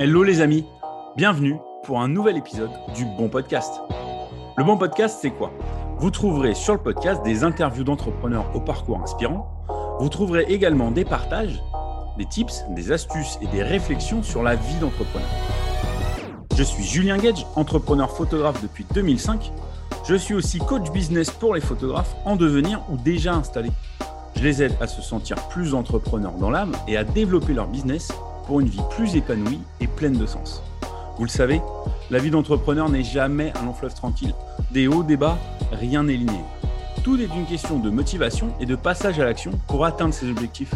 Hello 0.00 0.22
les 0.22 0.40
amis, 0.40 0.64
bienvenue 1.16 1.56
pour 1.82 2.00
un 2.00 2.06
nouvel 2.06 2.36
épisode 2.36 2.70
du 2.94 3.04
Bon 3.04 3.28
Podcast. 3.28 3.80
Le 4.56 4.62
Bon 4.62 4.76
Podcast, 4.76 5.18
c'est 5.20 5.32
quoi? 5.32 5.50
Vous 5.98 6.12
trouverez 6.12 6.54
sur 6.54 6.74
le 6.74 6.78
podcast 6.78 7.20
des 7.24 7.42
interviews 7.42 7.82
d'entrepreneurs 7.82 8.48
au 8.54 8.60
parcours 8.60 9.00
inspirant. 9.02 9.50
Vous 9.98 10.08
trouverez 10.08 10.44
également 10.50 10.92
des 10.92 11.04
partages, 11.04 11.60
des 12.16 12.26
tips, 12.26 12.62
des 12.76 12.92
astuces 12.92 13.40
et 13.42 13.48
des 13.48 13.64
réflexions 13.64 14.22
sur 14.22 14.44
la 14.44 14.54
vie 14.54 14.76
d'entrepreneur. 14.80 15.28
Je 16.56 16.62
suis 16.62 16.84
Julien 16.84 17.16
Gage, 17.16 17.44
entrepreneur 17.56 18.08
photographe 18.08 18.62
depuis 18.62 18.86
2005. 18.94 19.50
Je 20.08 20.14
suis 20.14 20.34
aussi 20.34 20.58
coach 20.58 20.92
business 20.92 21.28
pour 21.32 21.56
les 21.56 21.60
photographes 21.60 22.14
en 22.24 22.36
devenir 22.36 22.84
ou 22.88 22.96
déjà 22.98 23.34
installés. 23.34 23.72
Je 24.36 24.44
les 24.44 24.62
aide 24.62 24.76
à 24.80 24.86
se 24.86 25.02
sentir 25.02 25.48
plus 25.48 25.74
entrepreneurs 25.74 26.34
dans 26.34 26.50
l'âme 26.50 26.76
et 26.86 26.96
à 26.96 27.02
développer 27.02 27.52
leur 27.52 27.66
business 27.66 28.12
pour 28.48 28.60
une 28.60 28.66
vie 28.66 28.80
plus 28.90 29.14
épanouie 29.14 29.60
et 29.80 29.86
pleine 29.86 30.16
de 30.16 30.24
sens. 30.26 30.62
Vous 31.18 31.24
le 31.24 31.30
savez, 31.30 31.60
la 32.10 32.18
vie 32.18 32.30
d'entrepreneur 32.30 32.88
n'est 32.88 33.04
jamais 33.04 33.52
un 33.60 33.66
long 33.66 33.74
fleuve 33.74 33.94
tranquille. 33.94 34.34
Des 34.70 34.88
hauts, 34.88 35.02
des 35.02 35.18
bas, 35.18 35.36
rien 35.70 36.04
n'est 36.04 36.16
linéaire. 36.16 36.46
Tout 37.04 37.20
est 37.20 37.28
une 37.36 37.44
question 37.44 37.78
de 37.78 37.90
motivation 37.90 38.48
et 38.58 38.66
de 38.66 38.74
passage 38.74 39.20
à 39.20 39.24
l'action 39.24 39.52
pour 39.66 39.84
atteindre 39.84 40.14
ses 40.14 40.30
objectifs. 40.30 40.72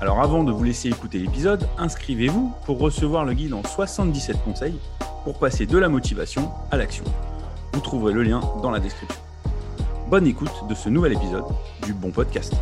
Alors 0.00 0.20
avant 0.20 0.44
de 0.44 0.52
vous 0.52 0.62
laisser 0.62 0.88
écouter 0.88 1.18
l'épisode, 1.18 1.66
inscrivez-vous 1.78 2.52
pour 2.64 2.78
recevoir 2.78 3.24
le 3.24 3.32
guide 3.32 3.52
en 3.52 3.64
77 3.64 4.36
conseils 4.44 4.78
pour 5.24 5.36
passer 5.36 5.66
de 5.66 5.78
la 5.78 5.88
motivation 5.88 6.50
à 6.70 6.76
l'action. 6.76 7.04
Vous 7.72 7.80
trouverez 7.80 8.12
le 8.12 8.22
lien 8.22 8.40
dans 8.62 8.70
la 8.70 8.78
description. 8.78 9.20
Bonne 10.08 10.28
écoute 10.28 10.52
de 10.68 10.74
ce 10.74 10.88
nouvel 10.88 11.14
épisode 11.14 11.44
du 11.84 11.92
Bon 11.92 12.10
Podcast. 12.12 12.54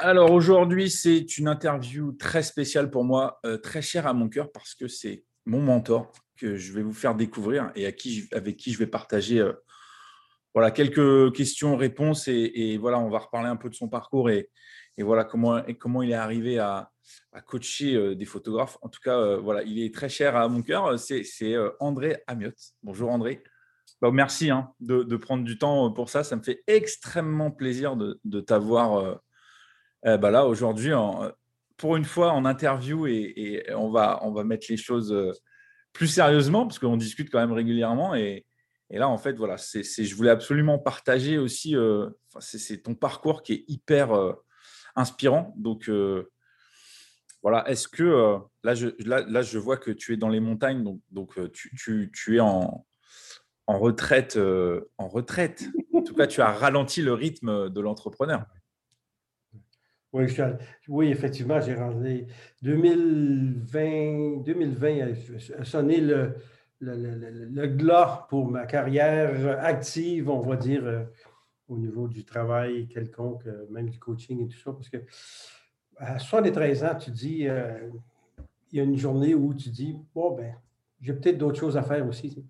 Alors 0.00 0.30
aujourd'hui, 0.30 0.90
c'est 0.90 1.38
une 1.38 1.48
interview 1.48 2.12
très 2.12 2.44
spéciale 2.44 2.88
pour 2.88 3.02
moi, 3.02 3.40
euh, 3.44 3.58
très 3.58 3.82
chère 3.82 4.06
à 4.06 4.12
mon 4.12 4.28
cœur 4.28 4.52
parce 4.52 4.76
que 4.76 4.86
c'est 4.86 5.24
mon 5.44 5.60
mentor 5.60 6.12
que 6.36 6.56
je 6.56 6.72
vais 6.72 6.82
vous 6.82 6.92
faire 6.92 7.16
découvrir 7.16 7.72
et 7.74 7.84
avec 7.84 8.56
qui 8.56 8.72
je 8.72 8.78
vais 8.78 8.86
partager 8.86 9.40
euh, 9.40 9.52
voilà, 10.54 10.70
quelques 10.70 11.34
questions, 11.34 11.76
réponses 11.76 12.28
et, 12.28 12.78
voilà, 12.78 13.00
on 13.00 13.10
va 13.10 13.18
reparler 13.18 13.48
un 13.48 13.56
peu 13.56 13.68
de 13.68 13.74
son 13.74 13.88
parcours 13.88 14.30
et, 14.30 14.50
voilà 14.98 15.24
comment, 15.24 16.02
il 16.02 16.10
est 16.10 16.14
arrivé 16.14 16.60
à, 16.60 16.92
coacher 17.46 17.96
euh, 17.96 18.14
des 18.14 18.24
photographes. 18.24 18.78
En 18.82 18.88
tout 18.88 19.00
cas, 19.02 19.36
voilà, 19.36 19.64
il 19.64 19.82
est 19.82 19.92
très 19.92 20.08
cher 20.08 20.36
à 20.36 20.48
mon 20.48 20.62
cœur. 20.62 20.96
C'est 20.96 21.56
André 21.80 22.22
Amiot. 22.28 22.52
Bonjour 22.84 23.10
André. 23.10 23.42
Bah, 24.00 24.12
merci 24.12 24.50
hein, 24.50 24.72
de, 24.78 25.16
prendre 25.16 25.42
du 25.42 25.58
temps 25.58 25.90
pour 25.90 26.08
ça. 26.08 26.22
Ça 26.22 26.36
me 26.36 26.42
fait 26.42 26.62
extrêmement 26.68 27.50
plaisir 27.50 27.96
de 27.96 28.40
t'avoir 28.40 29.20
euh, 30.06 30.16
bah 30.16 30.30
là, 30.30 30.46
aujourd'hui, 30.46 30.92
pour 31.76 31.96
une 31.96 32.04
fois, 32.04 32.32
en 32.32 32.44
interview, 32.44 33.06
et, 33.06 33.64
on, 33.74 33.90
va, 33.90 34.20
on 34.22 34.32
va 34.32 34.44
mettre 34.44 34.66
les 34.68 34.76
choses 34.76 35.12
euh, 35.12 35.32
plus 35.92 36.08
sérieusement, 36.08 36.66
parce 36.66 36.78
qu'on 36.78 36.96
discute 36.96 37.30
quand 37.30 37.40
même 37.40 37.52
régulièrement. 37.52 38.14
Et, 38.14 38.46
là, 38.90 39.08
en 39.08 39.18
fait, 39.18 39.34
voilà, 39.34 39.56
c'est, 39.58 39.82
je 39.82 40.14
voulais 40.14 40.30
absolument 40.30 40.78
partager 40.78 41.38
aussi, 41.38 41.76
euh, 41.76 42.08
c'est, 42.40 42.82
ton 42.82 42.94
parcours 42.94 43.42
qui 43.42 43.52
est 43.54 43.64
hyper 43.68 44.10
inspirant. 44.96 45.54
Donc, 45.56 45.90
voilà, 47.42 47.68
est-ce 47.68 47.86
que 47.86 48.38
là 48.64 48.74
je, 48.74 48.88
là, 49.04 49.42
je 49.42 49.58
vois 49.58 49.76
que 49.76 49.90
tu 49.92 50.12
es 50.12 50.16
dans 50.16 50.28
les 50.28 50.40
montagnes, 50.40 50.82
donc, 50.82 51.00
donc 51.10 51.52
tu, 51.52 51.70
tu, 51.76 52.10
tu 52.12 52.36
es 52.36 52.40
en, 52.40 52.84
en 53.66 53.78
retraite, 53.78 54.38
en 54.96 55.08
retraite. 55.08 55.68
En 55.92 56.02
tout 56.02 56.14
cas, 56.14 56.26
tu 56.26 56.40
as 56.40 56.52
ralenti 56.52 57.02
le 57.02 57.12
rythme 57.12 57.68
de 57.68 57.80
l'entrepreneur. 57.80 58.46
Oui, 60.12 60.24
oui, 60.88 61.08
effectivement, 61.08 61.60
j'ai 61.60 61.74
rendu 61.74 62.26
2020, 62.62 64.42
2020 64.42 65.14
a 65.58 65.64
sonné 65.64 66.00
le, 66.00 66.34
le, 66.80 67.66
glas 67.66 68.26
pour 68.30 68.50
ma 68.50 68.64
carrière 68.64 69.62
active, 69.62 70.30
on 70.30 70.40
va 70.40 70.56
dire, 70.56 70.84
euh, 70.86 71.04
au 71.68 71.76
niveau 71.76 72.08
du 72.08 72.24
travail 72.24 72.88
quelconque, 72.88 73.46
euh, 73.46 73.66
même 73.70 73.90
du 73.90 73.98
coaching 73.98 74.42
et 74.44 74.48
tout 74.48 74.58
ça, 74.58 74.72
parce 74.72 74.88
que 74.88 74.98
à 75.98 76.18
73 76.18 76.84
ans, 76.84 76.94
tu 76.98 77.10
dis, 77.10 77.46
euh, 77.46 77.90
il 78.72 78.78
y 78.78 78.80
a 78.80 78.84
une 78.84 78.96
journée 78.96 79.34
où 79.34 79.52
tu 79.52 79.68
dis, 79.68 79.94
bon, 80.14 80.34
ben, 80.34 80.54
j'ai 81.00 81.12
peut-être 81.12 81.38
d'autres 81.38 81.58
choses 81.58 81.76
à 81.76 81.82
faire 81.82 82.06
aussi. 82.06 82.44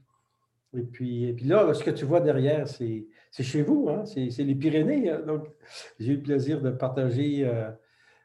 Et 0.76 0.82
puis, 0.82 1.32
puis 1.32 1.46
là, 1.46 1.72
ce 1.72 1.82
que 1.82 1.90
tu 1.90 2.04
vois 2.04 2.20
derrière, 2.20 2.68
c'est 2.68 3.06
chez 3.30 3.62
vous, 3.62 3.88
hein? 3.88 4.04
c'est 4.04 4.44
les 4.44 4.54
Pyrénées. 4.54 5.10
Hein. 5.10 5.22
Donc, 5.26 5.48
j'ai 5.98 6.12
eu 6.12 6.16
le 6.16 6.22
plaisir 6.22 6.60
de 6.60 6.70
partager 6.70 7.46
euh, 7.46 7.70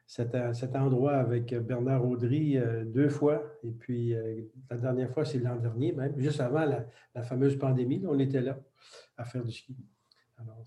cet, 0.05 0.35
cet, 0.53 0.75
endroit 0.75 1.13
avec 1.13 1.53
Bernard 1.53 2.05
Audry 2.05 2.57
euh, 2.57 2.83
deux 2.83 3.07
fois. 3.09 3.43
Et 3.63 3.71
puis, 3.71 4.13
euh, 4.13 4.41
la 4.69 4.77
dernière 4.77 5.11
fois, 5.11 5.23
c'est 5.23 5.39
l'an 5.39 5.55
dernier, 5.55 5.93
même, 5.93 6.19
juste 6.19 6.41
avant 6.41 6.65
la, 6.65 7.23
fameuse 7.23 7.57
pandémie. 7.57 8.03
on 8.05 8.19
était 8.19 8.41
là 8.41 8.59
à 9.17 9.23
faire 9.23 9.45
du 9.45 9.51
ski. 9.51 9.77
Alors, 10.37 10.61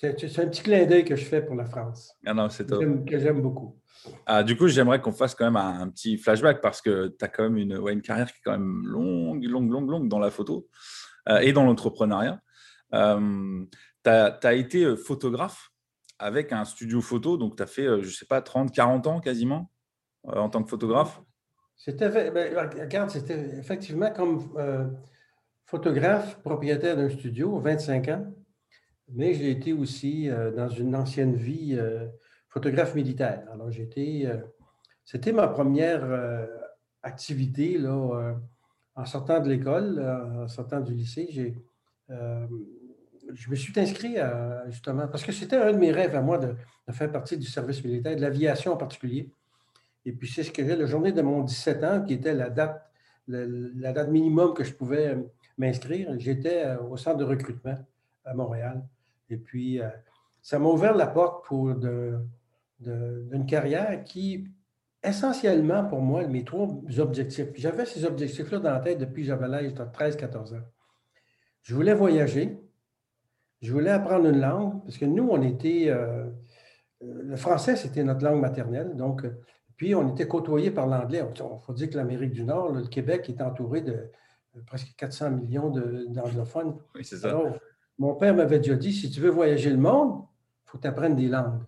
c'est 0.00 0.38
un 0.40 0.48
petit 0.48 0.62
clin 0.62 0.84
d'œil 0.86 1.04
que 1.04 1.14
je 1.14 1.24
fais 1.24 1.40
pour 1.40 1.54
la 1.54 1.64
France. 1.64 2.14
Ah 2.26 2.34
non, 2.34 2.48
c'est 2.48 2.68
Que 2.68 3.18
j'aime 3.18 3.40
beaucoup. 3.40 3.78
Ah, 4.26 4.42
du 4.42 4.56
coup, 4.56 4.68
j'aimerais 4.68 5.00
qu'on 5.00 5.12
fasse 5.12 5.34
quand 5.34 5.44
même 5.44 5.56
un, 5.56 5.88
petit 5.88 6.18
flashback 6.18 6.60
parce 6.60 6.82
que 6.82 7.08
tu 7.18 7.24
as 7.24 7.28
quand 7.28 7.44
même 7.44 7.56
une, 7.56 7.80
une 7.88 8.02
carrière 8.02 8.30
qui 8.30 8.38
est 8.38 8.42
quand 8.44 8.52
même 8.52 8.86
longue, 8.86 9.44
longue, 9.44 9.70
longue, 9.70 9.90
longue 9.90 10.08
dans 10.08 10.18
la 10.18 10.30
photo 10.30 10.68
euh, 11.28 11.38
et 11.38 11.52
dans 11.52 11.64
l'entrepreneuriat. 11.64 12.40
Euh, 12.92 13.64
tu 14.04 14.10
as, 14.10 14.54
été 14.54 14.84
euh, 14.84 14.96
photographe 14.96 15.70
avec 16.18 16.52
un 16.52 16.64
studio 16.64 17.00
photo, 17.00 17.36
donc 17.36 17.56
tu 17.56 17.62
as 17.62 17.66
fait, 17.66 17.84
je 17.84 18.06
ne 18.06 18.10
sais 18.10 18.26
pas, 18.26 18.42
30, 18.42 18.72
40 18.72 19.06
ans 19.06 19.20
quasiment 19.20 19.70
en 20.24 20.48
tant 20.48 20.62
que 20.62 20.70
photographe? 20.70 21.22
C'était, 21.76 22.08
ben, 22.30 22.56
regarde, 22.80 23.10
c'était 23.10 23.58
effectivement 23.58 24.10
comme 24.10 24.40
photographe 25.66 26.40
propriétaire 26.42 26.96
d'un 26.96 27.10
studio, 27.10 27.58
25 27.58 28.08
ans 28.08 28.34
mais 29.12 29.34
j'ai 29.34 29.50
été 29.50 29.72
aussi 29.72 30.28
euh, 30.28 30.50
dans 30.50 30.68
une 30.68 30.94
ancienne 30.96 31.34
vie 31.34 31.76
euh, 31.78 32.06
photographe 32.48 32.94
militaire. 32.94 33.44
Alors, 33.52 33.70
j'étais. 33.70 34.22
Euh, 34.26 34.38
c'était 35.04 35.32
ma 35.32 35.48
première 35.48 36.48
activité 37.02 37.76
là, 37.76 38.34
en 38.94 39.04
sortant 39.04 39.38
de 39.40 39.50
l'école, 39.50 40.00
en 40.00 40.48
sortant 40.48 40.80
du 40.80 40.94
lycée. 40.94 41.26
J'ai, 41.28 41.62
je 42.08 43.50
me 43.50 43.54
suis 43.54 43.78
inscrit 43.78 44.16
justement, 44.68 45.06
parce 45.06 45.22
que 45.22 45.30
c'était 45.30 45.56
un 45.56 45.72
de 45.72 45.76
mes 45.76 45.92
rêves 45.92 46.16
à 46.16 46.22
moi 46.22 46.38
de, 46.38 46.54
faire 46.90 47.12
partie 47.12 47.36
du 47.36 47.44
service 47.44 47.84
militaire, 47.84 48.16
de 48.16 48.22
l'aviation 48.22 48.72
en 48.72 48.78
particulier. 48.78 49.30
Et 50.06 50.12
puis, 50.12 50.26
c'est 50.26 50.42
ce 50.42 50.50
que 50.50 50.64
j'ai, 50.64 50.74
la 50.74 50.86
journée 50.86 51.12
de 51.12 51.20
mon 51.20 51.42
17 51.42 51.84
ans, 51.84 52.02
qui 52.02 52.14
était 52.14 52.32
la 52.32 52.48
date, 52.48 52.90
la 53.28 53.92
date 53.92 54.08
minimum 54.08 54.54
que 54.54 54.64
je 54.64 54.72
pouvais 54.72 55.18
m'inscrire. 55.58 56.18
J'étais 56.18 56.76
au 56.76 56.96
centre 56.96 57.18
de 57.18 57.24
recrutement 57.24 57.76
à 58.24 58.32
Montréal. 58.32 58.82
Et 59.34 59.38
puis, 59.38 59.80
euh, 59.80 59.88
ça 60.40 60.58
m'a 60.58 60.68
ouvert 60.68 60.94
la 60.94 61.06
porte 61.06 61.44
pour 61.44 61.74
d'une 61.74 63.46
carrière 63.46 64.04
qui, 64.04 64.48
essentiellement 65.02 65.84
pour 65.84 66.00
moi, 66.00 66.26
mes 66.26 66.44
trois 66.44 66.68
objectifs. 66.98 67.48
J'avais 67.56 67.84
ces 67.84 68.04
objectifs-là 68.04 68.58
dans 68.60 68.70
la 68.70 68.80
tête 68.80 68.98
depuis 68.98 69.22
que 69.22 69.28
j'avais 69.28 69.48
l'âge 69.48 69.74
de 69.74 69.82
13-14 69.82 70.54
ans. 70.54 70.62
Je 71.62 71.74
voulais 71.74 71.94
voyager. 71.94 72.60
Je 73.60 73.72
voulais 73.72 73.90
apprendre 73.90 74.28
une 74.28 74.40
langue, 74.40 74.82
parce 74.84 74.98
que 74.98 75.06
nous, 75.06 75.28
on 75.28 75.42
était. 75.42 75.86
Euh, 75.88 76.26
euh, 77.02 77.22
le 77.22 77.36
français, 77.36 77.76
c'était 77.76 78.04
notre 78.04 78.24
langue 78.24 78.40
maternelle. 78.40 78.94
Donc, 78.94 79.26
puis, 79.76 79.94
on 79.94 80.12
était 80.12 80.28
côtoyés 80.28 80.70
par 80.70 80.86
l'anglais. 80.86 81.22
Il 81.34 81.40
faut 81.66 81.72
dire 81.72 81.90
que 81.90 81.96
l'Amérique 81.96 82.32
du 82.32 82.44
Nord, 82.44 82.72
le 82.72 82.86
Québec 82.86 83.28
est 83.28 83.42
entouré 83.42 83.80
de 83.80 84.10
presque 84.66 84.94
400 84.96 85.30
millions 85.32 85.70
d'anglophones. 85.70 86.76
oui, 86.94 87.04
c'est 87.04 87.16
ça. 87.16 87.36
Mon 87.98 88.14
père 88.14 88.34
m'avait 88.34 88.58
déjà 88.58 88.74
dit, 88.74 88.92
si 88.92 89.10
tu 89.10 89.20
veux 89.20 89.30
voyager 89.30 89.70
le 89.70 89.76
monde, 89.76 90.24
il 90.66 90.70
faut 90.70 90.78
t'apprendre 90.78 91.16
des 91.16 91.28
langues. 91.28 91.62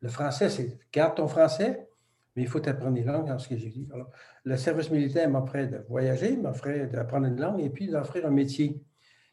Le 0.00 0.08
français, 0.08 0.48
c'est 0.48 0.78
garde 0.92 1.16
ton 1.16 1.26
français, 1.26 1.88
mais 2.36 2.42
il 2.42 2.48
faut 2.48 2.60
t'apprendre 2.60 2.94
des 2.94 3.04
langues 3.04 3.26
dans 3.26 3.38
ce 3.38 3.48
que 3.48 3.56
j'ai 3.56 3.70
dit. 3.70 3.88
Alors, 3.92 4.10
le 4.44 4.56
service 4.56 4.90
militaire 4.90 5.28
m'offrait 5.28 5.66
de 5.66 5.78
voyager, 5.88 6.36
m'offrait 6.36 6.86
d'apprendre 6.86 7.26
une 7.26 7.40
langue 7.40 7.60
et 7.60 7.70
puis 7.70 7.88
d'offrir 7.88 8.26
un 8.26 8.30
métier 8.30 8.82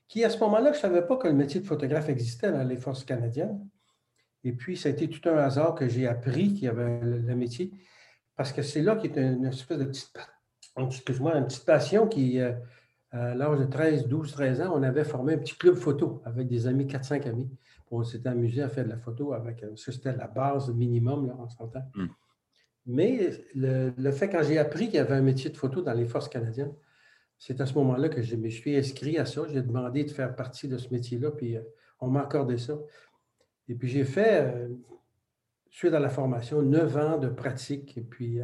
qui, 0.08 0.24
à 0.24 0.30
ce 0.30 0.38
moment-là, 0.40 0.72
je 0.72 0.78
ne 0.78 0.82
savais 0.82 1.02
pas 1.06 1.18
que 1.18 1.28
le 1.28 1.34
métier 1.34 1.62
de 1.62 1.66
photographe 1.66 2.10
existait 2.10 2.52
dans 2.52 2.64
les 2.64 2.78
forces 2.78 3.04
canadiennes. 3.04 3.60
Et 4.44 4.54
puis, 4.54 4.76
ça 4.76 4.90
a 4.90 4.92
été 4.92 5.08
tout 5.08 5.28
un 5.30 5.38
hasard 5.38 5.76
que 5.76 5.88
j'ai 5.88 6.08
appris 6.08 6.54
qu'il 6.54 6.64
y 6.64 6.68
avait 6.68 7.00
le, 7.02 7.36
métier, 7.36 7.72
parce 8.36 8.52
que 8.52 8.62
c'est 8.62 8.82
là 8.82 8.96
qu'il 8.96 9.16
y 9.16 9.20
a 9.20 9.22
une 9.22 9.46
espèce 9.46 9.78
de 9.78 9.86
petite, 9.86 10.12
excuse-moi, 10.78 11.38
une 11.38 11.46
petite 11.46 11.66
passion 11.66 12.08
qui, 12.08 12.40
euh, 12.40 12.52
à 13.12 13.36
l'âge 13.36 13.60
de 13.60 13.66
13, 13.66 14.08
12, 14.08 14.32
13 14.32 14.62
ans, 14.62 14.72
on 14.74 14.84
avait 14.84 15.04
formé 15.04 15.34
un 15.34 15.38
petit 15.38 15.58
club 15.58 15.76
photo 15.76 16.22
avec 16.24 16.48
des 16.48 16.66
amis, 16.68 16.86
4-5 16.86 17.28
amis. 17.28 17.50
On 17.90 18.04
s'était 18.04 18.30
amusé 18.30 18.62
à 18.62 18.70
faire 18.70 18.86
de 18.86 18.90
la 18.90 18.98
photo 18.98 19.34
avec. 19.34 19.64
Euh, 19.64 19.76
ça, 19.76 19.92
c'était 19.92 20.16
la 20.16 20.28
base 20.28 20.74
minimum, 20.74 21.28
là, 21.28 21.36
on 21.38 21.50
s'entend. 21.50 21.84
Hmm. 21.94 22.08
Mais 22.86 23.32
le, 23.54 24.12
fait, 24.12 24.30
quand 24.30 24.42
j'ai 24.44 24.58
appris 24.58 24.86
qu'il 24.86 24.96
y 24.96 25.00
avait 25.00 25.16
un 25.16 25.22
métier 25.22 25.50
de 25.50 25.58
photo 25.58 25.82
dans 25.82 25.94
les 25.94 26.06
forces 26.06 26.30
canadiennes, 26.30 26.74
c'est 27.38 27.60
à 27.60 27.66
ce 27.66 27.74
moment-là 27.74 28.08
que 28.08 28.22
je 28.22 28.36
me 28.38 28.50
suis 28.50 28.78
inscrit 28.78 29.18
à 29.18 29.26
ça. 29.26 29.42
J'ai 29.50 29.62
demandé 29.62 30.04
de 30.06 30.12
faire 30.12 30.34
partie 30.36 30.68
de 30.68 30.78
ce 30.78 30.90
métier-là, 30.94 31.32
puis 31.32 31.58
euh, 31.58 31.62
on 32.00 32.08
m'a 32.08 32.22
accordé 32.22 32.58
ça. 32.58 32.80
Et 33.68 33.76
puis 33.76 33.90
j'ai 33.90 34.06
fait, 34.06 34.42
euh, 34.42 34.70
suite 35.70 35.94
à 35.94 36.00
la 36.00 36.10
formation, 36.10 36.62
neuf 36.62 36.96
ans 36.96 37.18
de 37.18 37.28
pratique, 37.28 37.98
et 37.98 38.02
puis 38.02 38.40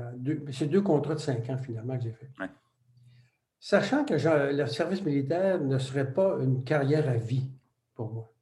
c'est 0.51 0.67
deux 0.67 0.81
contrats 0.81 1.15
de 1.15 1.19
cinq 1.19 1.49
ans 1.49 1.57
finalement 1.57 1.97
que 1.97 2.03
j'ai 2.03 2.13
fait. 2.13 2.29
Sachant 3.59 4.05
que 4.05 4.13
le 4.13 4.65
service 4.67 5.03
militaire 5.03 5.59
ne 5.59 5.77
serait 5.77 6.13
pas 6.13 6.37
une 6.41 6.63
carrière 6.63 7.09
à 7.09 7.17
vie 7.17 7.49
pour 7.95 8.11
moi. 8.11 8.33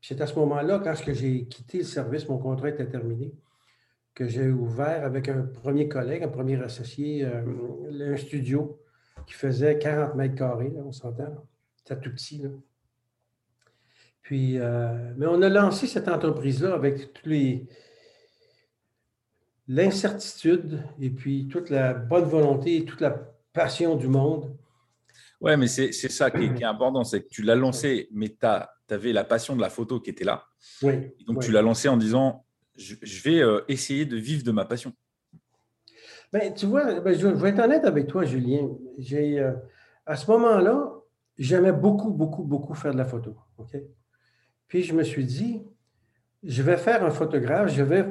c'est 0.00 0.20
à 0.20 0.26
ce 0.26 0.34
moment-là, 0.36 0.80
quand 0.82 0.94
j'ai 1.12 1.44
quitté 1.44 1.78
le 1.78 1.84
service, 1.84 2.28
mon 2.28 2.38
contrat 2.38 2.70
était 2.70 2.88
terminé, 2.88 3.32
que 4.14 4.26
j'ai 4.26 4.48
ouvert 4.48 5.04
avec 5.04 5.28
un 5.28 5.42
premier 5.42 5.88
collègue, 5.88 6.22
un 6.22 6.28
premier 6.28 6.60
associé, 6.62 7.24
un 7.24 8.16
studio 8.16 8.80
qui 9.26 9.34
faisait 9.34 9.78
40 9.78 10.14
mètres 10.14 10.34
carrés, 10.34 10.72
on 10.78 10.92
s'entend. 10.92 11.46
C'était 11.76 12.00
tout 12.00 12.10
petit. 12.10 12.42
Euh, 14.32 15.12
mais 15.16 15.26
on 15.26 15.42
a 15.42 15.48
lancé 15.48 15.86
cette 15.86 16.08
entreprise-là 16.08 16.74
avec 16.74 17.12
tous 17.12 17.30
l'incertitude 19.68 20.82
et 21.00 21.10
puis 21.10 21.48
toute 21.48 21.70
la 21.70 21.94
bonne 21.94 22.24
volonté 22.24 22.78
et 22.78 22.84
toute 22.84 23.00
la 23.00 23.30
passion 23.52 23.96
du 23.96 24.08
monde. 24.08 24.56
Oui, 25.40 25.56
mais 25.56 25.66
c'est 25.66 25.92
ça 25.92 26.30
qui 26.30 26.44
est, 26.44 26.64
important, 26.64 27.04
c'est 27.04 27.22
que 27.22 27.28
tu 27.28 27.42
l'as 27.42 27.54
lancé, 27.54 28.08
mais 28.12 28.28
tu 28.28 28.46
avais 28.94 29.12
la 29.12 29.24
passion 29.24 29.56
de 29.56 29.60
la 29.60 29.70
photo 29.70 30.00
qui 30.00 30.10
était 30.10 30.24
là. 30.24 30.44
Oui. 30.82 31.14
donc 31.26 31.42
tu 31.42 31.52
l'as 31.52 31.62
lancé 31.62 31.88
en 31.88 31.96
disant, 31.96 32.44
je, 32.76 33.22
vais 33.22 33.40
euh, 33.40 33.62
essayer 33.68 34.04
de 34.04 34.16
vivre 34.16 34.44
de 34.44 34.52
ma 34.52 34.64
passion. 34.64 34.92
Ben, 36.32 36.52
tu 36.54 36.66
vois, 36.66 37.00
ben, 37.00 37.18
je, 37.18 37.26
vais 37.26 37.50
être 37.50 37.58
honnête 37.58 37.84
avec 37.84 38.06
toi, 38.06 38.24
Julien. 38.24 38.68
J'ai, 38.98 39.40
euh, 39.40 39.52
à 40.06 40.16
ce 40.16 40.30
moment-là, 40.30 40.92
j'aimais 41.38 41.72
beaucoup, 41.72 42.10
beaucoup, 42.10 42.44
beaucoup 42.44 42.74
faire 42.74 42.92
de 42.92 42.98
la 42.98 43.04
photo. 43.04 43.36
OK? 43.58 43.76
Puis 44.68 44.82
je 44.82 44.94
me 44.94 45.02
suis 45.02 45.24
dit, 45.24 45.62
je 46.42 46.62
vais 46.62 46.76
faire 46.76 47.04
un 47.04 47.10
photographe, 47.10 47.72
je 47.72 47.82
vais 47.82 48.04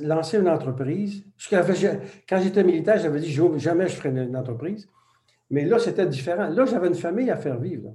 lancer 0.00 0.38
une 0.38 0.48
entreprise. 0.48 1.24
Quand 1.48 2.40
j'étais 2.40 2.64
militaire, 2.64 2.98
j'avais 2.98 3.20
dit 3.20 3.32
jamais 3.56 3.88
je 3.88 3.94
ferai 3.94 4.08
une 4.08 4.36
entreprise. 4.36 4.88
Mais 5.50 5.64
là, 5.64 5.78
c'était 5.78 6.06
différent. 6.06 6.48
Là, 6.48 6.66
j'avais 6.66 6.88
une 6.88 6.96
famille 6.96 7.30
à 7.30 7.36
faire 7.36 7.58
vivre. 7.60 7.94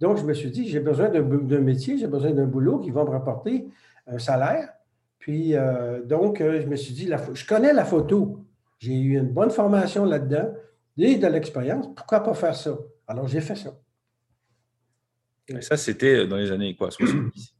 Donc, 0.00 0.18
je 0.18 0.24
me 0.24 0.34
suis 0.34 0.50
dit, 0.50 0.68
j'ai 0.68 0.80
besoin 0.80 1.08
d'un 1.08 1.60
métier, 1.60 1.96
j'ai 1.98 2.08
besoin 2.08 2.32
d'un 2.32 2.46
boulot 2.46 2.78
qui 2.80 2.90
va 2.90 3.04
me 3.04 3.10
rapporter 3.10 3.68
un 4.06 4.18
salaire. 4.18 4.72
Puis, 5.20 5.54
euh, 5.54 6.02
donc, 6.02 6.40
euh, 6.40 6.60
je 6.60 6.66
me 6.66 6.76
suis 6.76 6.94
dit, 6.94 7.08
je 7.34 7.46
connais 7.46 7.72
la 7.72 7.84
photo. 7.84 8.44
J'ai 8.78 8.94
eu 8.94 9.18
une 9.18 9.28
bonne 9.28 9.50
formation 9.50 10.04
là-dedans 10.04 10.52
et 10.96 11.16
de 11.16 11.26
l'expérience. 11.26 11.88
Pourquoi 11.94 12.20
pas 12.20 12.34
faire 12.34 12.54
ça? 12.54 12.76
Alors, 13.06 13.28
j'ai 13.28 13.40
fait 13.40 13.56
ça. 13.56 13.76
Et 15.48 15.60
ça, 15.60 15.76
c'était 15.76 16.26
dans 16.26 16.36
les 16.36 16.50
années 16.50 16.74
quoi, 16.74 16.90
70 16.90 17.57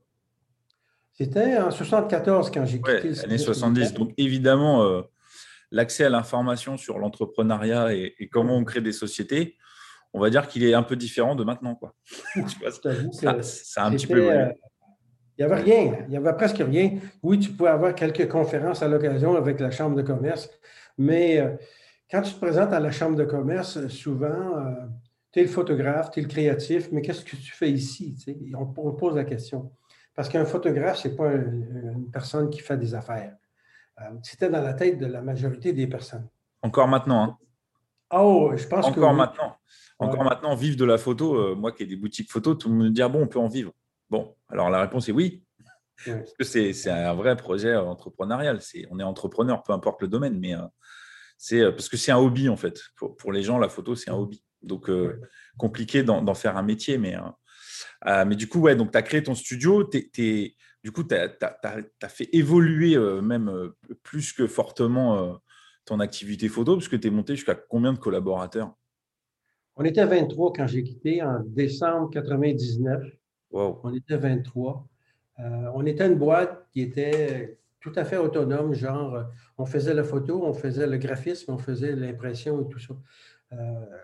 C'était 1.19 1.59
en 1.59 1.73
74 1.73 2.53
quand 2.53 2.65
j'ai 2.65 2.81
quitté 2.81 3.09
ouais, 3.11 3.25
années 3.25 3.39
70. 3.39 3.93
Donc, 3.95 4.13
évidemment, 4.17 4.85
euh, 4.85 5.03
l'accès 5.73 6.05
à 6.05 6.11
l'information 6.11 6.77
sur 6.77 7.01
l'entrepreneuriat 7.01 7.93
et, 7.93 8.29
comment 8.31 8.57
on 8.57 8.63
crée 8.63 8.81
des 8.81 8.93
sociétés, 8.93 9.57
on 10.13 10.21
va 10.21 10.31
dire 10.31 10.47
qu'il 10.47 10.63
est 10.63 10.75
un 10.75 10.85
peu 10.85 10.95
différent 10.95 11.35
de 11.35 11.43
maintenant. 11.43 11.75
Quoi. 11.75 11.93
ça, 13.43 13.85
un 13.85 13.91
petit 13.91 14.07
peu 14.07 14.31
euh, 14.31 14.47
Il 15.37 15.45
n'y 15.45 15.53
avait 15.53 15.61
rien, 15.61 15.99
il 16.05 16.11
n'y 16.11 16.17
avait 16.17 16.35
presque 16.35 16.59
rien. 16.59 16.99
Oui, 17.25 17.41
tu 17.41 17.51
pouvais 17.51 17.71
avoir 17.71 17.97
quelques 17.97 18.29
conférences 18.29 18.83
à 18.85 18.89
l'occasion 18.89 19.35
avec 19.35 19.59
la 19.59 19.73
Chambre 19.73 19.97
de 19.97 20.03
commerce, 20.03 20.49
mais 20.99 21.41
euh, 21.41 21.51
quand 22.09 22.23
tu 22.23 22.33
te 22.33 22.39
présentes 22.39 22.73
à 22.73 22.79
la 22.79 22.93
Chambre 22.93 23.17
de 23.17 23.25
commerce, 23.25 23.89
souvent, 23.89 24.55
tu 25.33 25.41
es 25.41 25.43
le 25.43 25.49
photographe, 25.49 26.13
tu 26.13 26.21
es 26.21 26.23
le 26.23 26.29
créatif, 26.29 26.91
mais 26.93 27.03
qu'est-ce 27.03 27.25
que 27.25 27.37
tu 27.37 27.53
fais 27.53 27.73
ici? 27.73 28.17
On, 28.57 28.93
pose 28.93 29.17
la 29.17 29.25
question. 29.25 29.73
Parce 30.19 30.29
qu'un 30.29 30.45
photographe, 30.45 30.99
ce 30.99 31.07
n'est 31.07 31.15
pas 31.15 31.33
une, 31.33 32.11
personne 32.13 32.51
qui 32.51 32.59
fait 32.59 32.77
des 32.77 32.93
affaires. 32.93 33.37
Euh, 34.01 34.05
c'était 34.25 34.51
dans 34.51 34.61
la 34.61 34.75
tête 34.75 34.99
de 34.99 35.07
la 35.07 35.23
majorité 35.23 35.73
des 35.73 35.87
personnes. 35.87 36.29
Encore 36.61 36.89
maintenant. 36.89 37.23
Hein? 37.23 37.39
Oh, 38.11 38.51
je 38.57 38.67
pense 38.67 38.85
Encore 38.85 39.15
maintenant. 39.15 39.57
Encore 40.01 40.25
maintenant, 40.25 40.57
vivre 40.57 40.77
de 40.77 40.85
la 40.85 40.99
photo, 40.99 41.37
euh, 41.37 41.55
moi 41.55 41.71
qui 41.71 41.85
ai 41.85 41.87
des 41.87 41.95
boutiques 41.95 42.33
photo, 42.33 42.57
tout 42.57 42.69
le 42.69 42.75
monde 42.75 42.87
me 42.87 42.91
dit 42.91 43.01
ah 43.01 43.09
bon, 43.09 43.23
on 43.23 43.29
peut 43.29 43.39
en 43.39 43.47
vivre. 43.47 43.71
Bon, 44.11 44.35
alors 44.49 44.71
la 44.71 44.81
réponse 44.81 45.09
est 45.09 45.13
oui. 45.13 45.45
Parce 46.05 46.33
que 46.51 46.73
c'est 46.73 46.91
un 46.91 47.15
vrai 47.15 47.37
projet 47.37 47.77
entrepreneurial. 47.77 48.59
on 48.91 48.99
est 48.99 49.05
entrepreneur, 49.05 49.63
peu 49.63 49.73
importe 49.73 50.03
le 50.03 50.09
domaine, 50.09 50.37
mais 50.41 50.57
euh, 50.57 50.67
c'est 51.37 51.63
parce 51.71 51.89
que 51.89 51.97
c'est 51.97 52.11
un 52.11 52.19
hobby 52.19 52.49
en 52.49 52.57
fait. 52.57 52.81
pour 53.19 53.31
les 53.31 53.45
gens, 53.45 53.57
la 53.57 53.69
photo, 53.69 53.95
c'est 53.95 54.11
un 54.11 54.17
hobby. 54.17 54.43
Donc, 54.63 54.91
euh, 54.91 55.21
compliqué 55.59 56.03
d'en 56.03 56.35
faire 56.35 56.57
un 56.57 56.65
métier. 56.65 56.99
Mais, 56.99 57.15
euh, 58.07 58.11
euh, 58.11 58.25
mais 58.25 58.37
du 58.37 58.49
coup, 58.49 58.61
ouais, 58.61 58.77
donc 58.77 58.93
tu 58.93 58.99
as 58.99 59.03
créé 59.03 59.23
ton 59.23 59.35
studio. 59.35 59.85
du 59.85 60.93
coup, 60.93 61.05
tu 61.05 61.15
as, 61.15 62.09
fait 62.09 62.29
évoluer 62.33 62.97
même 63.23 63.73
plus 64.03 64.33
que 64.33 64.47
fortement 64.47 65.41
ton 65.85 66.01
activité 66.01 66.49
photo, 66.49 66.77
parce 66.77 66.89
que 66.89 66.97
tu 66.97 67.09
es 67.09 67.11
monté 67.11 67.35
jusqu'à 67.35 67.55
combien 67.55 67.93
de 67.93 67.99
collaborateurs? 67.99 68.75
On 69.77 69.85
était 69.85 70.05
23 70.05 70.53
quand 70.53 70.67
j'ai 70.67 70.83
quitté 70.83 71.23
en 71.23 71.41
décembre 71.45 72.11
99. 72.11 73.05
On 73.51 73.95
était 73.95 74.17
23. 74.17 74.87
on 75.39 75.87
était 75.87 76.07
une 76.07 76.17
boîte 76.19 76.67
qui 76.73 76.83
était 76.83 77.59
tout 77.81 77.93
à 77.95 78.05
fait 78.05 78.17
autonome, 78.17 78.75
genre 78.75 79.25
on 79.57 79.65
faisait 79.65 79.95
la 79.95 80.05
photo, 80.05 80.43
on 80.45 80.53
faisait 80.53 80.87
le 80.87 80.99
graphisme, 80.99 81.53
on 81.53 81.59
faisait 81.59 81.95
l'impression 81.95 82.61
et 82.63 82.69
tout 82.69 82.81
ça. 82.81 82.95
Euh, 83.53 83.57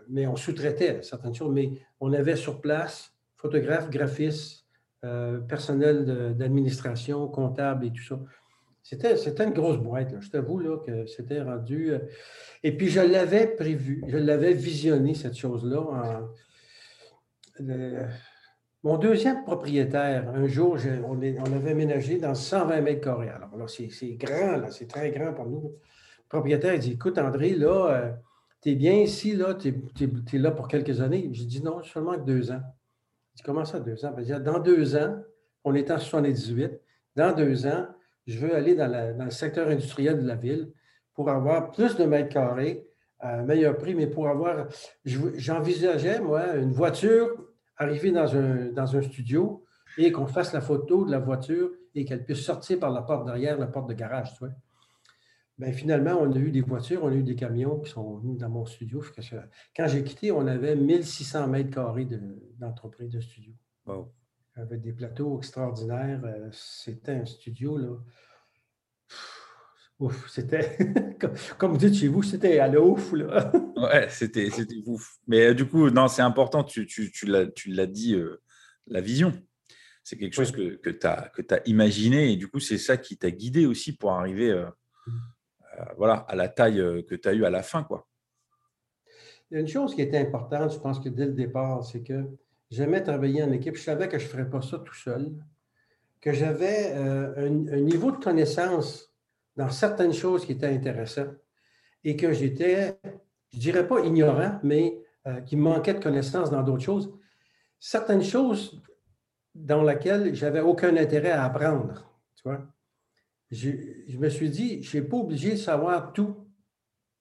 mais 0.09 0.27
on 0.27 0.37
sous-traitait 0.37 1.03
certaines 1.03 1.35
choses, 1.35 1.53
mais 1.53 1.73
on 2.01 2.13
avait 2.13 2.37
sur 2.37 2.61
place 2.61 3.14
photographe, 3.45 3.91
graphiste, 3.91 4.65
euh, 5.05 5.39
personnel 5.39 6.35
d'administration, 6.35 7.29
comptable 7.29 7.85
et 7.85 7.91
tout 7.91 8.03
ça. 8.03 8.19
C'était, 8.83 9.45
une 9.45 9.53
grosse 9.53 9.77
boîte. 9.77 10.15
Je 10.19 10.31
t'avoue 10.31 10.59
là, 10.59 10.79
que 10.79 11.05
c'était 11.05 11.43
rendu. 11.43 11.93
Euh, 11.93 11.99
et 12.63 12.75
puis, 12.75 12.89
je 12.89 13.01
l'avais 13.01 13.49
prévu, 13.49 14.03
je 14.09 14.17
l'avais 14.17 14.55
visionné, 14.55 15.13
cette 15.13 15.37
chose-là. 15.37 16.23
mon 18.83 18.97
deuxième 18.97 19.45
propriétaire, 19.45 20.31
un 20.31 20.47
jour, 20.47 20.79
on, 21.07 21.21
avait 21.21 21.75
ménagé 21.75 22.17
dans 22.17 22.35
120 22.35 22.81
mètres 22.81 23.03
carrés. 23.03 23.29
Alors 23.29 23.55
là, 23.59 23.67
c'est, 23.69 24.15
grand, 24.15 24.57
là, 24.57 24.71
c'est 24.71 24.87
très 24.87 25.11
grand 25.11 25.35
pour 25.35 25.47
nous. 25.47 25.63
Le 25.65 26.29
propriétaire 26.31 26.73
il 26.73 26.81
dit 26.81 26.93
Écoute, 26.93 27.19
André, 27.19 27.51
là, 27.51 28.17
tu 28.63 28.71
es 28.71 28.75
bien 28.75 28.95
ici, 28.95 29.37
là, 29.37 29.55
tu 29.55 29.69
es, 29.69 30.39
là 30.39 30.51
pour 30.51 30.67
quelques 30.67 31.03
années. 31.03 31.29
J'ai 31.33 31.45
dit 31.45 31.63
non, 31.63 31.83
seulement 31.83 32.17
deux 32.17 32.51
ans. 32.51 32.63
Il 33.35 33.39
dit 33.39 33.43
comment 33.43 33.65
ça, 33.65 33.81
deux 33.81 34.05
ans? 34.05 34.13
Ben, 34.17 34.43
dans 34.43 34.59
deux 34.59 34.97
ans, 34.97 35.17
on 35.65 35.75
est 35.75 35.91
en 35.91 35.99
78, 35.99 36.81
dans 37.17 37.33
deux 37.33 37.67
ans, 37.67 37.87
je 38.27 38.39
veux 38.39 38.55
aller 38.55 38.75
dans, 38.75 38.87
le 39.25 39.31
secteur 39.31 39.69
industriel 39.69 40.21
de 40.21 40.27
la 40.27 40.37
ville 40.37 40.71
pour 41.15 41.29
avoir 41.31 41.71
plus 41.73 41.97
de 41.97 42.05
mètres 42.05 42.31
carrés 42.31 42.87
à 43.21 43.39
un 43.39 43.43
meilleur 43.43 43.77
prix, 43.77 43.95
mais 43.95 44.07
pour 44.07 44.29
avoir, 44.29 44.67
j'envisageais, 45.05 46.21
moi, 46.21 46.57
une 46.57 46.73
voiture 46.73 47.31
arriver 47.77 48.13
dans 48.13 48.37
un, 48.37 48.67
dans 48.67 48.97
un 48.97 49.03
studio 49.03 49.65
et 49.99 50.13
qu'on 50.13 50.27
fasse 50.27 50.53
la 50.53 50.61
photo 50.61 51.05
de 51.05 51.11
la 51.11 51.19
voiture 51.19 51.71
et 51.95 52.05
qu'elle 52.05 52.25
puisse 52.25 52.41
sortir 52.41 52.79
par 52.79 52.91
la 52.91 53.03
porte 53.03 53.27
derrière, 53.27 53.59
la 53.59 53.67
porte 53.67 53.89
de 53.89 53.95
garage, 53.95 54.33
tu 54.35 54.41
vois. 54.41 54.55
Bien, 55.57 55.73
finalement, 55.73 56.19
on 56.21 56.33
a 56.33 56.39
eu 56.39 56.51
des 56.51 56.63
voitures, 56.63 57.05
on 57.05 57.09
a 57.09 57.15
eu 57.15 57.23
des 57.23 57.37
camions 57.37 57.79
qui 57.81 57.91
sont 57.91 58.19
venus 58.19 58.39
dans 58.39 58.49
mon 58.49 58.67
studio. 58.67 59.05
Quand 59.77 59.87
j'ai 59.87 60.03
quitté, 60.03 60.33
on 60.33 60.47
avait 60.47 60.75
1600 60.75 61.47
mètres 61.47 61.71
carrés 61.71 62.09
d'entreprise 62.59 63.11
de, 63.11 63.21
studio. 63.21 63.53
Wow. 63.87 64.13
Avec 64.57 64.81
des 64.81 64.93
plateaux 64.93 65.39
extraordinaires. 65.39 66.23
Euh, 66.25 66.49
c'était 66.53 67.13
un 67.13 67.25
studio, 67.25 67.79
là. 67.79 67.89
Ouf, 70.01 70.29
c'était, 70.29 70.77
comme 71.59 71.71
vous 71.71 71.79
dites 71.79 71.95
chez 71.95 72.09
vous, 72.09 72.25
c'était 72.25 72.59
à 72.59 72.67
l'ouf, 72.67 73.13
là. 73.13 73.53
ouais, 73.77 74.09
c'était, 74.11 74.51
ouf. 74.87 75.19
Mais 75.29 75.47
euh, 75.47 75.55
du 75.55 75.67
coup, 75.67 75.89
non, 75.89 76.09
c'est 76.09 76.23
important, 76.23 76.65
tu, 76.65 76.85
tu, 76.87 77.13
tu 77.13 77.27
l'as 77.27 77.87
dit, 77.87 78.15
euh, 78.15 78.43
la 78.89 79.01
vision. 79.01 79.33
C'est 80.03 80.19
quelque 80.19 80.35
chose 80.35 80.51
que, 80.51 80.75
que 80.77 80.91
tu 80.91 81.07
as, 81.07 81.31
as, 81.51 81.61
imaginé 81.67 82.33
et 82.33 82.37
du 82.37 82.49
coup, 82.49 82.61
c'est 82.61 82.77
ça 82.77 82.97
qui 82.97 83.17
t'a 83.17 83.31
guidé 83.31 83.67
aussi 83.67 83.97
pour 83.97 84.13
arriver. 84.13 84.53
Mmh. 84.53 84.57
Euh, 84.57 84.71
voilà, 85.97 86.15
à 86.29 86.35
la 86.35 86.49
taille 86.49 86.81
euh, 86.81 87.03
que 87.03 87.15
tu 87.15 87.29
as 87.29 87.35
eue 87.35 87.45
à 87.45 87.51
la 87.51 87.63
fin. 87.63 87.83
Quoi. 87.83 88.07
Il 89.51 89.55
y 89.55 89.57
a 89.57 89.61
une 89.61 89.69
chose 89.69 89.95
qui 89.95 90.03
était 90.03 90.19
importante, 90.19 90.73
je 90.73 90.79
pense 90.79 90.99
que 90.99 91.09
dès 91.09 91.27
le 91.27 91.33
départ, 91.33 91.85
c'est 91.85 92.03
que 92.03 92.25
j'aimais 92.71 93.03
travailler 93.03 93.43
en 93.43 93.53
équipe. 93.53 93.77
Je 93.77 93.83
savais 93.83 94.09
que 94.09 94.19
je 94.19 94.25
ne 94.25 94.29
ferais 94.31 94.49
pas 94.49 94.63
ça 94.63 94.79
tout 94.79 94.95
seul, 94.95 95.33
que 96.21 96.33
j'avais 96.33 96.93
euh, 96.95 97.49
un, 97.49 97.81
niveau 97.81 98.11
de 98.11 98.23
connaissance 98.23 99.13
dans 99.57 99.71
certaines 99.71 100.15
choses 100.15 100.45
qui 100.45 100.53
étaient 100.53 100.67
intéressantes 100.67 101.37
et 102.03 102.17
que 102.17 102.33
j'étais, 102.33 102.99
je 103.53 103.57
ne 103.57 103.61
dirais 103.61 103.87
pas 103.87 104.01
ignorant, 104.01 104.59
mais 104.63 105.01
qui 105.47 105.57
me 105.57 105.63
manquait 105.63 105.95
de 105.95 106.03
connaissances 106.03 106.51
dans 106.51 106.63
d'autres 106.63 106.83
choses. 106.83 107.11
Certaines 107.81 108.23
choses 108.23 108.83
dans 109.55 109.83
lesquelles 109.83 110.35
j'avais 110.35 110.61
aucun 110.61 110.95
intérêt 110.99 111.31
à 111.31 111.45
apprendre. 111.45 112.07
Tu 112.37 112.43
vois? 112.45 112.61
Je, 113.55 114.19
me 114.19 114.29
suis 114.29 114.51
dit, 114.51 114.83
je 114.83 114.99
n'ai 114.99 115.05
pas 115.05 115.17
obligé 115.17 115.53
de 115.53 115.57
savoir 115.57 116.13
tout 116.13 116.37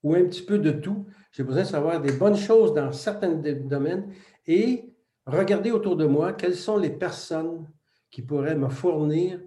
ou 0.01 0.15
un 0.15 0.25
petit 0.25 0.43
peu 0.43 0.59
de 0.59 0.71
tout. 0.71 1.05
J'ai 1.31 1.43
besoin 1.43 1.63
de 1.63 1.67
savoir 1.67 2.01
des 2.01 2.11
bonnes 2.11 2.35
choses 2.35 2.73
dans 2.73 2.91
certains 2.91 3.33
domaines 3.33 4.11
et 4.45 4.93
regarder 5.25 5.71
autour 5.71 5.95
de 5.95 6.05
moi 6.05 6.33
quelles 6.33 6.55
sont 6.55 6.77
les 6.77 6.89
personnes 6.89 7.67
qui 8.11 8.21
pourraient 8.21 8.55
me 8.55 8.69
fournir 8.69 9.39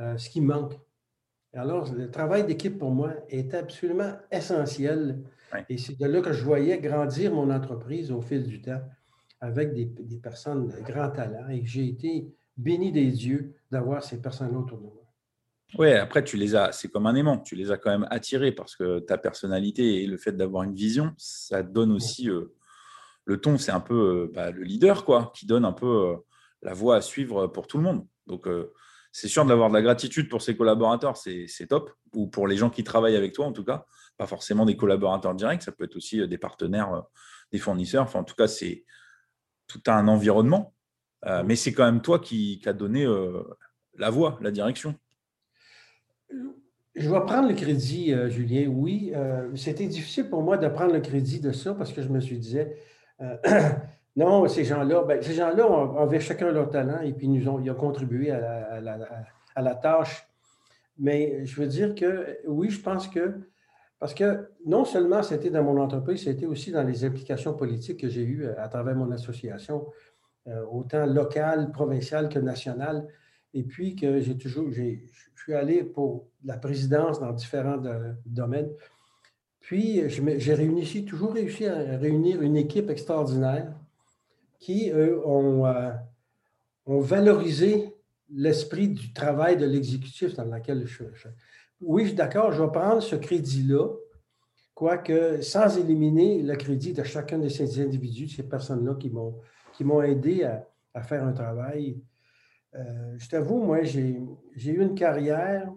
euh, 0.00 0.16
ce 0.16 0.30
qui 0.30 0.40
manque. 0.40 0.74
Alors, 1.52 1.92
le 1.92 2.10
travail 2.10 2.44
d'équipe 2.44 2.78
pour 2.78 2.90
moi 2.90 3.14
est 3.28 3.54
absolument 3.54 4.12
essentiel. 4.30 5.22
Et 5.68 5.78
c'est 5.78 5.98
de 5.98 6.06
là 6.06 6.20
que 6.20 6.32
je 6.32 6.44
voyais 6.44 6.78
grandir 6.78 7.34
mon 7.34 7.50
entreprise 7.50 8.12
au 8.12 8.20
fil 8.20 8.44
du 8.44 8.60
temps 8.60 8.80
avec 9.40 9.72
des, 9.72 9.86
personnes 10.18 10.68
de 10.68 10.80
grand 10.82 11.10
talent 11.10 11.48
et 11.48 11.62
que 11.62 11.68
j'ai 11.68 11.86
été 11.86 12.34
béni 12.56 12.92
des 12.92 13.10
dieux 13.10 13.54
d'avoir 13.70 14.02
ces 14.02 14.20
personnes-là 14.20 14.58
autour 14.58 14.78
de 14.78 14.84
moi. 14.84 15.07
Oui, 15.76 15.92
après, 15.92 16.24
tu 16.24 16.36
les 16.38 16.56
as, 16.56 16.72
c'est 16.72 16.88
comme 16.88 17.06
un 17.06 17.14
aimant, 17.14 17.38
tu 17.38 17.54
les 17.54 17.70
as 17.70 17.76
quand 17.76 17.90
même 17.90 18.06
attirés 18.10 18.52
parce 18.52 18.74
que 18.74 19.00
ta 19.00 19.18
personnalité 19.18 20.02
et 20.02 20.06
le 20.06 20.16
fait 20.16 20.32
d'avoir 20.32 20.62
une 20.62 20.74
vision, 20.74 21.12
ça 21.18 21.62
donne 21.62 21.92
aussi 21.92 22.30
euh, 22.30 22.54
le 23.26 23.38
ton, 23.38 23.58
c'est 23.58 23.72
un 23.72 23.80
peu 23.80 23.94
euh, 23.94 24.32
bah, 24.32 24.50
le 24.50 24.62
leader, 24.62 25.04
quoi, 25.04 25.30
qui 25.34 25.44
donne 25.44 25.66
un 25.66 25.72
peu 25.72 25.86
euh, 25.86 26.16
la 26.62 26.72
voie 26.72 26.96
à 26.96 27.00
suivre 27.02 27.48
pour 27.48 27.66
tout 27.66 27.76
le 27.76 27.84
monde. 27.84 28.06
Donc, 28.26 28.46
c'est 29.10 29.28
sûr 29.28 29.46
d'avoir 29.46 29.70
de 29.70 29.74
la 29.74 29.80
gratitude 29.80 30.28
pour 30.28 30.42
ses 30.42 30.54
collaborateurs, 30.54 31.16
c'est 31.16 31.66
top, 31.66 31.90
ou 32.12 32.26
pour 32.26 32.46
les 32.46 32.58
gens 32.58 32.68
qui 32.68 32.84
travaillent 32.84 33.16
avec 33.16 33.32
toi, 33.32 33.46
en 33.46 33.52
tout 33.52 33.64
cas, 33.64 33.86
pas 34.18 34.26
forcément 34.26 34.66
des 34.66 34.76
collaborateurs 34.76 35.34
directs, 35.34 35.62
ça 35.62 35.72
peut 35.72 35.84
être 35.84 35.96
aussi 35.96 36.28
des 36.28 36.36
partenaires, 36.36 37.04
des 37.52 37.58
fournisseurs, 37.58 38.02
enfin, 38.02 38.18
en 38.18 38.24
tout 38.24 38.34
cas, 38.34 38.48
c'est 38.48 38.84
tout 39.66 39.80
un 39.86 40.08
environnement, 40.08 40.74
mais 41.46 41.56
c'est 41.56 41.72
quand 41.72 41.86
même 41.86 42.02
toi 42.02 42.18
qui, 42.18 42.58
qui 42.60 42.68
a 42.68 42.74
donné 42.74 43.06
la 43.96 44.10
voie, 44.10 44.38
la 44.42 44.50
direction. 44.50 44.94
Je 46.98 47.08
vais 47.08 47.20
prendre 47.20 47.48
le 47.48 47.54
crédit, 47.54 48.12
euh, 48.12 48.28
Julien. 48.28 48.66
Oui, 48.66 49.12
euh, 49.14 49.54
c'était 49.54 49.86
difficile 49.86 50.28
pour 50.28 50.42
moi 50.42 50.56
de 50.56 50.66
prendre 50.66 50.92
le 50.92 51.00
crédit 51.00 51.38
de 51.38 51.52
ça 51.52 51.72
parce 51.74 51.92
que 51.92 52.02
je 52.02 52.08
me 52.08 52.18
suis 52.18 52.38
dit, 52.38 52.58
euh, 53.20 53.36
non, 54.16 54.48
ces 54.48 54.64
gens-là, 54.64 55.04
ben, 55.04 55.22
ces 55.22 55.34
gens-là 55.34 55.94
avaient 56.00 56.18
chacun 56.18 56.50
leur 56.50 56.70
talent 56.70 57.00
et 57.02 57.12
puis 57.12 57.28
ils 57.28 57.48
ont, 57.48 57.60
ils 57.60 57.70
ont 57.70 57.76
contribué 57.76 58.32
à 58.32 58.80
la, 58.80 59.74
tâche. 59.76 60.26
Mais 60.98 61.46
je 61.46 61.60
veux 61.60 61.68
dire 61.68 61.94
que 61.94 62.38
oui, 62.48 62.68
je 62.70 62.80
pense 62.80 63.06
que, 63.06 63.42
parce 64.00 64.12
que 64.12 64.50
non 64.66 64.84
seulement 64.84 65.22
c'était 65.22 65.50
dans 65.50 65.62
mon 65.62 65.80
entreprise, 65.80 66.24
c'était 66.24 66.46
aussi 66.46 66.72
dans 66.72 66.82
les 66.82 67.04
implications 67.04 67.54
politiques 67.54 68.00
que 68.00 68.08
j'ai 68.08 68.24
eues 68.24 68.48
à 68.58 68.66
travers 68.66 68.96
mon 68.96 69.12
association, 69.12 69.86
autant 70.72 71.06
locale, 71.06 71.70
provinciale 71.70 72.28
que 72.28 72.40
nationale. 72.40 73.06
Et 73.58 73.64
puis 73.64 73.96
que 73.96 74.20
j'ai 74.20 74.38
toujours, 74.38 74.70
je 74.70 74.94
suis 75.34 75.52
allé 75.52 75.82
pour 75.82 76.28
la 76.44 76.56
présidence 76.56 77.18
dans 77.18 77.32
différents 77.32 77.82
domaines. 78.24 78.70
Puis 79.60 80.08
j'ai 80.08 80.54
réussi, 80.54 81.04
toujours 81.04 81.32
réussi 81.32 81.66
à 81.66 81.98
réunir 81.98 82.40
une 82.40 82.56
équipe 82.56 82.88
extraordinaire 82.88 83.74
qui, 84.60 84.90
eux, 84.90 85.20
ont, 85.26 85.66
euh, 85.66 85.90
ont 86.86 87.00
valorisé 87.00 87.92
l'esprit 88.30 88.88
du 88.90 89.12
travail 89.12 89.56
de 89.56 89.66
l'exécutif 89.66 90.34
dans 90.34 90.44
lequel 90.44 90.86
je 90.86 90.94
suis. 90.94 91.28
Oui, 91.80 92.02
je 92.02 92.08
suis 92.08 92.16
d'accord, 92.16 92.52
je 92.52 92.62
vais 92.62 92.70
prendre 92.70 93.02
ce 93.02 93.16
crédit-là, 93.16 93.88
quoique 94.72 95.42
sans 95.42 95.76
éliminer 95.78 96.42
le 96.42 96.54
crédit 96.54 96.92
de 96.92 97.02
chacun 97.02 97.38
de 97.38 97.48
ces 97.48 97.80
individus, 97.80 98.28
ces 98.28 98.44
personnes-là 98.44 98.94
qui 98.94 99.84
m'ont 99.84 100.02
aidé 100.02 100.44
à, 100.44 101.02
faire 101.02 101.24
un 101.24 101.32
travail 101.32 102.00
euh, 102.74 103.14
je 103.18 103.28
t'avoue, 103.28 103.62
moi, 103.62 103.82
j'ai 103.82 104.16
eu 104.64 104.82
une 104.82 104.94
carrière, 104.94 105.70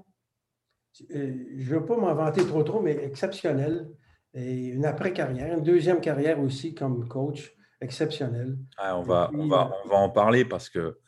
euh, 1.16 1.34
je 1.58 1.74
ne 1.74 1.80
veux 1.80 1.86
pas 1.86 1.98
m'en 1.98 2.14
vanter 2.14 2.46
trop 2.46 2.64
trop, 2.64 2.82
mais 2.82 2.96
exceptionnelle. 3.04 3.90
Et 4.34 4.68
une 4.68 4.86
après-carrière, 4.86 5.58
une 5.58 5.64
deuxième 5.64 6.00
carrière 6.00 6.40
aussi 6.40 6.74
comme 6.74 7.08
coach, 7.08 7.54
exceptionnelle. 7.82 8.58
Ah, 8.78 8.98
on, 8.98 9.02
va, 9.02 9.30
on, 9.34 9.48
va, 9.48 9.68
euh, 9.68 9.76
on 9.86 9.90
va 9.90 9.98
en 9.98 10.10
parler 10.10 10.46
parce 10.46 10.70
que, 10.70 11.00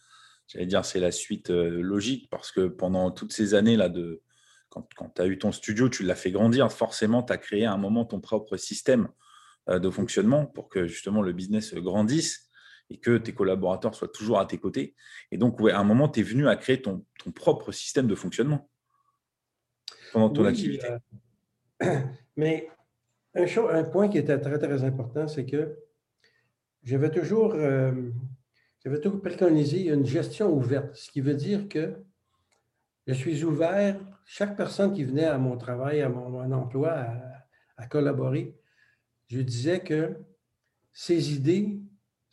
j'allais 0.48 0.66
dire, 0.66 0.84
c'est 0.84 1.00
la 1.00 1.12
suite 1.12 1.50
logique 1.50 2.30
parce 2.30 2.52
que 2.52 2.68
pendant 2.68 3.12
toutes 3.12 3.34
ces 3.34 3.54
années-là, 3.54 3.90
de, 3.90 4.22
quand, 4.70 4.88
quand 4.96 5.10
tu 5.16 5.22
as 5.22 5.28
eu 5.28 5.38
ton 5.38 5.52
studio, 5.52 5.90
tu 5.90 6.04
l'as 6.04 6.16
fait 6.16 6.32
grandir, 6.32 6.72
forcément, 6.72 7.24
tu 7.24 7.32
as 7.32 7.38
créé 7.38 7.66
à 7.66 7.74
un 7.74 7.78
moment 7.78 8.06
ton 8.06 8.20
propre 8.20 8.58
système 8.58 9.08
de 9.70 9.90
fonctionnement 9.90 10.46
pour 10.46 10.68
que 10.68 10.88
justement 10.88 11.22
le 11.22 11.32
business 11.32 11.74
grandisse 11.76 12.50
et 12.90 12.98
que 12.98 13.18
tes 13.18 13.34
collaborateurs 13.34 13.96
soient 13.96 14.08
toujours 14.08 14.40
à 14.40 14.46
tes 14.46 14.58
côtés. 14.58 14.96
Et 15.32 15.38
donc, 15.38 15.60
à 15.62 15.80
un 15.80 15.84
moment, 15.84 16.10
tu 16.10 16.20
es 16.20 16.24
venu 16.24 16.48
à 16.48 16.56
créer 16.56 16.82
ton, 16.82 17.06
propre 17.36 17.72
système 17.72 18.08
de 18.08 18.16
fonctionnement 18.16 18.70
pendant 20.12 20.30
ton 20.30 20.46
activité. 20.46 20.88
Euh, 21.84 22.02
mais 22.38 22.70
un, 23.36 23.84
point 23.84 24.10
qui 24.10 24.18
était 24.18 24.40
très, 24.40 24.60
très 24.60 24.84
important, 24.84 25.28
c'est 25.28 25.46
que 25.46 25.76
j'avais 26.84 27.10
toujours, 27.10 27.54
euh, 27.56 28.12
toujours 28.84 29.22
préconisé 29.22 29.88
une 29.88 30.06
gestion 30.06 30.54
ouverte, 30.54 30.96
ce 30.96 31.10
qui 31.10 31.22
veut 31.22 31.34
dire 31.34 31.68
que 31.70 31.96
je 33.08 33.14
suis 33.14 33.44
ouvert, 33.44 34.00
chaque 34.26 34.56
personne 34.56 34.94
qui 34.94 35.04
venait 35.04 35.26
à 35.26 35.38
mon 35.38 35.58
travail, 35.58 36.02
à 36.02 36.10
mon, 36.10 36.52
emploi, 36.52 36.92
à, 36.92 37.46
à 37.78 37.88
collaborer, 37.88 38.56
je 39.30 39.42
disais 39.42 39.80
que 39.80 40.16
ces 40.94 41.34
idées 41.34 41.80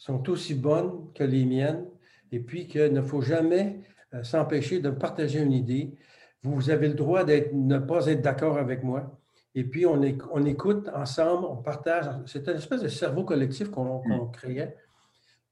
sont 0.00 0.30
aussi 0.30 0.54
bonnes 0.54 1.12
que 1.14 1.22
les 1.22 1.44
miennes 1.44 1.84
et 2.32 2.40
puis 2.40 2.66
qu'il 2.66 2.90
ne 2.94 3.02
faut 3.02 3.20
jamais 3.20 3.80
euh, 4.14 4.22
s'empêcher 4.22 4.80
de 4.80 4.88
partager 4.88 5.40
une 5.40 5.52
idée. 5.52 5.94
Vous 6.42 6.70
avez 6.70 6.88
le 6.88 6.94
droit 6.94 7.22
de 7.22 7.48
ne 7.52 7.78
pas 7.78 8.06
être 8.06 8.22
d'accord 8.22 8.56
avec 8.56 8.82
moi. 8.82 9.20
Et 9.54 9.62
puis, 9.62 9.84
on, 9.84 10.00
on, 10.32 10.44
écoute 10.46 10.88
ensemble, 10.94 11.44
on 11.44 11.58
partage. 11.58 12.06
C'est 12.24 12.48
une 12.48 12.56
espèce 12.56 12.80
de 12.80 12.88
cerveau 12.88 13.24
collectif 13.24 13.70
qu'on 13.70 14.00
mm. 14.06 14.30
créait 14.32 14.74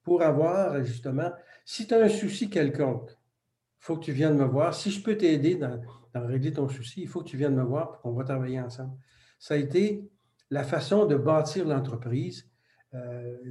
pour 0.03 0.23
avoir 0.23 0.83
justement, 0.83 1.31
si 1.67 1.87
tu 1.87 1.93
as 1.93 2.05
un 2.05 2.09
souci 2.09 2.49
quelconque, 2.49 3.11
il 3.11 3.85
faut 3.85 3.99
que 3.99 4.05
tu 4.07 4.13
viennes 4.13 4.39
me 4.39 4.47
voir. 4.47 4.73
Si 4.73 4.91
je 4.91 5.03
peux 5.03 5.19
t'aider 5.19 5.57
dans, 5.57 5.79
dans, 6.15 6.27
régler 6.27 6.55
ton 6.55 6.69
souci, 6.69 7.03
il 7.03 7.09
faut 7.09 7.21
que 7.21 7.29
tu 7.29 7.37
viennes 7.37 7.55
me 7.55 7.65
voir 7.65 7.93
pour 7.93 8.01
qu'on 8.01 8.13
va 8.13 8.25
travailler 8.25 8.61
ensemble. 8.61 8.97
Ça 9.39 9.55
a 9.55 9.57
été 9.59 10.09
la 10.49 10.65
façon 10.65 11.05
de 11.05 11.17
bâtir 11.17 11.69
l'entreprise 11.69 12.48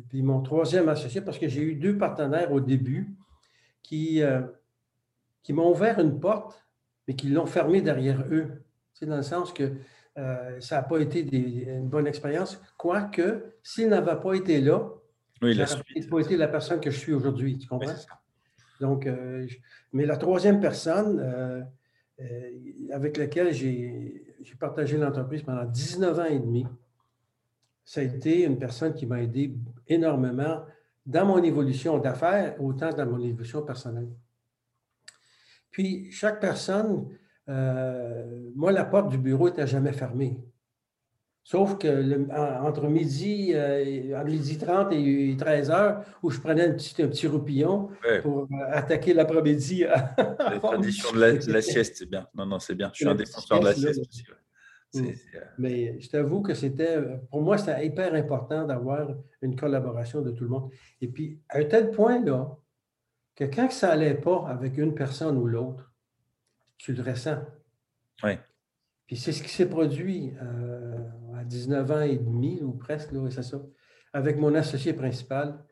puis 0.10 0.24
mon 0.24 0.42
troisième 0.42 0.90
associé, 0.90 1.22
parce 1.22 1.38
que 1.38 1.48
j'ai 1.48 1.62
eu 1.62 1.76
deux 1.76 1.98
partenaires 1.98 2.52
au 2.52 2.60
début 2.60 3.16
qui, 3.84 4.22
euh, 4.22 4.42
qui 5.44 5.54
m'ont 5.54 5.72
ouvert 5.72 6.00
une 6.00 6.20
porte, 6.20 6.66
mais 7.08 7.16
qui 7.16 7.30
l'ont 7.30 7.46
fermée 7.46 7.82
derrière 7.82 8.26
eux. 8.32 8.64
C'est 8.94 9.06
dans 9.06 9.18
le 9.18 9.24
sens 9.24 9.54
que 9.54 9.74
euh, 10.18 10.60
ça 10.60 10.78
n'a 10.78 10.84
pas 10.84 11.00
été 11.00 11.22
une 11.22 11.88
bonne 11.88 12.08
expérience, 12.08 12.62
quoique 12.78 13.44
s'il 13.62 13.90
n'avait 13.90 14.20
pas 14.20 14.34
été 14.34 14.60
là, 14.60 14.90
oui, 15.42 15.52
il 15.52 15.60
n'aurait 15.60 16.10
pas 16.10 16.20
été 16.20 16.36
la 16.36 16.48
personne 16.48 16.80
que 16.80 16.90
je 16.90 16.98
suis 16.98 17.14
aujourd'hui, 17.14 17.60
tu 17.60 17.68
comprends? 17.68 17.94
Donc, 18.82 19.08
mais 19.94 20.06
la 20.06 20.18
troisième 20.18 20.60
personne 20.60 21.68
avec 22.92 23.18
laquelle 23.18 23.54
j'ai 23.54 24.24
partagé 24.60 24.98
l'entreprise 24.98 25.44
pendant 25.44 25.66
19 25.66 26.20
ans 26.20 26.26
et 26.26 26.40
demi, 26.40 26.66
ça 27.88 28.02
a 28.02 28.04
été 28.04 28.44
une 28.44 28.60
personne 28.60 28.94
qui 28.94 29.06
m'a 29.06 29.24
aidé 29.24 29.56
énormément 29.88 30.66
dans 31.06 31.26
mon 31.26 31.42
évolution 31.42 31.98
d'affaires, 32.00 32.62
autant 32.62 32.92
dans 32.92 33.06
mon 33.06 33.24
évolution 33.24 33.62
personnelle. 33.62 34.10
Puis, 35.72 36.12
chaque 36.12 36.42
personne, 36.42 37.08
euh, 37.48 38.50
moi, 38.54 38.74
la 38.74 38.84
porte 38.84 39.08
du 39.08 39.18
bureau 39.18 39.48
n'était 39.48 39.66
jamais 39.66 39.94
fermée. 39.94 40.38
Sauf 41.46 41.78
que 41.78 42.30
entre 42.62 42.90
midi, 42.90 43.54
euh, 43.54 44.22
midi 44.26 44.58
30 44.58 44.92
et 44.92 45.38
13 45.40 45.72
heures, 45.72 46.04
où 46.22 46.30
je 46.30 46.42
prenais 46.42 46.68
un 46.68 46.74
petit, 46.74 47.02
un 47.02 47.08
petit 47.08 47.28
roupillon 47.28 47.90
pour 48.22 48.42
euh, 48.42 48.48
attaquer 48.70 49.14
l'après-midi. 49.14 49.86
La 49.86 50.60
tradition 50.60 51.14
de 51.14 51.54
la, 51.54 51.62
sieste, 51.62 51.96
c'est 52.00 52.10
bien. 52.10 52.28
Non, 52.36 52.46
non, 52.46 52.60
c'est 52.60 52.76
bien. 52.76 52.90
Je 52.92 52.98
suis 52.98 53.08
un 53.08 53.16
défenseur 53.16 53.62
de 53.62 53.66
la 53.66 53.74
sieste 53.74 54.02
aussi. 54.02 54.26
Euh, 54.98 55.40
Mais 55.58 56.00
je 56.00 56.10
t'avoue 56.10 56.42
que 56.42 56.54
c'était, 56.54 56.98
pour 57.30 57.42
moi, 57.42 57.58
c'était 57.58 57.86
hyper 57.86 58.14
important 58.14 58.66
d'avoir 58.66 59.10
une 59.42 59.56
collaboration 59.56 60.22
de 60.22 60.32
tout 60.32 60.44
le 60.44 60.50
monde. 60.50 60.72
Et 61.02 61.08
puis, 61.08 61.40
à 61.50 61.60
un 61.60 61.66
tel 61.66 61.92
point, 61.92 62.24
là, 62.24 62.58
que 63.36 63.44
quand 63.44 63.72
ça 63.72 63.90
n'allait 63.90 64.16
pas 64.16 64.48
avec 64.48 64.78
une 64.78 64.96
personne 64.96 65.38
ou 65.38 65.46
l'autre, 65.46 65.94
tu 66.78 66.94
le 66.94 67.04
ressens. 67.04 67.40
Oui. 68.24 68.32
Puis 69.06 69.16
c'est 69.16 69.32
ce 69.32 69.42
qui 69.42 69.50
s'est 69.50 69.70
produit 69.70 70.34
euh, 70.42 70.98
à 71.36 71.44
19 71.44 71.92
ans 71.92 72.02
et 72.02 72.18
demi, 72.18 72.62
ou 72.62 72.74
presque, 72.74 73.12
là, 73.12 73.30
c'est 73.30 73.44
ça, 73.44 73.62
avec 74.12 74.38
mon 74.38 74.54
associé 74.56 74.94
principal. 74.94 75.64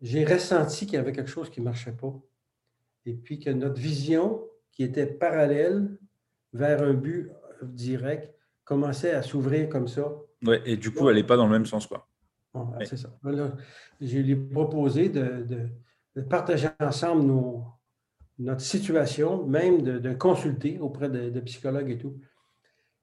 J'ai 0.00 0.24
ressenti 0.24 0.86
qu'il 0.86 0.94
y 0.94 0.98
avait 0.98 1.12
quelque 1.12 1.30
chose 1.30 1.50
qui 1.50 1.60
ne 1.60 1.66
marchait 1.66 1.92
pas. 1.92 2.14
Et 3.04 3.14
puis 3.14 3.38
que 3.38 3.50
notre 3.50 3.80
vision, 3.80 4.42
qui 4.72 4.82
était 4.82 5.06
parallèle 5.06 5.98
vers 6.52 6.82
un 6.82 6.94
but 6.94 7.30
direct 7.64 8.32
commençait 8.64 9.12
à 9.12 9.22
s'ouvrir 9.22 9.68
comme 9.68 9.88
ça. 9.88 10.12
Oui, 10.46 10.56
et 10.64 10.76
du 10.76 10.92
coup, 10.92 11.08
elle 11.08 11.16
n'est 11.16 11.24
pas 11.24 11.36
dans 11.36 11.46
le 11.46 11.52
même 11.52 11.66
sens, 11.66 11.86
quoi. 11.86 12.06
C'est 12.84 12.96
ça. 12.96 13.10
je 14.00 14.18
lui 14.18 14.32
ai 14.32 14.36
proposé 14.36 15.08
de, 15.08 15.68
partager 16.28 16.68
ensemble 16.80 17.22
nos, 17.22 17.64
notre 18.38 18.60
situation, 18.60 19.44
même 19.46 19.82
de, 19.82 20.12
consulter 20.14 20.78
auprès 20.78 21.08
de, 21.08 21.40
psychologues 21.40 21.90
et 21.90 21.98
tout. 21.98 22.18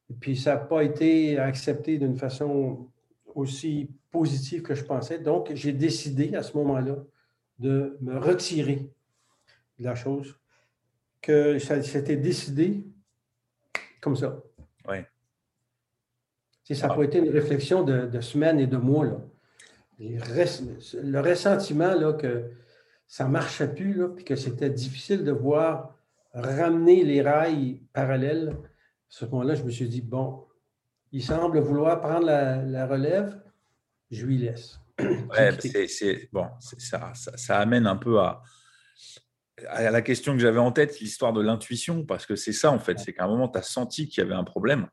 Et 0.09 0.13
puis, 0.13 0.35
ça 0.35 0.55
n'a 0.55 0.59
pas 0.59 0.83
été 0.83 1.37
accepté 1.37 1.97
d'une 1.97 2.17
façon 2.17 2.89
aussi 3.35 3.89
positive 4.11 4.61
que 4.61 4.73
je 4.73 4.83
pensais. 4.83 5.19
Donc, 5.19 5.51
j'ai 5.53 5.73
décidé 5.73 6.33
à 6.35 6.43
ce 6.43 6.57
moment-là 6.57 6.97
de 7.59 7.97
me 8.01 8.17
retirer 8.17 8.89
de 9.79 9.83
la 9.83 9.95
chose, 9.95 10.39
que 11.21 11.59
ça 11.59 11.81
s'était 11.83 12.15
décidé 12.15 12.83
comme 14.01 14.15
ça. 14.15 14.41
Ouais. 14.87 15.07
Ça 16.69 16.87
n'a 16.87 16.95
pas 16.95 17.03
été 17.03 17.19
une 17.19 17.29
réflexion 17.29 17.83
de, 17.83 18.19
semaines 18.19 18.59
et 18.59 18.67
de 18.67 18.77
mois. 18.77 19.05
Là. 19.05 19.17
Le 19.99 21.19
ressentiment 21.21 21.95
là, 21.95 22.13
que 22.13 22.51
ça 23.07 23.25
ne 23.25 23.29
marchait 23.29 23.73
plus, 23.73 23.93
là, 23.93 24.09
puis 24.09 24.25
que 24.25 24.35
c'était 24.35 24.69
difficile 24.69 25.23
de 25.23 25.31
voir 25.31 25.95
ramener 26.33 27.03
les 27.03 27.21
rails 27.21 27.81
parallèles, 27.93 28.49
à 28.49 28.55
ce 29.09 29.25
moment-là, 29.25 29.55
je 29.55 29.63
me 29.63 29.71
suis 29.71 29.87
dit, 29.87 30.01
bon, 30.01 30.45
il 31.11 31.23
semble 31.23 31.59
vouloir 31.59 32.01
prendre 32.01 32.25
la, 32.25 32.85
relève, 32.85 33.41
je 34.11 34.25
lui 34.25 34.37
laisse. 34.37 34.79
Ouais, 34.99 35.51
c'est, 35.87 36.29
bon, 36.31 36.47
ça, 36.59 37.13
ça, 37.13 37.59
amène 37.59 37.85
un 37.85 37.97
peu 37.97 38.19
à, 38.19 38.41
à 39.67 39.89
la 39.89 40.01
question 40.01 40.33
que 40.33 40.39
j'avais 40.39 40.59
en 40.59 40.71
tête, 40.71 40.99
l'histoire 40.99 41.33
de 41.33 41.41
l'intuition, 41.41 42.05
parce 42.05 42.25
que 42.25 42.35
c'est 42.35 42.53
ça 42.53 42.71
en 42.71 42.79
fait, 42.79 42.99
c'est 42.99 43.13
qu'à 43.13 43.25
un 43.25 43.27
moment, 43.27 43.49
tu 43.49 43.57
as 43.57 43.63
senti 43.63 44.07
qu'il 44.07 44.23
y 44.23 44.25
avait 44.25 44.35
un 44.35 44.43
problème. 44.43 44.87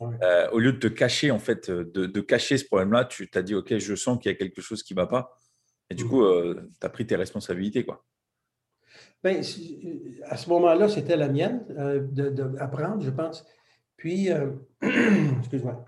Euh, 0.00 0.48
au 0.52 0.60
lieu 0.60 0.72
de 0.72 0.78
te 0.78 0.86
cacher, 0.86 1.30
en 1.30 1.40
fait, 1.40 1.70
de, 1.70 2.20
cacher 2.20 2.56
ce 2.56 2.64
problème-là, 2.64 3.04
tu 3.04 3.28
t'as 3.28 3.42
dit, 3.42 3.54
OK, 3.54 3.76
je 3.76 3.94
sens 3.94 4.18
qu'il 4.18 4.30
y 4.30 4.34
a 4.34 4.38
quelque 4.38 4.60
chose 4.60 4.82
qui 4.82 4.94
ne 4.94 5.00
va 5.00 5.06
pas. 5.06 5.36
Et 5.90 5.94
du 5.94 6.04
mmh. 6.04 6.08
coup, 6.08 6.22
euh, 6.22 6.70
tu 6.80 6.86
as 6.86 6.90
pris 6.90 7.06
tes 7.06 7.16
responsabilités. 7.16 7.84
Quoi. 7.84 8.04
Ben, 9.24 9.42
à 10.24 10.36
ce 10.36 10.48
moment-là, 10.50 10.88
c'était 10.88 11.16
la 11.16 11.28
mienne 11.28 11.64
euh, 11.76 12.00
d'apprendre, 12.00 13.02
je 13.02 13.10
pense. 13.10 13.44
Puis, 13.96 14.28
excuse-moi, 15.40 15.84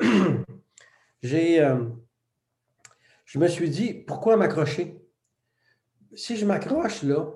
j'ai, 1.23 1.77
je 3.25 3.39
me 3.39 3.47
suis 3.47 3.71
dit, 3.71 3.95
pourquoi 3.95 4.37
m'accrocher? 4.37 4.97
Si 6.15 6.37
je 6.37 6.45
m'accroche 6.45 7.05
là, 7.05 7.33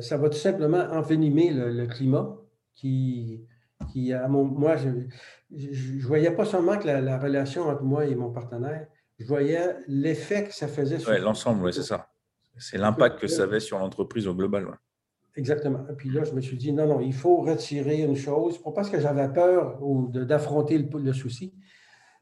ça 0.00 0.16
va 0.16 0.28
tout 0.28 0.36
simplement 0.36 0.86
envenimer 0.90 1.50
le 1.50 1.86
climat 1.86 2.36
qui, 2.74 3.46
qui, 3.90 4.12
à 4.12 4.28
mon, 4.28 4.44
moi, 4.44 4.76
je 4.76 4.88
ne 4.88 6.02
voyais 6.02 6.30
pas 6.30 6.44
seulement 6.44 6.78
que 6.78 6.86
la, 6.86 7.18
relation 7.18 7.64
entre 7.64 7.82
moi 7.82 8.06
et 8.06 8.14
mon 8.14 8.30
partenaire, 8.30 8.86
je 9.18 9.26
voyais 9.26 9.76
l'effet 9.86 10.44
que 10.44 10.54
ça 10.54 10.68
faisait 10.68 10.98
sur. 10.98 11.12
l'ensemble, 11.18 11.64
oui, 11.64 11.72
c'est 11.72 11.82
ça. 11.82 12.08
C'est 12.58 12.78
l'impact 12.78 13.20
que 13.20 13.26
ça 13.26 13.42
avait 13.42 13.60
sur 13.60 13.78
l'entreprise 13.78 14.26
au 14.26 14.34
global. 14.34 14.66
Exactement. 15.34 15.86
Et 15.90 15.94
puis 15.94 16.10
là, 16.10 16.24
je 16.24 16.32
me 16.32 16.40
suis 16.40 16.56
dit, 16.56 16.72
non, 16.72 16.86
non, 16.86 17.00
il 17.00 17.12
faut 17.12 17.42
retirer 17.42 18.00
une 18.00 18.16
chose, 18.16 18.58
pas 18.62 18.72
parce 18.72 18.88
que 18.88 18.98
j'avais 18.98 19.30
peur 19.30 19.82
ou 19.82 20.08
d'affronter 20.08 20.78
le, 20.78 20.98
le, 20.98 21.12
souci. 21.12 21.52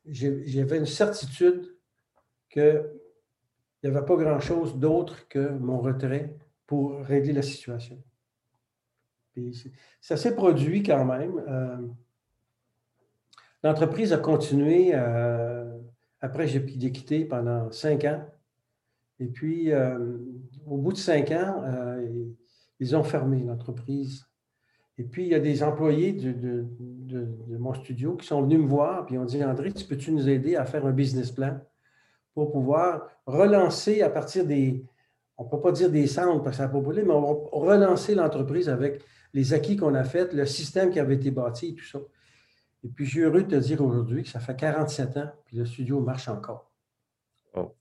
J'avais 0.05 0.79
une 0.79 0.87
certitude 0.87 1.77
qu'il 2.51 2.85
n'y 3.85 3.91
avait 3.91 4.05
pas 4.05 4.17
grand-chose 4.17 4.77
d'autre 4.77 5.29
que 5.29 5.51
mon 5.51 5.79
retrait 5.79 6.37
pour 6.67 6.99
régler 7.01 7.33
la 7.33 7.43
situation 7.43 8.03
ça 10.01 10.17
s'est 10.17 10.35
produit 10.35 10.83
quand 10.83 11.05
même. 11.05 11.43
Euh, 11.49 11.77
l'entreprise 13.63 14.13
a 14.13 14.19
continué. 14.19 14.93
Euh, 14.95 15.79
après, 16.21 16.47
j'ai 16.47 16.65
quitté 16.65 17.25
pendant 17.25 17.71
cinq 17.71 18.05
ans. 18.05 18.25
Et 19.21 19.27
puis, 19.27 19.73
euh, 19.73 20.19
au 20.67 20.79
bout 20.79 20.93
de 20.93 20.99
cinq 20.99 21.31
ans, 21.31 21.63
ils 22.81 22.97
ont 22.97 23.05
fermé 23.05 23.43
l'entreprise. 23.45 24.27
Et 24.97 25.05
puis, 25.05 25.25
il 25.25 25.29
y 25.29 25.35
a 25.35 25.41
des 25.41 25.63
employés 25.63 26.13
de, 26.13 26.67
mon 27.59 27.75
studio 27.75 28.17
qui 28.17 28.27
sont 28.27 28.43
venus 28.43 28.61
me 28.61 28.67
voir 28.67 29.07
et 29.13 29.19
ont 29.19 29.25
dit 29.25 29.43
André, 29.45 29.73
peux-tu 29.89 30.13
nous 30.13 30.29
aider 30.29 30.57
à 30.57 30.65
faire 30.65 30.87
un 30.87 30.93
business 30.93 31.31
plan 31.31 31.61
pour 32.33 32.51
pouvoir 32.51 33.09
relancer 33.27 34.03
à 34.03 34.11
partir 34.11 34.47
des. 34.47 34.85
On 35.37 35.45
ne 35.45 35.51
peut 35.51 35.61
pas 35.61 35.73
dire 35.73 35.91
des 35.91 36.07
centres 36.07 36.43
parce 36.43 36.57
que 36.57 36.63
ça 36.63 36.67
n'a 36.67 36.73
pas 36.73 36.81
brûlé, 36.81 37.03
mais 37.03 37.13
on 37.13 37.21
va 37.21 37.49
relancer 37.53 38.15
l'entreprise 38.15 38.69
avec 38.69 39.03
les 39.33 39.53
acquis 39.53 39.77
qu'on 39.77 39.95
a 39.95 40.05
faits, 40.05 40.33
le 40.33 40.47
système 40.47 40.91
qui 40.91 41.01
avait 41.01 41.17
été 41.17 41.31
bâti 41.31 41.71
et 41.71 41.75
tout 41.75 41.85
ça. 41.85 41.99
Et 42.85 42.89
puis, 42.89 43.07
j'ai 43.07 43.23
heureux 43.23 43.43
de 43.43 43.51
te 43.51 43.57
dire 43.57 43.83
aujourd'hui 43.83 44.23
que 44.23 44.29
ça 44.29 44.41
fait 44.41 44.55
47 44.55 45.17
ans, 45.17 45.31
puis 45.47 45.57
le 45.57 45.65
studio 45.65 46.01
marche 46.01 46.29
encore. 46.29 46.71
Oh. 47.55 47.75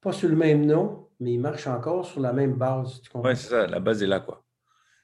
Pas 0.00 0.12
sur 0.12 0.28
le 0.28 0.36
même 0.36 0.66
nom, 0.66 1.08
mais 1.20 1.32
il 1.34 1.40
marche 1.40 1.66
encore 1.66 2.04
sur 2.04 2.20
la 2.20 2.32
même 2.32 2.54
base. 2.54 3.00
Oui, 3.14 3.36
c'est 3.36 3.48
ça, 3.48 3.66
la 3.66 3.80
base 3.80 4.02
est 4.02 4.06
là, 4.06 4.20
quoi. 4.20 4.44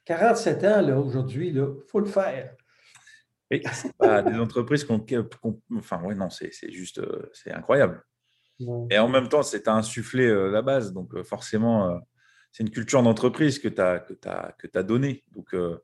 47 0.05 0.65
ans, 0.65 0.81
là, 0.81 0.99
aujourd'hui, 0.99 1.49
il 1.51 1.65
faut 1.87 2.01
le 2.01 2.07
faire. 2.07 2.57
Et 3.51 3.63
c'est 3.73 3.97
pas 3.97 4.23
des 4.23 4.39
entreprises 4.39 4.85
qu'on. 4.85 5.05
enfin, 5.77 6.01
oui, 6.05 6.15
non, 6.15 6.31
c'est 6.31 6.53
juste. 6.71 6.99
Euh, 6.99 7.31
c'est 7.33 7.53
incroyable. 7.53 8.03
Et 8.91 8.99
en 8.99 9.09
même 9.09 9.29
temps, 9.29 9.43
c'est 9.43 9.69
à 9.69 9.75
insuffler 9.75 10.27
euh, 10.27 10.51
la 10.51 10.63
base. 10.63 10.93
Donc, 10.93 11.15
euh, 11.15 11.23
forcément, 11.23 12.01
c'est 12.53 12.63
une 12.63 12.71
culture 12.71 13.03
d'entreprise 13.03 13.59
que 13.59 13.69
tu 13.69 13.81
as, 13.81 14.01
que 14.01 14.15
as, 14.27 14.53
que 14.59 14.67
as 14.75 14.83
donnée. 14.83 15.25
Donc, 15.33 15.55
euh, 15.55 15.83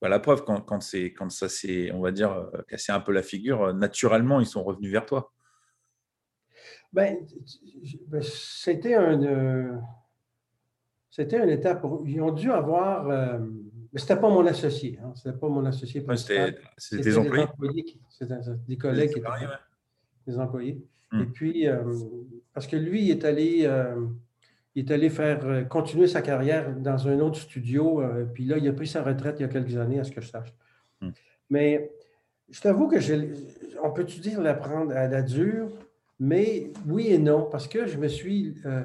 bah, 0.00 0.08
la 0.08 0.20
preuve, 0.20 0.44
quand, 0.44 0.60
quand, 0.60 0.80
quand 1.16 1.30
ça 1.30 1.48
s'est, 1.48 1.90
on 1.92 2.00
va 2.00 2.12
dire, 2.12 2.32
euh, 2.32 2.62
cassé 2.68 2.92
un 2.92 3.00
peu 3.00 3.12
la 3.12 3.22
figure, 3.22 3.62
euh, 3.62 3.72
naturellement, 3.72 4.40
ils 4.40 4.46
sont 4.46 4.62
revenus 4.62 4.92
vers 4.92 5.06
toi. 5.06 5.32
Ben, 6.92 7.26
ben 8.06 8.22
c'était 8.22 8.94
un, 8.94 9.82
c'était 11.10 11.42
une 11.42 11.50
étape. 11.50 11.84
Ils 12.06 12.20
ont 12.22 12.30
dû 12.30 12.52
avoir. 12.52 13.04
mais 13.04 13.98
c'était 13.98 14.16
pas 14.16 14.28
mon 14.30 14.46
associé. 14.46 15.00
Hein, 15.02 15.12
c'était 15.16 15.36
pas 15.36 15.48
mon 15.48 15.64
associé. 15.66 16.06
c'était 16.14 16.54
des 17.02 17.18
employés. 17.18 17.48
C'était 18.08 18.34
des 18.68 18.78
collègues 18.78 19.12
qui 19.12 19.18
étaient 19.18 19.28
des 20.28 20.38
employés. 20.38 20.86
Et 21.20 21.26
puis, 21.26 21.66
parce 22.52 22.66
que 22.66 22.76
lui, 22.76 23.04
il 23.04 23.10
est 23.10 23.24
allé 23.24 23.68
il 24.74 24.84
est 24.84 24.92
allé 24.92 25.08
faire 25.08 25.44
euh, 25.44 25.62
continuer 25.62 26.08
sa 26.08 26.22
carrière 26.22 26.74
dans 26.74 27.08
un 27.08 27.20
autre 27.20 27.38
studio. 27.38 28.00
Euh, 28.00 28.24
puis 28.24 28.44
là, 28.44 28.58
il 28.58 28.68
a 28.68 28.72
pris 28.72 28.86
sa 28.86 29.02
retraite 29.02 29.36
il 29.38 29.42
y 29.42 29.44
a 29.44 29.48
quelques 29.48 29.76
années, 29.76 30.00
à 30.00 30.04
ce 30.04 30.10
que 30.10 30.20
je 30.20 30.28
sache. 30.28 30.52
Hmm. 31.00 31.10
Mais 31.50 31.92
je 32.50 32.60
t'avoue 32.60 32.88
que 32.88 33.00
je, 33.00 33.14
on 33.82 33.92
peut-tu 33.92 34.20
dire 34.20 34.40
l'apprendre 34.40 34.92
à 34.96 35.06
la 35.06 35.22
dure, 35.22 35.68
mais 36.18 36.72
oui 36.86 37.08
et 37.08 37.18
non, 37.18 37.48
parce 37.50 37.68
que 37.68 37.86
je 37.86 37.98
me 37.98 38.08
suis. 38.08 38.54
Euh, 38.66 38.82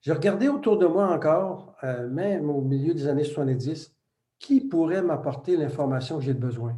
j'ai 0.00 0.12
regardé 0.12 0.48
autour 0.48 0.78
de 0.78 0.86
moi 0.86 1.12
encore, 1.12 1.76
même 1.82 2.48
au 2.48 2.62
milieu 2.62 2.94
des 2.94 3.06
années 3.06 3.24
70, 3.24 3.94
qui 4.38 4.62
pourrait 4.62 5.02
m'apporter 5.02 5.58
l'information 5.58 6.16
que 6.16 6.24
j'ai 6.24 6.32
besoin. 6.32 6.74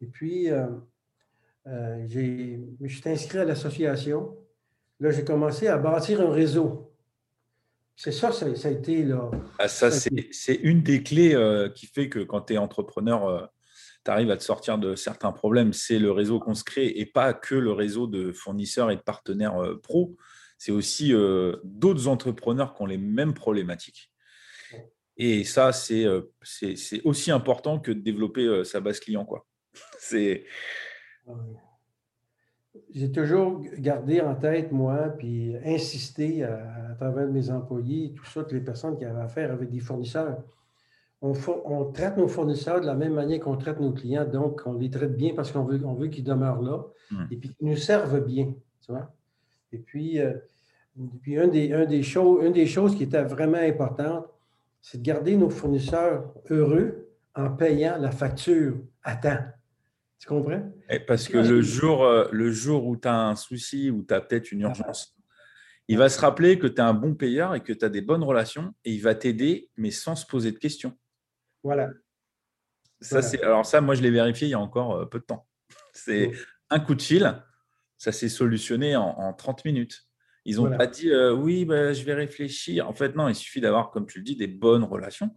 Et 0.00 0.06
puis, 0.06 0.48
j'ai, 2.06 2.60
je 2.80 2.96
suis 2.96 3.08
inscrit 3.08 3.38
à 3.38 3.44
l'association. 3.44 4.36
Là, 5.00 5.10
j'ai 5.10 5.24
commencé 5.24 5.68
à 5.68 5.76
bâtir 5.76 6.20
un 6.20 6.30
réseau 6.30 6.86
c'est 7.96 8.12
ça, 8.12 8.30
ça, 8.30 8.46
a 8.46 8.70
été 8.70 9.02
là. 9.02 9.30
Ah, 9.58 9.68
ça, 9.68 9.90
c'est 9.90 10.54
une 10.54 10.82
des 10.82 11.02
clés 11.02 11.34
euh, 11.34 11.70
qui 11.70 11.86
fait 11.86 12.10
que 12.10 12.18
quand 12.18 12.42
tu 12.42 12.54
es 12.54 12.58
entrepreneur, 12.58 13.26
euh, 13.26 13.46
tu 14.04 14.10
arrives 14.10 14.30
à 14.30 14.36
te 14.36 14.44
sortir 14.44 14.76
de 14.76 14.94
certains 14.94 15.32
problèmes. 15.32 15.72
C'est 15.72 15.98
le 15.98 16.12
réseau 16.12 16.38
qu'on 16.38 16.54
se 16.54 16.62
crée 16.62 16.88
et 16.88 17.06
pas 17.06 17.32
que 17.32 17.54
le 17.54 17.72
réseau 17.72 18.06
de 18.06 18.32
fournisseurs 18.32 18.90
et 18.90 18.96
de 18.96 19.00
partenaires 19.00 19.56
euh, 19.62 19.80
pro. 19.80 20.14
C'est 20.58 20.72
aussi 20.72 21.12
d'autres 21.64 22.08
entrepreneurs 22.08 22.72
qui 22.72 22.80
ont 22.80 22.86
les 22.86 22.96
mêmes 22.96 23.34
problématiques. 23.34 24.10
Et 25.18 25.44
ça, 25.44 25.70
c'est 25.70 26.06
aussi 27.04 27.30
important 27.30 27.78
que 27.78 27.92
de 27.92 28.00
développer 28.00 28.64
sa 28.64 28.80
base 28.80 28.98
client. 28.98 29.28
C'est 29.98 30.46
j'ai 32.94 33.10
toujours 33.10 33.62
gardé 33.78 34.20
en 34.20 34.34
tête, 34.34 34.72
moi, 34.72 35.14
puis 35.18 35.56
insisté 35.64 36.44
à, 36.44 36.94
travers 36.98 37.26
mes 37.28 37.50
employés, 37.50 38.12
tout 38.14 38.24
ça, 38.24 38.42
toutes 38.42 38.52
les 38.52 38.60
personnes 38.60 38.96
qui 38.96 39.04
avaient 39.04 39.20
affaire 39.20 39.52
avec 39.52 39.70
des 39.70 39.80
fournisseurs. 39.80 40.42
On, 41.22 41.90
traite 41.92 42.16
nos 42.18 42.28
fournisseurs 42.28 42.80
de 42.80 42.86
la 42.86 42.94
même 42.94 43.14
manière 43.14 43.40
qu'on 43.40 43.56
traite 43.56 43.80
nos 43.80 43.92
clients, 43.92 44.26
donc 44.26 44.62
on 44.66 44.74
les 44.74 44.90
traite 44.90 45.16
bien 45.16 45.34
parce 45.34 45.50
qu'on 45.50 45.64
veut, 45.64 45.80
on 45.84 45.94
veut 45.94 46.08
qu'ils 46.08 46.24
demeurent 46.24 46.62
là 46.62 46.84
hmm. 47.10 47.24
et 47.30 47.36
puis 47.36 47.54
qu'ils 47.54 47.68
nous 47.68 47.76
servent 47.76 48.24
bien. 48.24 48.54
Tu 48.82 48.92
vois? 48.92 49.10
Et 49.72 49.78
puis, 49.78 50.20
euh, 50.20 50.34
puis 51.22 51.38
un 51.38 51.48
des, 51.48 51.72
un 51.72 51.86
des 51.86 52.02
choses, 52.02 52.44
une 52.44 52.52
des 52.52 52.66
choses 52.66 52.94
qui 52.94 53.04
était 53.04 53.24
vraiment 53.24 53.58
importante, 53.58 54.26
c'est 54.80 54.98
de 54.98 55.02
garder 55.02 55.36
nos 55.36 55.50
fournisseurs 55.50 56.32
heureux 56.50 57.08
en 57.34 57.50
payant 57.50 57.96
la 57.98 58.10
facture 58.10 58.76
à 59.02 59.16
temps. 59.16 59.38
Tu 60.18 60.28
comprends? 60.28 60.72
parce 61.06 61.28
que 61.28 61.38
le 61.38 61.60
jour, 61.60 62.04
euh, 62.04 62.26
le 62.32 62.50
jour 62.50 62.86
où 62.86 62.96
tu 62.96 63.06
as 63.06 63.28
un 63.28 63.36
souci, 63.36 63.90
où 63.90 64.02
tu 64.02 64.14
as 64.14 64.20
peut-être 64.20 64.50
une 64.50 64.62
urgence, 64.62 65.14
il 65.88 65.98
va 65.98 66.08
se 66.08 66.18
rappeler 66.20 66.58
que 66.58 66.66
tu 66.66 66.76
es 66.76 66.80
un 66.80 66.94
bon 66.94 67.14
payeur 67.14 67.54
et 67.54 67.62
que 67.62 67.72
tu 67.72 67.84
as 67.84 67.88
des 67.88 68.00
bonnes 68.00 68.24
relations 68.24 68.74
et 68.84 68.92
il 68.92 69.02
va 69.02 69.14
t'aider, 69.14 69.70
mais 69.76 69.90
sans 69.90 70.16
se 70.16 70.26
poser 70.26 70.52
de 70.52 70.58
questions. 70.58 70.96
Voilà. 71.62 71.90
Ça, 73.00 73.20
c'est, 73.20 73.42
alors 73.42 73.66
ça, 73.66 73.80
moi, 73.80 73.94
je 73.94 74.02
l'ai 74.02 74.10
vérifié 74.10 74.48
il 74.48 74.52
y 74.52 74.54
a 74.54 74.58
encore 74.58 74.96
euh, 74.96 75.06
peu 75.06 75.18
de 75.18 75.24
temps. 75.24 75.46
C'est 75.92 76.32
un 76.70 76.80
coup 76.80 76.94
de 76.94 77.02
fil, 77.02 77.42
ça 77.96 78.12
s'est 78.12 78.28
solutionné 78.28 78.96
en, 78.96 79.32
30 79.32 79.64
minutes. 79.64 80.06
Ils 80.44 80.56
n'ont 80.56 80.76
pas 80.76 80.86
dit 80.86 81.10
euh, 81.10 81.32
oui, 81.32 81.64
bah, 81.64 81.92
je 81.92 82.04
vais 82.04 82.14
réfléchir. 82.14 82.88
En 82.88 82.92
fait, 82.92 83.14
non, 83.16 83.28
il 83.28 83.34
suffit 83.34 83.60
d'avoir, 83.60 83.90
comme 83.90 84.06
tu 84.06 84.18
le 84.18 84.24
dis, 84.24 84.36
des 84.36 84.46
bonnes 84.46 84.84
relations 84.84 85.36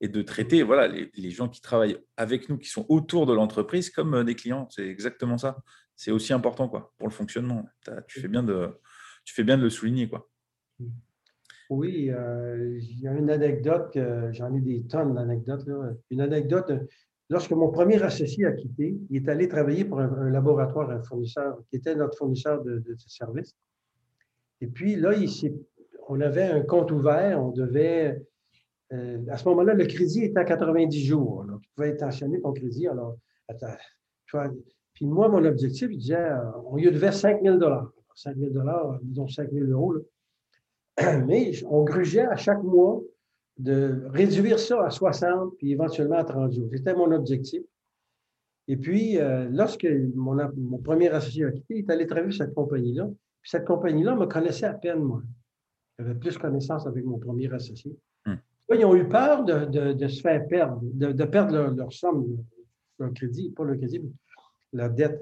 et 0.00 0.08
de 0.08 0.22
traiter 0.22 0.62
voilà, 0.62 0.88
les, 0.88 1.30
gens 1.30 1.48
qui 1.48 1.60
travaillent 1.60 1.98
avec 2.16 2.48
nous, 2.48 2.58
qui 2.58 2.68
sont 2.68 2.86
autour 2.88 3.26
de 3.26 3.32
l'entreprise, 3.32 3.90
comme 3.90 4.14
euh, 4.14 4.24
des 4.24 4.34
clients. 4.34 4.68
C'est 4.70 4.86
exactement 4.86 5.38
ça. 5.38 5.58
C'est 5.96 6.12
aussi 6.12 6.32
important 6.32 6.68
quoi, 6.68 6.92
pour 6.98 7.08
le 7.08 7.12
fonctionnement. 7.12 7.68
Tu 8.06 8.20
fais, 8.20 8.28
bien 8.28 8.44
de, 8.44 8.70
tu 9.24 9.34
fais 9.34 9.42
bien 9.42 9.58
de 9.58 9.62
le 9.62 9.70
souligner. 9.70 10.08
Quoi. 10.08 10.28
Oui, 11.70 12.10
euh, 12.10 12.78
il 12.80 13.00
y 13.00 13.08
a 13.08 13.12
une 13.12 13.30
anecdote, 13.30 13.98
j'en 14.30 14.54
ai 14.54 14.60
des 14.60 14.84
tonnes 14.84 15.14
d'anecdotes. 15.14 15.68
Une 16.10 16.20
anecdote 16.20 16.72
lorsque 17.30 17.52
mon 17.52 17.70
premier 17.70 18.02
associé 18.02 18.46
a 18.46 18.52
quitté, 18.52 18.98
il 19.10 19.16
est 19.22 19.28
allé 19.28 19.48
travailler 19.48 19.84
pour 19.84 20.00
un, 20.00 20.30
laboratoire, 20.30 20.90
un 20.90 21.02
fournisseur, 21.02 21.58
qui 21.68 21.76
était 21.76 21.94
notre 21.94 22.16
fournisseur 22.16 22.62
de, 22.62 22.78
de, 22.78 22.96
services. 23.06 23.54
Et 24.60 24.66
puis 24.66 24.96
là, 24.96 25.12
on 26.08 26.20
avait 26.20 26.44
un 26.44 26.62
compte 26.62 26.90
ouvert, 26.90 27.42
on 27.42 27.50
devait. 27.50 28.22
Euh, 28.92 29.18
à 29.30 29.36
ce 29.36 29.48
moment-là, 29.48 29.74
le 29.74 29.86
crédit 29.86 30.24
était 30.24 30.38
à 30.38 30.44
90 30.44 31.04
jours. 31.04 31.44
tu 31.62 31.68
pouvais 31.74 31.92
intentionner 31.92 32.40
ton 32.40 32.52
crédit. 32.52 32.88
Alors, 32.88 33.16
attends, 33.48 33.74
puis 34.94 35.06
moi, 35.06 35.28
mon 35.28 35.44
objectif, 35.44 35.90
je 35.90 35.96
disais, 35.96 36.28
on 36.66 36.76
lui 36.76 36.90
devait 36.90 37.12
5 37.12 37.42
000 37.42 37.58
5 38.14 38.36
000 38.36 38.52
disons 39.02 39.28
5 39.28 39.50
000 39.52 39.66
euros. 39.66 39.94
Mais 41.26 41.52
on 41.66 41.84
grugeait 41.84 42.26
à 42.26 42.36
chaque 42.36 42.62
mois 42.62 43.00
de 43.58 44.04
réduire 44.08 44.58
ça 44.58 44.84
à 44.84 44.90
60, 44.90 45.56
puis 45.56 45.72
éventuellement 45.72 46.16
à 46.16 46.24
30 46.24 46.52
jours. 46.52 46.68
C'était 46.72 46.94
mon 46.94 47.10
objectif. 47.12 47.62
Et 48.66 48.76
puis, 48.76 49.18
euh, 49.18 49.48
lorsque 49.50 49.86
mon, 50.14 50.36
mon, 50.56 50.78
premier 50.78 51.08
associé 51.08 51.44
a 51.44 51.52
quitté, 51.52 51.78
il 51.78 51.78
est 51.78 51.90
allé 51.90 52.06
travailler 52.06 52.32
cette 52.32 52.54
compagnie-là. 52.54 53.06
Puis 53.40 53.50
cette 53.50 53.66
compagnie-là 53.66 54.14
me 54.14 54.26
connaissait 54.26 54.66
à 54.66 54.74
peine, 54.74 55.02
moi. 55.02 55.22
J'avais 55.98 56.14
plus 56.14 56.36
connaissance 56.38 56.86
avec 56.86 57.04
mon 57.04 57.18
premier 57.18 57.52
associé. 57.52 57.96
Ils 58.70 58.84
ont 58.84 58.94
eu 58.94 59.08
peur 59.08 59.44
de, 59.44 60.08
se 60.08 60.20
faire 60.20 60.46
perdre, 60.46 60.80
de, 60.82 61.24
perdre 61.24 61.74
leur, 61.74 61.92
somme, 61.92 62.44
leur 62.98 63.12
crédit, 63.14 63.50
pas 63.50 63.64
le 63.64 63.76
crédit, 63.76 64.00
mais 64.00 64.10
la 64.72 64.88
dette. 64.88 65.20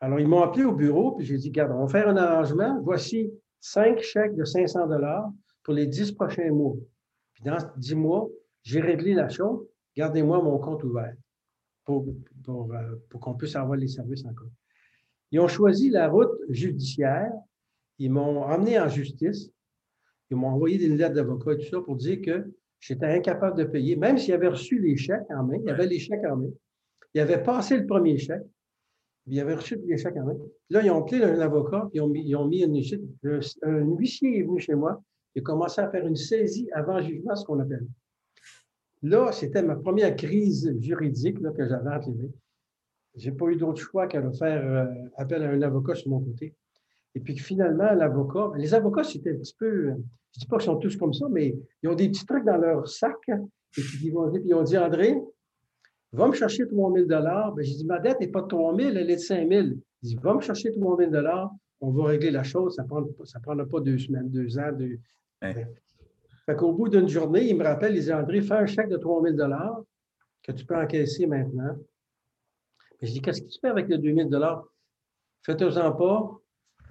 Alors, 0.00 0.20
ils 0.20 0.26
m'ont 0.26 0.42
appelé 0.42 0.64
au 0.64 0.72
bureau, 0.72 1.12
puis 1.12 1.24
j'ai 1.24 1.38
dit, 1.38 1.48
regarde, 1.48 1.72
on 1.72 1.86
va 1.86 1.88
faire 1.88 2.08
un 2.08 2.16
arrangement. 2.16 2.80
Voici 2.82 3.30
cinq 3.60 4.00
chèques 4.00 4.34
de 4.34 4.44
500 4.44 4.88
dollars 4.88 5.30
pour 5.62 5.74
les 5.74 5.86
dix 5.86 6.12
prochains 6.12 6.50
mois. 6.50 6.76
Puis 7.32 7.44
dans 7.44 7.56
dix 7.76 7.94
mois, 7.94 8.28
j'ai 8.62 8.80
réglé 8.80 9.14
la 9.14 9.28
chose. 9.28 9.64
Gardez-moi 9.96 10.42
mon 10.42 10.58
compte 10.58 10.82
ouvert 10.84 11.14
pour, 11.84 12.04
pour, 12.44 12.74
euh, 12.74 12.96
pour 13.08 13.20
qu'on 13.20 13.34
puisse 13.34 13.56
avoir 13.56 13.76
les 13.76 13.88
services 13.88 14.24
encore. 14.26 14.50
Ils 15.30 15.40
ont 15.40 15.48
choisi 15.48 15.90
la 15.90 16.08
route 16.08 16.32
judiciaire. 16.48 17.32
Ils 17.98 18.10
m'ont 18.10 18.42
emmené 18.42 18.78
en 18.78 18.88
justice. 18.88 19.50
Ils 20.30 20.36
m'ont 20.36 20.48
envoyé 20.48 20.78
des 20.78 20.88
lettres 20.88 21.14
d'avocat 21.14 21.52
et 21.52 21.58
tout 21.58 21.70
ça 21.70 21.80
pour 21.80 21.96
dire 21.96 22.20
que 22.20 22.50
j'étais 22.80 23.06
incapable 23.06 23.58
de 23.58 23.64
payer, 23.64 23.96
même 23.96 24.18
s'ils 24.18 24.34
avaient 24.34 24.48
reçu 24.48 24.78
les 24.80 24.96
chèques 24.96 25.30
en 25.30 25.44
main. 25.44 25.58
Il 25.62 25.70
avait 25.70 25.86
les 25.86 25.98
chèques 25.98 26.24
en 26.24 26.36
main. 26.36 26.50
Ils 27.14 27.20
avaient 27.20 27.42
passé 27.42 27.78
le 27.78 27.86
premier 27.86 28.18
chèque. 28.18 28.42
Ils 29.26 29.40
avaient 29.40 29.54
reçu 29.54 29.78
les 29.86 29.96
chèques 29.98 30.16
en 30.16 30.24
main. 30.24 30.36
Là, 30.70 30.82
ils 30.82 30.90
ont 30.90 31.02
appelé 31.04 31.22
un 31.22 31.40
avocat, 31.40 31.88
ils 31.92 32.00
ont 32.00 32.08
mis, 32.08 32.22
ils 32.26 32.36
ont 32.36 32.46
mis 32.46 32.62
une, 32.62 32.80
un 33.62 33.80
huissier 33.96 34.38
est 34.38 34.42
venu 34.42 34.60
chez 34.60 34.74
moi. 34.74 35.02
Il 35.34 35.40
a 35.40 35.42
commencé 35.42 35.80
à 35.80 35.90
faire 35.90 36.06
une 36.06 36.16
saisie 36.16 36.68
avant 36.72 37.00
jugement, 37.00 37.34
ce 37.34 37.44
qu'on 37.44 37.60
appelle. 37.60 37.86
Là, 39.02 39.30
c'était 39.32 39.62
ma 39.62 39.76
première 39.76 40.16
crise 40.16 40.74
juridique 40.80 41.40
là, 41.40 41.52
que 41.52 41.68
j'avais 41.68 41.90
entre 41.90 42.10
les 42.10 42.22
mains. 42.22 42.32
Je 43.16 43.30
n'ai 43.30 43.36
pas 43.36 43.46
eu 43.46 43.56
d'autre 43.56 43.80
choix 43.80 44.06
qu'à 44.06 44.20
faire 44.32 44.64
euh, 44.64 45.08
appel 45.16 45.42
à 45.42 45.50
un 45.50 45.62
avocat 45.62 45.94
sur 45.94 46.10
mon 46.10 46.20
côté. 46.20 46.54
Et 47.16 47.20
puis 47.20 47.36
finalement, 47.38 47.94
l'avocat, 47.94 48.52
les 48.56 48.74
avocats, 48.74 49.02
c'était 49.02 49.30
un 49.30 49.38
petit 49.38 49.54
peu, 49.58 49.84
je 49.84 49.90
ne 49.92 49.96
dis 50.38 50.46
pas 50.46 50.58
qu'ils 50.58 50.66
sont 50.66 50.76
tous 50.76 50.96
comme 50.98 51.14
ça, 51.14 51.26
mais 51.30 51.56
ils 51.82 51.88
ont 51.88 51.94
des 51.94 52.10
petits 52.10 52.26
trucs 52.26 52.44
dans 52.44 52.58
leur 52.58 52.86
sac. 52.86 53.16
Et 53.28 53.80
puis 53.80 54.00
ils, 54.04 54.12
vont, 54.12 54.30
puis 54.30 54.42
ils 54.44 54.54
ont 54.54 54.62
dit, 54.62 54.76
André, 54.76 55.18
va 56.12 56.28
me 56.28 56.34
chercher 56.34 56.68
3 56.68 56.92
000 56.92 57.06
ben, 57.06 57.52
J'ai 57.60 57.74
dit, 57.74 57.86
ma 57.86 58.00
dette 58.00 58.20
n'est 58.20 58.28
pas 58.28 58.42
de 58.42 58.48
3 58.48 58.76
000, 58.76 58.90
elle 58.90 59.10
est 59.10 59.16
de 59.16 59.20
5 59.20 59.48
000. 59.48 59.66
Il 60.02 60.08
dit, 60.08 60.16
va 60.16 60.34
me 60.34 60.42
chercher 60.42 60.70
3 60.72 60.98
000 60.98 61.10
on 61.80 61.90
va 61.90 62.04
régler 62.04 62.30
la 62.30 62.42
chose, 62.42 62.74
ça 62.74 62.82
ne 62.82 63.40
prendra, 63.42 63.64
pas 63.64 63.80
deux 63.80 63.98
semaines, 63.98 64.28
deux 64.28 64.58
ans. 64.58 64.72
Deux... 64.72 64.98
Fait 65.40 66.54
qu'au 66.54 66.72
bout 66.72 66.90
d'une 66.90 67.08
journée, 67.08 67.48
il 67.48 67.56
me 67.56 67.64
rappelle, 67.64 67.96
il 67.96 68.02
dit, 68.02 68.12
André, 68.12 68.42
fais 68.42 68.54
un 68.54 68.66
chèque 68.66 68.90
de 68.90 68.98
3 68.98 69.22
000 69.22 69.36
que 70.42 70.52
tu 70.52 70.66
peux 70.66 70.76
encaisser 70.76 71.26
maintenant. 71.26 71.76
Mais 73.00 73.08
je 73.08 73.12
dis, 73.12 73.22
qu'est-ce 73.22 73.40
que 73.40 73.48
tu 73.48 73.58
fais 73.58 73.68
avec 73.68 73.88
les 73.88 73.96
2 73.96 74.14
000 74.14 74.30
Faites-en 75.46 75.92
pas. 75.92 76.40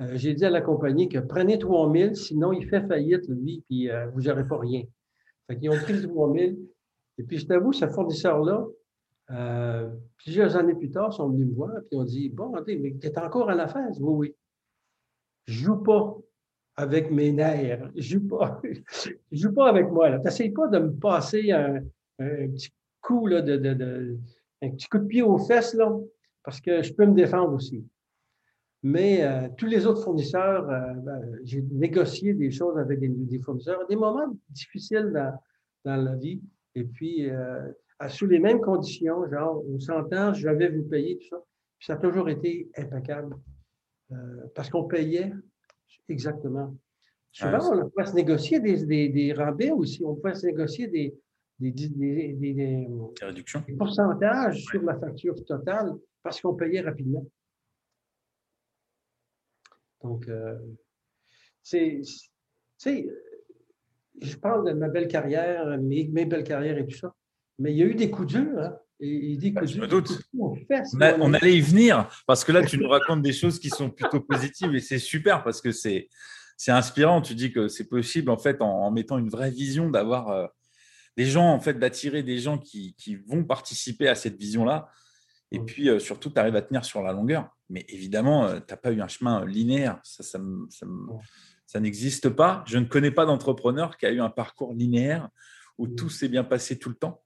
Euh, 0.01 0.11
j'ai 0.15 0.33
dit 0.33 0.45
à 0.45 0.49
la 0.49 0.61
compagnie 0.61 1.07
que 1.07 1.19
prenez 1.19 1.57
3 1.57 1.91
000, 1.91 2.13
sinon 2.15 2.51
il 2.51 2.67
fait 2.67 2.85
faillite, 2.85 3.27
lui, 3.29 3.63
puis 3.67 3.89
euh, 3.89 4.07
vous 4.07 4.23
n'aurez 4.23 4.47
pas 4.47 4.57
rien. 4.57 4.83
Fait 5.47 5.69
ont 5.69 5.77
pris 5.77 6.01
3 6.01 6.33
000. 6.33 6.53
Et 7.17 7.23
puis, 7.23 7.37
je 7.37 7.45
t'avoue, 7.45 7.71
ce 7.71 7.87
fournisseur-là, 7.87 8.65
euh, 9.31 9.89
plusieurs 10.17 10.55
années 10.57 10.75
plus 10.75 10.91
tard, 10.91 11.13
sont 11.13 11.29
venus 11.29 11.47
me 11.47 11.53
voir 11.53 11.71
et 11.91 11.95
ont 11.95 12.03
dit 12.03 12.29
Bon, 12.29 12.51
mais 12.67 12.95
tu 12.99 13.07
es 13.07 13.19
encore 13.19 13.49
à 13.49 13.55
la 13.55 13.67
phase 13.67 13.99
Oui, 14.01 14.13
oui. 14.13 14.35
Je 15.47 15.63
joue 15.63 15.77
pas 15.77 16.17
avec 16.75 17.09
mes 17.11 17.31
nerfs. 17.31 17.89
Je 17.95 18.01
joue 18.01 18.27
pas. 18.27 18.61
je 18.91 19.11
joue 19.31 19.53
pas 19.53 19.69
avec 19.69 19.89
moi. 19.89 20.19
Tu 20.19 20.51
pas 20.51 20.67
de 20.67 20.79
me 20.79 20.93
passer 20.93 21.51
un, 21.51 21.79
petit 22.17 22.73
coup 23.01 23.27
là, 23.27 23.41
de, 23.41 23.57
de, 23.57 24.17
un 24.61 24.69
petit 24.71 24.87
coup 24.87 24.97
de 24.97 25.05
pied 25.05 25.21
aux 25.21 25.37
fesses, 25.37 25.73
là, 25.73 25.95
parce 26.43 26.59
que 26.59 26.81
je 26.81 26.93
peux 26.93 27.05
me 27.05 27.13
défendre 27.13 27.53
aussi. 27.53 27.85
Mais 28.87 29.23
euh, 29.23 29.49
tous 29.57 29.65
les 29.65 29.87
autres 29.87 30.03
fournisseurs, 30.03 30.69
euh, 30.69 30.93
ben, 30.97 31.39
j'ai 31.43 31.63
négocié 31.71 32.35
des 32.35 32.51
choses 32.51 32.77
avec 32.77 32.99
des, 32.99 33.39
fournisseurs, 33.39 33.87
des 33.87 33.95
moments 33.95 34.31
difficiles 34.49 35.11
dans, 35.11 35.33
dans 35.85 35.95
la 35.95 36.15
vie. 36.15 36.39
Et 36.75 36.83
puis, 36.83 37.27
sous 38.09 38.27
les 38.27 38.37
mêmes 38.37 38.61
conditions, 38.61 39.27
genre, 39.27 39.63
on 39.67 39.79
s'entend, 39.79 40.33
je 40.33 40.47
vais 40.49 40.69
vous 40.69 40.83
payer, 40.83 41.17
tout 41.17 41.27
ça. 41.29 41.41
Puis 41.79 41.87
ça 41.87 41.93
a 41.93 41.97
toujours 41.97 42.29
été 42.29 42.69
impeccable 42.77 43.35
euh, 44.11 44.15
parce 44.53 44.69
qu'on 44.69 44.83
payait 44.83 45.33
exactement. 46.07 46.75
Souvent, 47.31 47.73
on 47.73 47.89
pouvait 47.89 48.05
se 48.05 48.13
négocier 48.13 48.59
des, 48.59 48.85
des, 48.85 49.09
des, 49.09 49.33
rabais 49.33 49.71
aussi, 49.71 50.03
on 50.05 50.15
pouvait 50.15 50.35
se 50.35 50.45
négocier 50.45 50.87
des, 50.87 51.13
des, 51.59 51.71
des 51.71 52.87
réductions. 53.21 53.63
pourcentages 53.77 54.63
sur 54.63 54.81
la 54.83 54.95
facture 54.99 55.35
totale 55.43 55.95
parce 56.23 56.39
qu'on 56.39 56.53
payait 56.53 56.81
rapidement. 56.81 57.25
Donc, 60.03 60.27
euh, 60.27 60.57
c'est, 61.61 62.01
je 64.21 64.35
parle 64.37 64.67
de 64.67 64.73
ma 64.73 64.89
belle 64.89 65.07
carrière, 65.07 65.77
mes, 65.79 66.07
mes 66.07 66.25
belles 66.25 66.43
carrières 66.43 66.77
et 66.77 66.85
tout 66.85 66.97
ça. 66.97 67.13
Mais 67.59 67.71
il 67.71 67.77
y 67.77 67.83
a 67.83 67.85
eu 67.85 67.95
des 67.95 68.11
coups 68.11 68.27
durs. 68.33 68.59
Hein? 68.59 68.77
Et 69.01 69.35
dit 69.35 69.53
que 69.53 69.65
je 69.65 69.79
me 69.79 69.87
doute. 69.87 70.09
on, 70.33 71.33
allait 71.33 71.57
y 71.57 71.61
venir 71.61 72.09
parce 72.27 72.45
que 72.45 72.53
là, 72.53 72.63
tu 72.63 72.77
nous 72.77 72.87
racontes 72.87 73.21
des 73.21 73.33
choses 73.33 73.59
qui 73.59 73.69
sont 73.69 73.89
plutôt 73.89 74.21
positives 74.21 74.73
et 74.73 74.79
c'est 74.79 74.99
super 74.99 75.43
parce 75.43 75.61
que 75.61 75.71
c'est 75.71 76.07
c'est 76.55 76.71
inspirant. 76.71 77.21
Tu 77.21 77.35
dis 77.35 77.51
que 77.51 77.67
c'est 77.67 77.89
possible 77.89 78.29
en 78.29 78.37
fait 78.37 78.61
en, 78.61 78.89
mettant 78.91 79.17
une 79.17 79.29
vraie 79.29 79.51
vision 79.51 79.89
d'avoir 79.89 80.29
euh, 80.29 80.47
des 81.17 81.25
gens 81.25 81.51
en 81.51 81.59
fait 81.59 81.73
d'attirer 81.73 82.23
des 82.23 82.37
gens 82.37 82.57
qui, 82.57 82.95
qui, 82.97 83.17
vont 83.17 83.43
participer 83.43 84.07
à 84.07 84.15
cette 84.15 84.37
vision 84.37 84.63
Et 85.51 85.59
puis 85.59 85.89
euh, 85.89 85.99
surtout, 85.99 86.29
tu 86.29 86.39
arrives 86.39 86.55
à 86.55 86.61
tenir 86.61 86.85
sur 86.85 87.01
la 87.01 87.13
longueur. 87.13 87.49
Mais 87.69 87.85
évidemment, 87.89 88.45
euh, 88.45 88.59
tu 88.59 88.73
n'as 88.73 88.77
pas 88.77 88.91
eu 88.91 89.01
un 89.01 89.07
chemin 89.07 89.45
linéaire. 89.45 89.99
Ça, 90.03 90.23
ça, 90.23 90.39
ça, 90.69 90.85
ça 91.65 91.79
n'existe 91.79 92.29
pas. 92.29 92.63
Je 92.67 92.77
ne 92.77 92.85
connais 92.85 93.11
pas 93.11 93.25
d'entrepreneur 93.25 93.97
qui 93.97 94.05
a 94.05 94.11
eu 94.11 94.21
un 94.21 94.29
parcours 94.29 94.73
linéaire 94.73 95.29
où 95.77 95.87
tout 95.87 96.09
s'est 96.09 96.29
bien 96.29 96.43
passé 96.43 96.77
tout 96.79 96.89
le 96.89 96.95
temps. 96.95 97.23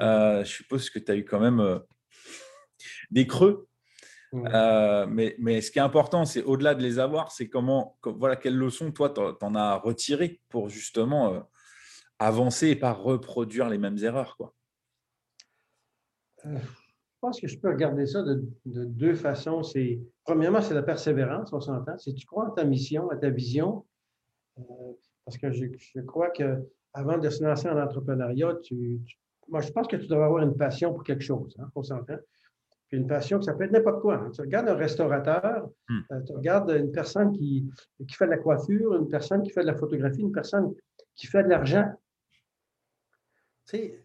Euh, 0.00 0.44
je 0.44 0.50
suppose 0.50 0.90
que 0.90 0.98
tu 0.98 1.12
as 1.12 1.16
eu 1.16 1.24
quand 1.24 1.40
même 1.40 1.60
euh, 1.60 1.78
des 3.10 3.26
creux. 3.26 3.68
Euh, 4.34 5.06
mais, 5.06 5.36
mais, 5.38 5.60
ce 5.60 5.70
qui 5.70 5.78
est 5.78 5.82
important, 5.82 6.24
c'est 6.24 6.42
au-delà 6.42 6.74
de 6.74 6.82
les 6.82 6.98
avoir, 6.98 7.30
c'est 7.30 7.48
comment, 7.48 7.96
voilà, 8.04 8.34
quelles 8.34 8.56
leçons 8.56 8.90
toi 8.90 9.10
tu 9.10 9.20
en 9.20 9.54
as 9.54 9.76
retiré 9.76 10.40
pour 10.48 10.68
justement 10.68 11.48
avancer 12.18 12.66
et 12.68 12.74
pas 12.74 12.92
reproduire 12.92 13.68
les 13.68 13.78
mêmes 13.78 13.98
erreurs. 13.98 14.36
Quoi. 14.36 14.52
Je 17.24 17.28
pense 17.28 17.40
que 17.40 17.48
je 17.48 17.58
peux 17.58 17.70
regarder 17.70 18.06
ça 18.06 18.22
de, 18.22 18.44
deux 18.66 19.14
façons. 19.14 19.62
C'est, 19.62 19.98
premièrement, 20.24 20.60
c'est 20.60 20.74
la 20.74 20.82
persévérance, 20.82 21.54
on 21.54 21.60
s'entend. 21.60 21.96
Si 21.96 22.14
tu 22.14 22.26
crois 22.26 22.48
en 22.48 22.50
ta 22.50 22.64
mission, 22.64 23.08
à 23.08 23.16
ta 23.16 23.30
vision, 23.30 23.86
parce 25.24 25.38
que 25.38 25.50
je, 25.50 25.66
je 25.78 26.00
crois 26.02 26.28
que 26.30 26.62
avant 26.92 27.16
de 27.16 27.30
se 27.30 27.42
lancer 27.42 27.68
en 27.70 27.80
entrepreneuriat, 27.80 28.56
tu, 28.62 29.00
moi, 29.48 29.62
je 29.62 29.72
pense 29.72 29.88
que 29.88 29.96
tu 29.96 30.06
dois 30.06 30.26
avoir 30.26 30.42
une 30.42 30.54
passion 30.54 30.92
pour 30.92 31.02
quelque 31.02 31.24
chose, 31.24 31.56
hein, 31.58 31.70
on 31.74 31.82
s'entend. 31.82 32.18
Puis 32.88 32.98
une 32.98 33.06
passion, 33.06 33.40
ça 33.40 33.54
peut 33.54 33.64
être 33.64 33.72
n'importe 33.72 34.02
quoi. 34.02 34.16
Hein. 34.16 34.30
Tu 34.30 34.42
regardes 34.42 34.68
un 34.68 34.74
restaurateur, 34.74 35.70
hmm. 35.88 36.00
euh, 36.12 36.20
tu 36.26 36.32
regardes 36.34 36.70
une 36.70 36.92
personne 36.92 37.32
qui, 37.32 37.66
qui 38.06 38.14
fait 38.14 38.26
de 38.26 38.32
la 38.32 38.38
coiffure, 38.38 38.94
une 38.96 39.08
personne 39.08 39.42
qui 39.42 39.50
fait 39.50 39.62
de 39.62 39.66
la 39.68 39.76
photographie, 39.76 40.20
une 40.20 40.32
personne 40.32 40.74
qui 41.16 41.26
fait 41.26 41.42
de 41.42 41.48
l'argent. 41.48 41.90
Tu 43.66 43.78
sais, 43.78 44.03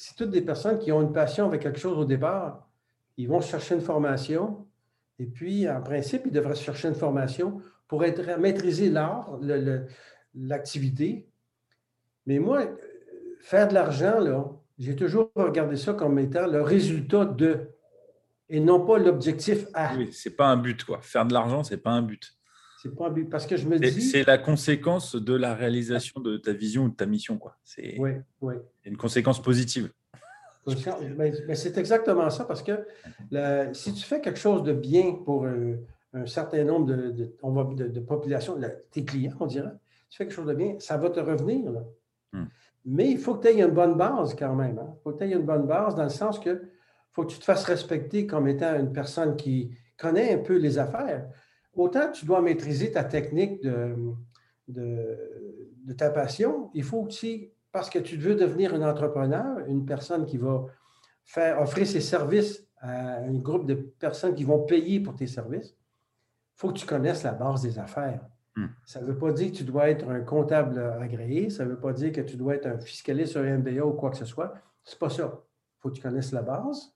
c'est 0.00 0.16
toutes 0.16 0.30
des 0.30 0.40
personnes 0.40 0.78
qui 0.78 0.90
ont 0.92 1.02
une 1.02 1.12
passion 1.12 1.44
avec 1.44 1.60
quelque 1.60 1.78
chose 1.78 1.98
au 1.98 2.06
départ. 2.06 2.66
Ils 3.18 3.28
vont 3.28 3.42
chercher 3.42 3.74
une 3.74 3.82
formation, 3.82 4.66
et 5.18 5.26
puis, 5.26 5.68
en 5.68 5.82
principe, 5.82 6.22
ils 6.24 6.32
devraient 6.32 6.54
chercher 6.54 6.88
une 6.88 6.94
formation 6.94 7.60
pour 7.86 8.00
maîtriser 8.38 8.88
l'art, 8.88 9.38
l'activité, 10.34 11.28
mais 12.24 12.38
moi, 12.38 12.64
faire 13.42 13.68
de 13.68 13.74
l'argent, 13.74 14.62
j'ai 14.78 14.96
toujours 14.96 15.30
regardé 15.34 15.76
ça 15.76 15.92
comme 15.92 16.18
étant 16.18 16.46
le 16.46 16.62
résultat 16.62 17.26
de, 17.26 17.68
et 18.48 18.58
non 18.58 18.86
pas 18.86 18.96
l'objectif 18.96 19.66
à. 19.74 19.94
Oui, 19.98 20.08
c'est 20.14 20.34
pas 20.34 20.46
un 20.46 20.56
but, 20.56 20.82
quoi. 20.82 21.00
Faire 21.02 21.26
de 21.26 21.34
l'argent, 21.34 21.62
c'est 21.62 21.76
pas 21.76 21.90
un 21.90 22.00
but. 22.00 22.39
C'est 22.82 22.94
pas 22.94 23.12
parce 23.30 23.46
que 23.46 23.56
je 23.56 23.68
me 23.68 23.78
dis. 23.78 24.00
C'est 24.00 24.26
la 24.26 24.38
conséquence 24.38 25.14
de 25.14 25.34
la 25.34 25.54
réalisation 25.54 26.20
de 26.20 26.38
ta 26.38 26.52
vision 26.52 26.84
ou 26.84 26.88
de 26.88 26.94
ta 26.94 27.06
mission, 27.06 27.36
quoi. 27.36 27.56
C'est 27.64 27.98
une 28.84 28.96
conséquence 28.96 29.42
positive. 29.42 29.90
Mais, 31.16 31.54
c'est 31.54 31.76
exactement 31.78 32.28
ça 32.30 32.44
parce 32.44 32.62
que 32.62 32.86
si 33.72 33.92
tu 33.92 34.04
fais 34.04 34.20
quelque 34.20 34.38
chose 34.38 34.62
de 34.62 34.72
bien 34.72 35.14
pour 35.24 35.46
un, 35.46 36.26
certain 36.26 36.64
nombre 36.64 36.86
de, 36.86 37.10
de, 37.10 37.88
de, 37.88 38.00
populations, 38.00 38.58
tes 38.90 39.04
clients, 39.04 39.36
on 39.40 39.46
dirait, 39.46 39.72
tu 40.08 40.16
fais 40.16 40.24
quelque 40.24 40.34
chose 40.34 40.48
de 40.48 40.54
bien, 40.54 40.76
ça 40.78 40.96
va 40.96 41.10
te 41.10 41.20
revenir. 41.20 41.70
Hmm. 42.32 42.46
Mais 42.84 43.10
il 43.10 43.18
faut 43.18 43.34
que 43.34 43.46
tu 43.46 43.54
aies 43.54 43.62
une 43.62 43.72
bonne 43.72 43.96
base 43.96 44.34
quand 44.34 44.54
même. 44.54 44.76
Il 44.76 44.80
hein. 44.80 44.96
faut 45.04 45.12
que 45.12 45.18
tu 45.18 45.24
aies 45.24 45.32
une 45.32 45.44
bonne 45.44 45.66
base 45.66 45.94
dans 45.94 46.04
le 46.04 46.08
sens 46.08 46.38
que 46.38 46.62
faut 47.12 47.24
que 47.24 47.32
tu 47.32 47.38
te 47.38 47.44
fasses 47.44 47.64
respecter 47.64 48.26
comme 48.26 48.48
étant 48.48 48.74
une 48.78 48.92
personne 48.92 49.36
qui 49.36 49.70
connaît 49.98 50.34
un 50.34 50.38
peu 50.38 50.56
les 50.56 50.78
affaires. 50.78 51.28
Autant 51.80 52.12
tu 52.12 52.26
dois 52.26 52.42
maîtriser 52.42 52.92
ta 52.92 53.04
technique 53.04 53.62
de, 53.62 53.96
de, 54.68 55.92
ta 55.96 56.10
passion, 56.10 56.70
il 56.74 56.84
faut 56.84 56.98
aussi, 56.98 57.54
parce 57.72 57.88
que 57.88 57.98
tu 57.98 58.18
veux 58.18 58.34
devenir 58.34 58.74
un 58.74 58.82
entrepreneur, 58.82 59.60
une 59.66 59.86
personne 59.86 60.26
qui 60.26 60.36
va 60.36 60.66
faire, 61.24 61.58
offrir 61.58 61.86
ses 61.86 62.02
services 62.02 62.68
à 62.82 63.20
un 63.20 63.38
groupe 63.38 63.64
de 63.64 63.72
personnes 63.72 64.34
qui 64.34 64.44
vont 64.44 64.58
payer 64.66 65.00
pour 65.00 65.16
tes 65.16 65.26
services, 65.26 65.70
il 65.70 66.60
faut 66.60 66.68
que 66.68 66.78
tu 66.78 66.84
connaisses 66.84 67.22
la 67.22 67.32
base 67.32 67.62
des 67.62 67.78
affaires. 67.78 68.20
Hmm. 68.56 68.66
Ça 68.84 69.00
ne 69.00 69.06
veut 69.06 69.16
pas 69.16 69.32
dire 69.32 69.50
que 69.50 69.56
tu 69.56 69.64
dois 69.64 69.88
être 69.88 70.06
un 70.06 70.20
comptable 70.20 70.78
agréé, 71.00 71.48
ça 71.48 71.64
ne 71.64 71.70
veut 71.70 71.80
pas 71.80 71.94
dire 71.94 72.12
que 72.12 72.20
tu 72.20 72.36
dois 72.36 72.56
être 72.56 72.66
un 72.66 72.78
fiscaliste 72.78 73.32
sur 73.32 73.42
MBA 73.42 73.82
ou 73.86 73.94
quoi 73.94 74.10
que 74.10 74.18
ce 74.18 74.26
soit. 74.26 74.52
Ce 74.84 74.94
n'est 74.94 74.98
pas 74.98 75.08
ça. 75.08 75.32
Il 75.32 75.80
faut 75.80 75.88
que 75.88 75.94
tu 75.94 76.02
connaisses 76.02 76.32
la 76.32 76.42
base. 76.42 76.94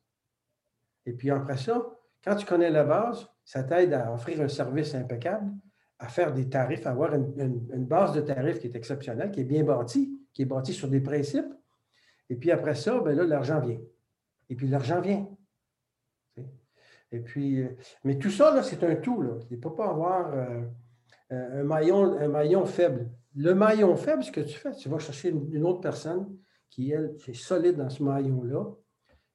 Et 1.06 1.14
puis 1.14 1.30
après 1.30 1.56
ça, 1.56 1.86
quand 2.22 2.36
tu 2.36 2.44
connais 2.44 2.70
la 2.70 2.84
base, 2.84 3.26
ça 3.44 3.62
t'aide 3.62 3.92
à 3.92 4.12
offrir 4.12 4.40
un 4.40 4.48
service 4.48 4.94
impeccable, 4.94 5.52
à 5.98 6.08
faire 6.08 6.32
des 6.32 6.48
tarifs, 6.48 6.86
à 6.86 6.90
avoir 6.90 7.14
une, 7.14 7.86
base 7.86 8.12
de 8.14 8.20
tarifs 8.20 8.58
qui 8.58 8.66
est 8.66 8.76
exceptionnelle, 8.76 9.30
qui 9.30 9.40
est 9.40 9.44
bien 9.44 9.64
bâtie, 9.64 10.18
qui 10.32 10.42
est 10.42 10.46
bâtie 10.46 10.72
sur 10.72 10.88
des 10.88 11.00
principes. 11.00 11.52
Et 12.30 12.36
puis 12.36 12.50
après 12.50 12.74
ça, 12.74 13.00
ben 13.00 13.14
là, 13.14 13.24
l'argent 13.24 13.60
vient. 13.60 13.80
Et 14.48 14.56
puis 14.56 14.68
l'argent 14.68 15.00
vient. 15.00 15.28
Et 17.12 17.20
puis, 17.20 17.60
euh, 17.60 17.76
mais 18.02 18.18
tout 18.18 18.30
ça, 18.30 18.60
c'est 18.62 18.82
un 18.82 18.96
tout. 18.96 19.22
Là. 19.22 19.38
Il 19.50 19.56
ne 19.56 19.62
peut 19.62 19.74
pas 19.74 19.88
avoir 19.88 20.32
euh, 20.34 20.62
un, 21.30 21.62
maillon, 21.62 22.18
un 22.18 22.28
maillon 22.28 22.64
faible. 22.64 23.08
Le 23.36 23.54
maillon 23.54 23.94
faible, 23.94 24.24
ce 24.24 24.32
que 24.32 24.40
tu 24.40 24.58
fais, 24.58 24.72
tu 24.72 24.88
vas 24.88 24.98
chercher 24.98 25.28
une, 25.30 25.64
autre 25.64 25.80
personne 25.80 26.36
qui, 26.70 26.90
elle, 26.90 27.16
est 27.28 27.34
solide 27.34 27.76
dans 27.76 27.88
ce 27.88 28.02
maillon-là. 28.02 28.64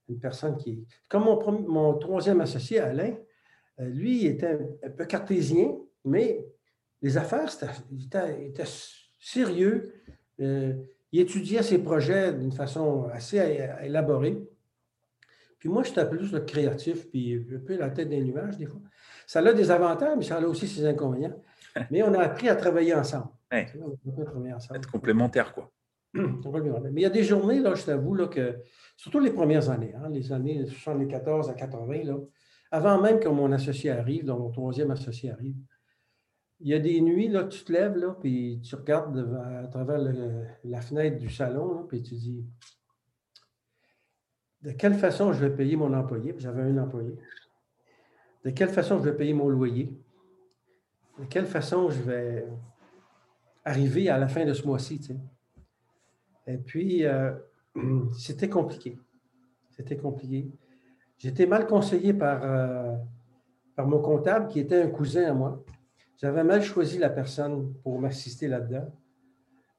Une 0.09 0.19
personne 0.19 0.57
qui. 0.57 0.85
Comme 1.07 1.23
mon, 1.23 1.39
mon 1.69 1.93
troisième 1.93 2.41
associé, 2.41 2.79
Alain, 2.79 3.11
euh, 3.11 3.15
lui, 3.79 4.21
il 4.21 4.27
était 4.27 4.57
un 4.83 4.89
peu 4.89 5.05
cartésien, 5.05 5.75
mais 6.05 6.45
les 7.01 7.17
affaires, 7.17 7.49
c'était, 7.49 7.71
était, 8.41 8.63
sérieux. 9.19 9.93
Euh, 10.39 10.73
il 11.11 11.21
étudiait 11.21 11.63
ses 11.63 11.79
projets 11.79 12.33
d'une 12.33 12.51
façon 12.51 13.09
assez 13.11 13.37
élaborée. 13.81 14.37
Puis 15.57 15.69
moi, 15.69 15.83
j'étais 15.83 16.07
plus 16.07 16.31
le 16.31 16.41
créatif, 16.41 17.09
puis 17.09 17.45
un 17.53 17.59
peu 17.59 17.77
la 17.77 17.89
tête 17.89 18.09
des 18.09 18.21
nuages, 18.21 18.57
des 18.57 18.65
fois. 18.65 18.79
Ça 19.27 19.39
a 19.39 19.53
des 19.53 19.71
avantages, 19.71 20.15
mais 20.17 20.23
ça 20.23 20.37
a 20.37 20.41
aussi 20.41 20.67
ses 20.67 20.85
inconvénients. 20.85 21.35
Mais 21.91 22.01
on 22.01 22.13
a 22.13 22.23
appris 22.23 22.49
à 22.49 22.55
travailler 22.55 22.95
ensemble. 22.95 23.27
Ouais. 23.51 23.67
Être 24.73 24.91
complémentaire, 24.91 25.53
quoi. 25.53 25.71
Mais 26.13 26.21
il 26.95 27.01
y 27.01 27.05
a 27.05 27.09
des 27.11 27.23
journées, 27.23 27.59
là, 27.59 27.75
je 27.75 27.85
t'avoue, 27.85 28.15
là, 28.15 28.27
que, 28.27 28.57
surtout 28.97 29.19
les 29.19 29.31
premières 29.31 29.69
années, 29.69 29.93
hein, 29.95 30.09
les 30.09 30.31
années 30.31 30.65
74 30.65 31.49
à 31.49 31.53
80, 31.53 32.03
là, 32.05 32.15
avant 32.71 33.01
même 33.01 33.19
que 33.19 33.27
mon 33.27 33.51
associé 33.51 33.91
arrive, 33.91 34.25
donc 34.25 34.39
mon 34.39 34.51
troisième 34.51 34.91
associé 34.91 35.31
arrive, 35.31 35.55
il 36.61 36.67
y 36.67 36.73
a 36.73 36.79
des 36.79 36.99
nuits, 37.01 37.29
là, 37.29 37.45
tu 37.45 37.63
te 37.63 37.71
lèves, 37.71 37.95
là, 37.95 38.15
puis 38.19 38.59
tu 38.63 38.75
regardes 38.75 39.17
à 39.63 39.67
travers 39.67 39.97
la 40.63 40.81
fenêtre 40.81 41.17
du 41.17 41.29
salon, 41.29 41.85
puis 41.87 42.03
tu 42.03 42.15
dis 42.15 42.45
de 44.61 44.71
quelle 44.71 44.95
façon 44.95 45.31
je 45.31 45.39
vais 45.39 45.55
payer 45.55 45.77
mon 45.77 45.93
employé, 45.93 46.35
j'avais 46.37 46.63
un 46.63 46.77
employé. 46.77 47.17
De 48.43 48.49
quelle 48.49 48.69
façon 48.69 48.97
je 48.97 49.03
vais 49.03 49.15
payer 49.15 49.33
mon 49.33 49.47
loyer? 49.47 49.97
De 51.17 51.25
quelle 51.25 51.45
façon 51.45 51.89
je 51.89 52.01
vais 52.01 52.47
arriver 53.63 54.09
à 54.09 54.17
la 54.17 54.27
fin 54.27 54.45
de 54.45 54.53
ce 54.53 54.65
mois-ci? 54.65 54.99
Et 56.45 56.57
puis, 56.57 57.05
euh, 57.05 57.33
c'était 58.17 58.49
compliqué. 58.49 58.99
C'était 59.69 59.97
compliqué. 59.97 60.51
J'étais 61.19 61.45
mal 61.45 61.67
conseillé 61.67 62.13
par, 62.13 62.39
euh, 62.43 62.95
par 63.75 63.87
mon 63.87 63.99
comptable 63.99 64.47
qui 64.47 64.59
était 64.59 64.81
un 64.81 64.87
cousin 64.87 65.25
à 65.25 65.33
moi. 65.33 65.63
J'avais 66.17 66.45
mal 66.45 66.61
choisi 66.61 66.97
la 66.97 67.09
personne 67.09 67.73
pour 67.83 67.99
m'assister 67.99 68.47
là-dedans. 68.47 68.87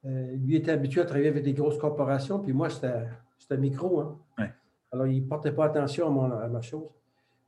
Euh, 0.05 0.35
lui 0.37 0.55
était 0.55 0.71
habitué 0.71 1.01
à 1.01 1.05
travailler 1.05 1.29
avec 1.29 1.43
des 1.43 1.53
grosses 1.53 1.77
corporations, 1.79 2.39
puis 2.39 2.53
moi, 2.53 2.69
c'était 2.69 3.57
micro. 3.57 4.01
Hein. 4.37 4.49
Alors, 4.91 5.07
il 5.07 5.23
ne 5.23 5.27
portait 5.27 5.51
pas 5.51 5.65
attention 5.65 6.31
à, 6.31 6.47
ma 6.47 6.61
chose. 6.61 6.89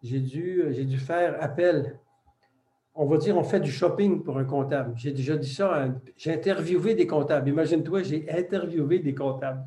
J'ai 0.01 0.19
dû, 0.19 0.63
dû 0.86 0.97
faire 0.97 1.41
appel. 1.41 1.99
On 2.95 3.06
va 3.06 3.17
dire, 3.17 3.38
on 3.38 3.43
fait 3.43 3.60
du 3.60 3.71
shopping 3.71 4.23
pour 4.23 4.38
un 4.38 4.45
comptable. 4.45 4.93
J'ai 4.95 5.12
déjà 5.12 5.38
dit 5.38 5.51
ça. 5.51 5.88
J'ai 6.15 6.34
interviewé 6.34 6.95
des 6.95 7.08
comptables. 7.08 7.49
Imagine-toi, 7.49 8.03
j'ai 8.03 8.29
interviewé 8.29 8.99
des 8.99 9.13
comptables. 9.15 9.63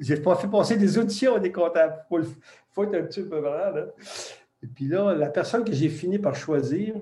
J'ai 0.00 0.16
pas 0.16 0.34
fait 0.36 0.48
passer 0.48 0.76
des 0.76 0.98
auditions 0.98 1.38
des 1.38 1.52
comptables. 1.52 2.04
Il 2.10 2.24
faut, 2.70 2.84
être 2.84 2.94
un 2.94 3.02
petit 3.02 3.22
peu 3.22 3.40
malade. 3.40 3.92
Et 4.62 4.66
puis 4.66 4.88
là, 4.88 5.14
la 5.14 5.28
personne 5.28 5.64
que 5.64 5.72
j'ai 5.72 5.88
fini 5.88 6.18
par 6.18 6.34
choisir, 6.34 6.94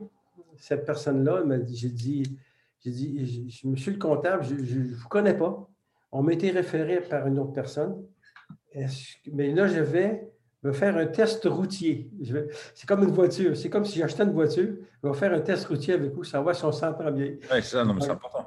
cette 0.57 0.85
personne-là, 0.85 1.45
j'ai 1.73 1.89
dit, 1.89 2.39
j'ai 2.85 2.91
dit, 2.91 3.61
Monsieur 3.65 3.93
le 3.93 3.99
comptable, 3.99 4.45
je 4.45 4.55
ne 4.55 4.95
vous 4.95 5.09
connais 5.09 5.35
pas. 5.35 5.69
On 6.13 6.23
m'a 6.23 6.33
été 6.33 6.51
référé 6.51 7.01
par 7.01 7.27
une 7.27 7.39
autre 7.39 7.53
personne. 7.53 8.03
Mais 9.33 9.53
là, 9.53 9.69
je 9.69 9.81
vais 9.81 10.29
me 10.63 10.73
faire 10.73 10.97
un 10.97 11.07
test 11.07 11.45
routier. 11.45 12.11
C'est 12.75 12.89
comme 12.89 13.05
une 13.05 13.13
voiture. 13.13 13.57
C'est 13.57 13.71
comme 13.71 13.85
si 13.85 13.99
j'achetais 13.99 14.25
une 14.25 14.33
voiture. 14.33 14.75
Je 15.03 15.09
vais 15.09 15.15
faire 15.15 15.33
un 15.33 15.41
test 15.41 15.67
routier 15.67 15.95
avec 15.95 16.13
vous, 16.13 16.25
savoir 16.25 16.55
si 16.55 16.65
on 16.65 16.73
s'entend 16.73 17.11
bien. 17.11 17.27
Oui, 17.27 17.39
c'est 17.51 17.63
ça, 17.63 17.85
non, 17.85 17.95
mais 17.95 18.01
c'est 18.01 18.11
important. 18.11 18.47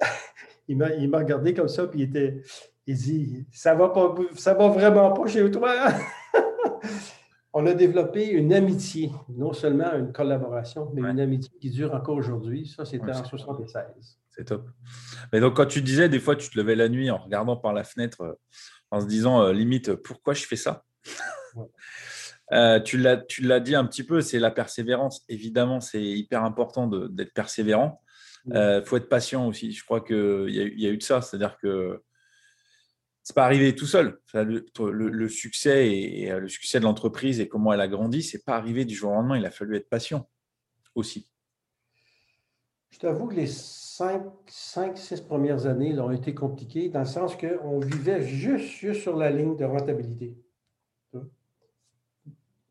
il 0.68 0.76
m'a 0.76 1.18
regardé 1.18 1.54
comme 1.54 1.68
ça, 1.68 1.86
puis 1.86 2.00
il 2.00 2.08
était, 2.08 2.40
il 2.86 2.96
dit 2.96 3.46
Ça 3.52 3.74
va 3.74 3.88
pas, 3.88 4.14
ça 4.36 4.54
va 4.54 4.68
vraiment 4.68 5.12
pas 5.12 5.26
chez 5.26 5.50
toi. 5.50 5.74
On 7.58 7.64
a 7.64 7.72
développé 7.72 8.26
une 8.26 8.52
amitié, 8.52 9.10
non 9.30 9.54
seulement 9.54 9.94
une 9.94 10.12
collaboration, 10.12 10.90
mais 10.92 11.00
une 11.00 11.18
amitié 11.18 11.50
qui 11.58 11.70
dure 11.70 11.94
encore 11.94 12.16
aujourd'hui. 12.16 12.66
Ça, 12.66 12.84
c'était 12.84 13.12
en 13.12 13.24
76. 13.24 14.18
C'est 14.28 14.44
top. 14.44 14.68
Mais 15.32 15.40
donc, 15.40 15.56
quand 15.56 15.64
tu 15.64 15.80
disais, 15.80 16.10
des 16.10 16.20
fois, 16.20 16.36
tu 16.36 16.50
te 16.50 16.58
levais 16.58 16.74
la 16.74 16.90
nuit 16.90 17.10
en 17.10 17.16
regardant 17.16 17.56
par 17.56 17.72
la 17.72 17.82
fenêtre, 17.82 18.20
euh, 18.20 18.34
en 18.90 19.00
se 19.00 19.06
disant, 19.06 19.42
euh, 19.42 19.54
limite, 19.54 19.94
pourquoi 19.94 20.34
je 20.34 20.44
fais 20.44 20.56
ça? 20.56 20.84
Euh, 22.52 22.78
Tu 22.78 22.96
l'as 22.98 23.60
dit 23.60 23.74
un 23.74 23.84
petit 23.84 24.04
peu, 24.04 24.20
c'est 24.20 24.38
la 24.38 24.52
persévérance. 24.52 25.24
Évidemment, 25.28 25.80
c'est 25.80 26.00
hyper 26.00 26.44
important 26.44 26.86
d'être 26.86 27.34
persévérant. 27.34 28.00
Il 28.46 28.82
faut 28.84 28.98
être 28.98 29.08
patient 29.08 29.48
aussi. 29.48 29.72
Je 29.72 29.84
crois 29.84 30.00
qu'il 30.00 30.46
y, 30.50 30.82
y, 30.82 30.86
a 30.86 30.90
eu 30.90 30.96
de 30.96 31.02
ça. 31.02 31.22
C'est-à-dire 31.22 31.58
que 31.60 32.00
c'est 33.26 33.34
pas 33.34 33.44
arrivé 33.44 33.74
tout 33.74 33.86
seul. 33.86 34.20
Le, 34.34 35.28
succès 35.28 35.88
et, 35.88 36.30
le 36.30 36.48
succès 36.48 36.78
de 36.78 36.84
l'entreprise 36.84 37.40
et 37.40 37.48
comment 37.48 37.72
elle 37.72 37.80
a 37.80 37.88
grandi, 37.88 38.22
c'est 38.22 38.44
pas 38.44 38.54
arrivé 38.54 38.84
du 38.84 38.94
jour 38.94 39.10
au 39.10 39.14
lendemain. 39.14 39.36
Il 39.36 39.44
a 39.44 39.50
fallu 39.50 39.74
être 39.74 39.88
patient 39.88 40.28
aussi. 40.94 41.28
Je 42.90 43.00
t'avoue 43.00 43.26
que 43.26 43.34
les 43.34 43.48
cinq, 43.48 44.22
cinq, 44.46 44.96
six 44.96 45.20
premières 45.20 45.66
années 45.66 45.98
ont 45.98 46.12
été 46.12 46.36
compliquées 46.36 46.88
dans 46.88 47.00
le 47.00 47.06
sens 47.06 47.34
qu'on 47.34 47.80
vivait 47.80 48.22
juste, 48.22 48.66
juste, 48.66 49.00
sur 49.00 49.16
la 49.16 49.32
ligne 49.32 49.56
de 49.56 49.64
rentabilité. 49.64 50.36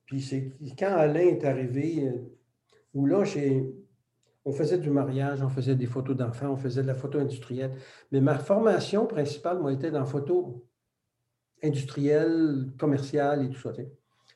Puis 0.06 0.22
c'est 0.22 0.54
quand 0.80 0.96
Alain 0.96 1.20
est 1.20 1.44
arrivé, 1.44 2.08
euh, 2.08 2.14
où 2.94 3.08
là, 3.08 3.26
j'ai 3.26 3.76
on 4.46 4.52
faisait 4.52 4.78
du 4.78 4.92
mariage, 4.92 5.42
on 5.42 5.50
faisait 5.50 5.76
des 5.76 5.88
photos 5.88 6.16
d'enfants, 6.16 6.52
on 6.52 6.58
faisait 6.58 6.84
de 6.84 6.88
la 6.88 6.96
photo 6.96 7.20
industrielle. 7.20 7.72
Mais 8.12 8.22
ma 8.22 8.38
formation 8.38 9.08
principale, 9.08 9.60
moi, 9.60 9.74
était 9.74 9.90
dans 9.90 10.06
photo 10.06 10.64
industrielle, 11.64 12.68
commerciale 12.78 13.46
et 13.46 13.50
tout 13.50 13.60
ça. 13.60 13.72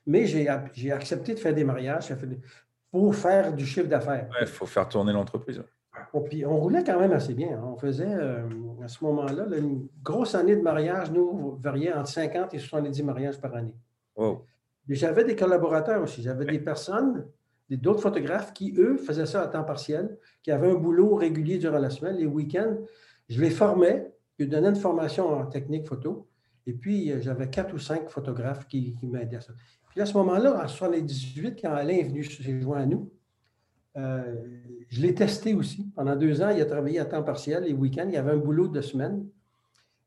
Mais 0.08 0.26
j'ai 0.26 0.92
accepté 0.92 1.36
de 1.36 1.40
faire 1.40 1.54
des 1.54 1.64
mariages 1.64 2.12
pour 2.92 3.16
faire 3.16 3.54
du 3.54 3.66
chiffre 3.68 3.88
d'affaires. 3.88 4.28
Il 4.42 4.48
faut 4.48 4.66
faire 4.66 4.90
tourner 4.90 5.14
l'entreprise. 5.14 5.64
Oh, 6.14 6.22
puis 6.22 6.44
on 6.46 6.58
roulait 6.58 6.84
quand 6.84 7.00
même 7.00 7.12
assez 7.12 7.36
bien. 7.36 7.58
Hein. 7.58 7.64
On 7.74 7.78
faisait, 7.78 8.08
euh, 8.08 8.48
à 8.84 8.88
ce 8.88 9.04
moment-là, 9.04 9.46
une 9.56 9.88
grosse 10.02 10.34
année 10.34 10.56
de 10.56 10.62
mariage, 10.62 11.12
nous, 11.12 11.58
variait 11.62 11.94
entre 11.94 12.10
50 12.10 12.54
et 12.54 12.60
70 12.60 13.04
mariages 13.04 13.40
par 13.40 13.54
année. 13.56 13.76
J'avais 14.88 15.24
des 15.24 15.36
collaborateurs 15.36 16.02
aussi. 16.02 16.24
J'avais 16.24 16.46
des 16.46 16.60
personnes 16.60 17.26
d'autres 17.78 18.02
photographes 18.02 18.54
qui, 18.54 18.74
eux, 18.78 18.98
faisaient 18.98 19.26
ça 19.26 19.44
à 19.44 19.48
temps 19.48 19.64
partiel, 19.64 20.18
qui 20.44 20.52
avaient 20.52 20.72
un 20.72 20.76
boulot 20.76 21.16
régulier 21.16 21.58
durant 21.58 21.80
la 21.80 21.90
semaine, 21.90 22.18
les 22.18 22.26
week-ends. 22.26 22.78
Je 23.30 23.42
les 23.42 23.52
formais, 23.52 24.12
je 24.40 24.46
donnais 24.46 24.70
une 24.70 24.76
formation 24.76 25.30
en 25.30 25.46
technique 25.46 25.88
photo, 25.88 26.28
et 26.66 26.74
puis 26.74 27.12
euh, 27.12 27.22
j'avais 27.22 27.50
quatre 27.50 27.74
ou 27.74 27.80
cinq 27.80 28.10
photographes 28.10 28.68
qui, 28.68 28.96
m'aidaient 29.04 29.38
à 29.38 29.42
ça. 29.42 29.54
Puis 29.90 30.02
à 30.02 30.06
ce 30.06 30.14
moment-là, 30.14 30.64
en 30.64 30.68
78, 30.68 31.60
quand 31.62 31.74
Alain 31.74 31.96
est 31.96 32.04
venu 32.04 32.24
se 32.24 32.42
joindre 32.42 32.76
à 32.76 32.86
nous, 32.86 33.12
euh, 33.98 34.36
je 34.88 35.02
l'ai 35.02 35.14
testé 35.14 35.54
aussi. 35.54 35.92
Pendant 35.96 36.16
deux 36.16 36.42
ans, 36.42 36.50
il 36.50 36.62
a 36.62 36.66
travaillé 36.66 37.00
à 37.00 37.06
temps 37.06 37.24
partiel, 37.24 37.64
les 37.64 37.74
week-ends, 37.74 38.06
il 38.08 38.14
y 38.14 38.18
avait 38.18 38.32
un 38.32 38.38
boulot 38.38 38.68
de 38.68 38.82
semaine. 38.82 39.28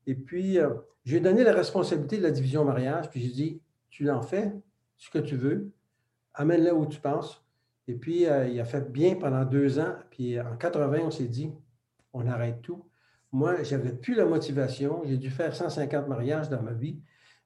Et 0.07 0.15
puis, 0.15 0.59
euh, 0.59 0.69
j'ai 1.05 1.19
donné 1.19 1.43
la 1.43 1.53
responsabilité 1.53 2.17
de 2.17 2.23
la 2.23 2.31
division 2.31 2.63
mariage, 2.63 3.09
puis 3.09 3.21
j'ai 3.21 3.31
dit, 3.31 3.61
tu 3.89 4.09
en 4.09 4.21
fais 4.21 4.53
ce 4.97 5.09
que 5.09 5.19
tu 5.19 5.35
veux, 5.35 5.71
amène-le 6.33 6.73
où 6.73 6.85
tu 6.85 6.99
penses. 6.99 7.42
Et 7.87 7.95
puis, 7.95 8.25
euh, 8.25 8.47
il 8.47 8.59
a 8.59 8.65
fait 8.65 8.91
bien 8.91 9.15
pendant 9.15 9.43
deux 9.45 9.79
ans. 9.79 9.95
Puis 10.09 10.39
en 10.39 10.55
80, 10.55 10.99
on 11.03 11.11
s'est 11.11 11.27
dit, 11.27 11.51
on 12.13 12.27
arrête 12.27 12.61
tout. 12.61 12.85
Moi, 13.31 13.63
je 13.63 13.75
n'avais 13.75 13.93
plus 13.93 14.15
la 14.15 14.25
motivation. 14.25 15.01
J'ai 15.05 15.17
dû 15.17 15.29
faire 15.29 15.55
150 15.55 16.07
mariages 16.07 16.49
dans 16.49 16.61
ma 16.61 16.73
vie. 16.73 16.99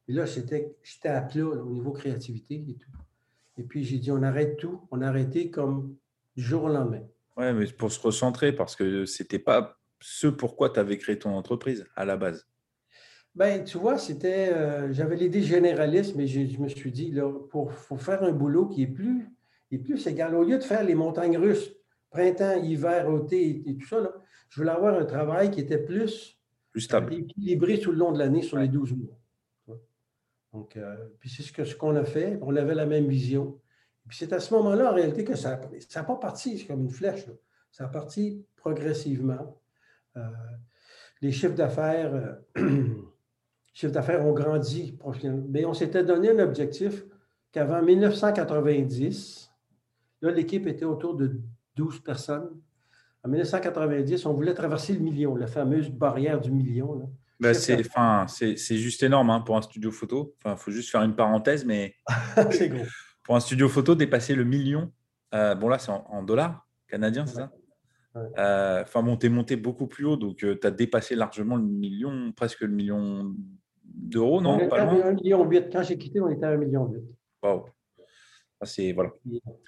Et 0.08 0.14
là, 0.14 0.26
j'étais 0.26 0.76
à 1.06 1.22
plat 1.22 1.46
au 1.46 1.70
niveau 1.70 1.92
créativité 1.92 2.56
et 2.56 2.76
tout. 2.76 2.92
Et 3.58 3.64
puis, 3.64 3.84
j'ai 3.84 3.98
dit, 3.98 4.12
on 4.12 4.22
arrête 4.22 4.58
tout. 4.58 4.82
On 4.92 5.02
a 5.02 5.08
arrêté 5.08 5.50
comme 5.50 5.96
du 6.36 6.44
jour 6.44 6.66
au 6.66 6.70
lendemain. 6.70 7.02
Oui, 7.38 7.54
mais 7.54 7.66
pour 7.68 7.92
se 7.92 8.00
recentrer, 8.00 8.52
parce 8.52 8.76
que 8.76 9.06
ce 9.06 9.24
n'était 9.24 9.40
pas 9.40 9.78
ce 10.00 10.28
pourquoi 10.28 10.70
tu 10.70 10.80
avais 10.80 10.98
créé 10.98 11.18
ton 11.18 11.32
entreprise 11.32 11.86
à 11.96 12.06
la 12.06 12.18
base. 12.18 12.48
Ben, 13.36 13.64
tu 13.64 13.78
vois, 13.78 13.98
c'était. 14.00 14.52
Euh, 14.52 14.92
j'avais 14.92 15.16
l'idée 15.16 15.44
généraliste, 15.44 16.16
mais 16.16 16.26
je, 16.26 16.60
me 16.60 16.68
suis 16.68 16.92
dit, 16.92 17.12
là, 17.12 17.32
pour, 17.50 17.72
faire 17.72 18.24
un 18.24 18.32
boulot 18.32 18.66
qui 18.68 18.84
est 18.84 18.88
plus, 18.88 19.30
est 19.72 19.80
plus 19.80 20.06
égal, 20.08 20.36
au 20.36 20.44
lieu 20.44 20.58
de 20.58 20.64
faire 20.64 20.84
les 20.84 20.96
montagnes 20.96 21.38
russes, 21.38 21.72
printemps, 22.10 22.62
hiver, 22.64 23.08
été 23.26 23.70
et, 23.70 23.78
tout 23.78 23.88
ça, 23.88 24.00
là, 24.00 24.14
je 24.50 24.62
voulais 24.62 24.72
avoir 24.72 24.98
un 24.98 25.06
travail 25.06 25.52
qui 25.52 25.60
était 25.60 25.78
plus, 25.78 26.40
plus 26.72 26.82
stable. 26.82 27.14
équilibré 27.14 27.80
tout 27.80 27.92
le 27.92 27.98
long 27.98 28.12
de 28.12 28.20
l'année 28.20 28.42
sur 28.42 28.58
les 28.58 28.68
12 28.68 28.96
mois. 28.96 29.20
Donc, 30.54 30.78
euh, 30.78 30.96
puis 31.20 31.30
c'est 31.30 31.44
ce 31.44 31.52
qu'on 31.52 31.66
ce 31.66 31.76
qu'on 31.76 31.96
a 31.96 32.06
fait. 32.06 32.40
On 32.42 32.56
avait 32.56 32.76
la 32.76 32.86
même 32.86 33.08
vision. 33.08 33.60
Puis 34.08 34.18
c'est 34.18 34.34
à 34.34 34.40
ce 34.40 34.54
moment-là, 34.56 34.92
en 34.92 34.96
réalité, 34.96 35.24
que 35.24 35.36
ça 35.36 35.60
n'a 35.96 36.04
pas 36.04 36.16
parti 36.16 36.66
comme 36.66 36.82
une 36.82 36.90
flèche. 36.90 37.26
Ça 37.72 37.86
a 37.86 37.88
parti 37.90 38.46
progressivement. 38.56 39.62
Euh, 40.16 40.22
les 41.22 41.32
chiffres 41.32 41.56
d'affaires, 41.56 42.40
euh, 42.58 42.86
chiffres 43.74 43.94
d'affaires 43.94 44.26
ont 44.26 44.34
grandi. 44.34 44.98
Mais 45.50 45.66
on 45.66 45.74
s'était 45.74 46.04
donné 46.04 46.32
un 46.32 46.40
objectif 46.40 47.04
qu'avant 47.52 47.82
1990, 47.82 49.47
là, 50.22 50.32
l'équipe 50.32 50.68
était 50.68 50.86
autour 50.86 51.16
de 51.16 51.40
12 51.76 52.00
personnes. 52.00 52.50
En 53.24 53.30
1990, 53.30 54.26
on 54.26 54.34
voulait 54.34 54.54
traverser 54.54 54.94
le 54.94 55.00
million, 55.00 55.36
la 55.36 55.48
fameuse 55.48 55.90
barrière 55.90 56.40
du 56.40 56.52
million. 56.52 57.12
Ben, 57.40 57.54
c'est, 57.54 58.58
c'est, 58.58 58.78
juste 58.78 59.04
énorme 59.04 59.30
hein, 59.30 59.42
pour 59.42 59.58
un 59.58 59.62
studio 59.62 59.92
photo. 59.92 60.36
Il 60.46 60.58
faut 60.58 60.72
juste 60.72 60.90
faire 60.90 61.04
une 61.04 61.16
parenthèse, 61.16 61.66
mais 61.66 61.94
c'est 62.52 62.70
gros. 62.70 62.84
pour 63.24 63.36
un 63.36 63.40
studio 63.40 63.70
photo, 63.70 63.94
dépasser 63.94 64.34
le 64.34 64.44
million, 64.44 64.92
euh, 65.36 65.54
bon 65.54 65.68
là 65.70 65.78
c'est 65.78 65.92
en, 65.92 66.24
dollars 66.24 66.66
canadiens, 66.88 67.26
c'est 67.28 67.36
ça? 67.36 67.52
Euh, 68.16 68.82
Enfin, 68.82 69.04
bon, 69.04 69.18
tu 69.18 69.28
es 69.28 69.30
monté 69.30 69.56
beaucoup 69.56 69.86
plus 69.86 70.06
haut, 70.06 70.18
donc 70.18 70.44
euh, 70.44 70.58
tu 70.60 70.66
as 70.66 70.72
dépassé 70.72 71.16
largement 71.16 71.58
le 71.58 71.64
million, 71.64 72.32
presque 72.32 72.62
le 72.62 72.70
million 72.70 73.36
d'euros, 73.84 74.42
non? 74.42 74.58
On 74.60 74.68
pas 74.68 74.82
un 74.82 75.14
million 75.14 75.48
Quand 75.72 75.84
j'ai 75.84 75.98
quitté, 75.98 76.20
on 76.20 76.30
était 76.30 76.46
à 76.46 76.50
un 76.50 76.58
million 76.58 76.92
Wow. 77.44 77.66
Ah, 78.60 78.66
c'est 78.66 78.92
voilà. 78.92 79.12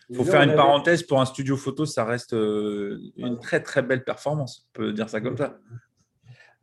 Il 0.09 0.15
faut 0.15 0.23
faire 0.23 0.41
une 0.41 0.55
parenthèse 0.55 1.03
pour 1.03 1.21
un 1.21 1.25
studio 1.25 1.55
photo, 1.55 1.85
ça 1.85 2.05
reste 2.05 2.33
une 2.33 3.37
très 3.41 3.61
très 3.61 3.81
belle 3.81 4.03
performance. 4.03 4.67
On 4.69 4.77
peut 4.77 4.93
dire 4.93 5.09
ça 5.09 5.21
comme 5.21 5.37
ça. 5.37 5.59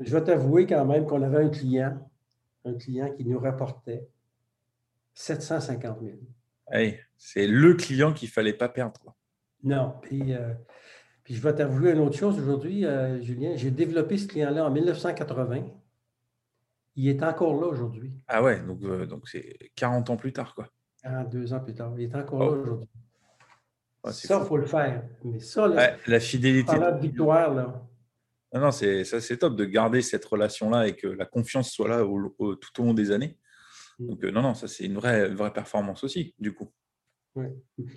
Je 0.01 0.13
vais 0.13 0.23
t'avouer 0.23 0.67
quand 0.67 0.85
même 0.85 1.07
qu'on 1.07 1.23
avait 1.23 1.45
un 1.45 1.49
client, 1.49 2.11
un 2.65 2.75
client 2.75 3.13
qui 3.15 3.25
nous 3.25 3.39
rapportait 3.39 4.07
750 5.15 5.99
000. 6.03 6.93
c'est 7.17 7.47
le 7.47 7.75
client 7.75 8.13
qu'il 8.13 8.29
ne 8.29 8.33
fallait 8.33 8.53
pas 8.53 8.69
perdre. 8.69 9.15
Non. 9.63 9.95
Puis, 10.03 10.35
euh, 10.35 10.53
puis 11.25 11.35
je 11.35 11.41
vais 11.41 11.55
t'avouer 11.55 11.93
une 11.93 12.01
autre 12.01 12.17
chose 12.17 12.39
aujourd'hui, 12.39 12.85
euh, 12.85 13.21
Julien. 13.23 13.57
J'ai 13.57 13.71
développé 13.71 14.19
ce 14.19 14.29
client-là 14.29 14.67
en 14.67 14.71
1980. 14.71 15.65
Il 16.97 17.09
est 17.09 17.23
encore 17.23 17.61
là 17.61 17.67
aujourd'hui. 17.67 18.13
Ah 18.29 18.43
ouais, 18.43 18.61
donc 18.61 18.83
euh, 18.83 19.07
donc 19.07 19.29
c'est 19.29 19.71
40 19.75 20.11
ans 20.11 20.17
plus 20.17 20.33
tard, 20.33 20.55
quoi. 20.55 20.69
42 21.07 21.53
ans 21.53 21.61
plus 21.61 21.75
tard. 21.75 21.93
Il 21.97 22.05
est 22.05 22.15
encore 22.15 22.41
là 22.41 22.47
oh. 22.51 22.61
aujourd'hui. 22.61 22.89
ça, 24.11 24.41
il 24.43 24.47
faut 24.47 24.57
le 24.57 24.67
faire. 24.67 25.05
Mais 25.25 25.39
ça, 25.41 25.69
la 26.07 26.21
fidélité. 26.21 26.77
La 26.77 26.93
victoire, 26.93 27.55
là. 27.55 27.83
Non, 28.53 28.61
non, 28.61 28.71
c'est, 28.71 29.05
ça, 29.05 29.21
c'est 29.21 29.39
top 29.39 29.57
de 29.57 29.65
garder 29.65 30.03
cette 30.03 30.25
relation-là 30.25 30.87
et 30.89 30.97
que 30.97 31.09
la 31.09 31.27
confiance 31.27 31.71
soit 31.71 31.89
là 31.89 32.03
tout 32.03 32.83
au 32.83 32.85
long 32.85 32.95
des 32.95 33.11
années. 33.11 33.37
Mm. 33.99 34.07
Donc, 34.07 34.25
euh, 34.25 34.31
non, 34.31 34.43
non, 34.43 34.55
ça, 34.55 34.69
c'est 34.69 34.85
une 34.85 34.95
vraie, 34.95 35.29
vraie 35.29 35.53
performance 35.53 36.05
aussi, 36.05 36.35
du 36.39 36.55
coup. 36.55 36.71
Oui. 37.35 37.47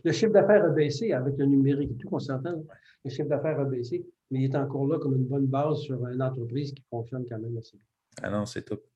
Le 0.04 0.12
chiffre 0.12 0.34
d'affaires 0.34 0.66
a 0.66 0.70
baissé 0.70 1.14
avec 1.14 1.38
le 1.38 1.46
numérique 1.46 1.92
et 1.92 1.96
tout, 1.96 2.10
on 2.12 2.20
s'entend. 2.20 2.62
Le 3.06 3.10
chiffre 3.10 3.30
d'affaires 3.30 3.60
a 3.60 3.64
baissé, 3.64 4.06
mais 4.32 4.40
il 4.40 4.46
est 4.46 4.56
encore 4.56 4.86
là 4.88 5.00
comme 5.00 5.16
une 5.16 5.28
bonne 5.28 5.46
base 5.46 5.80
sur 5.80 6.06
une 6.08 6.22
entreprise 6.22 6.74
qui 6.74 6.84
fonctionne 6.90 7.26
quand 7.30 7.40
même 7.40 7.58
assez 7.58 7.78
bien. 7.78 7.86
Ah 8.22 8.30
non, 8.30 8.46
c'est 8.46 8.64
top. 8.64 8.89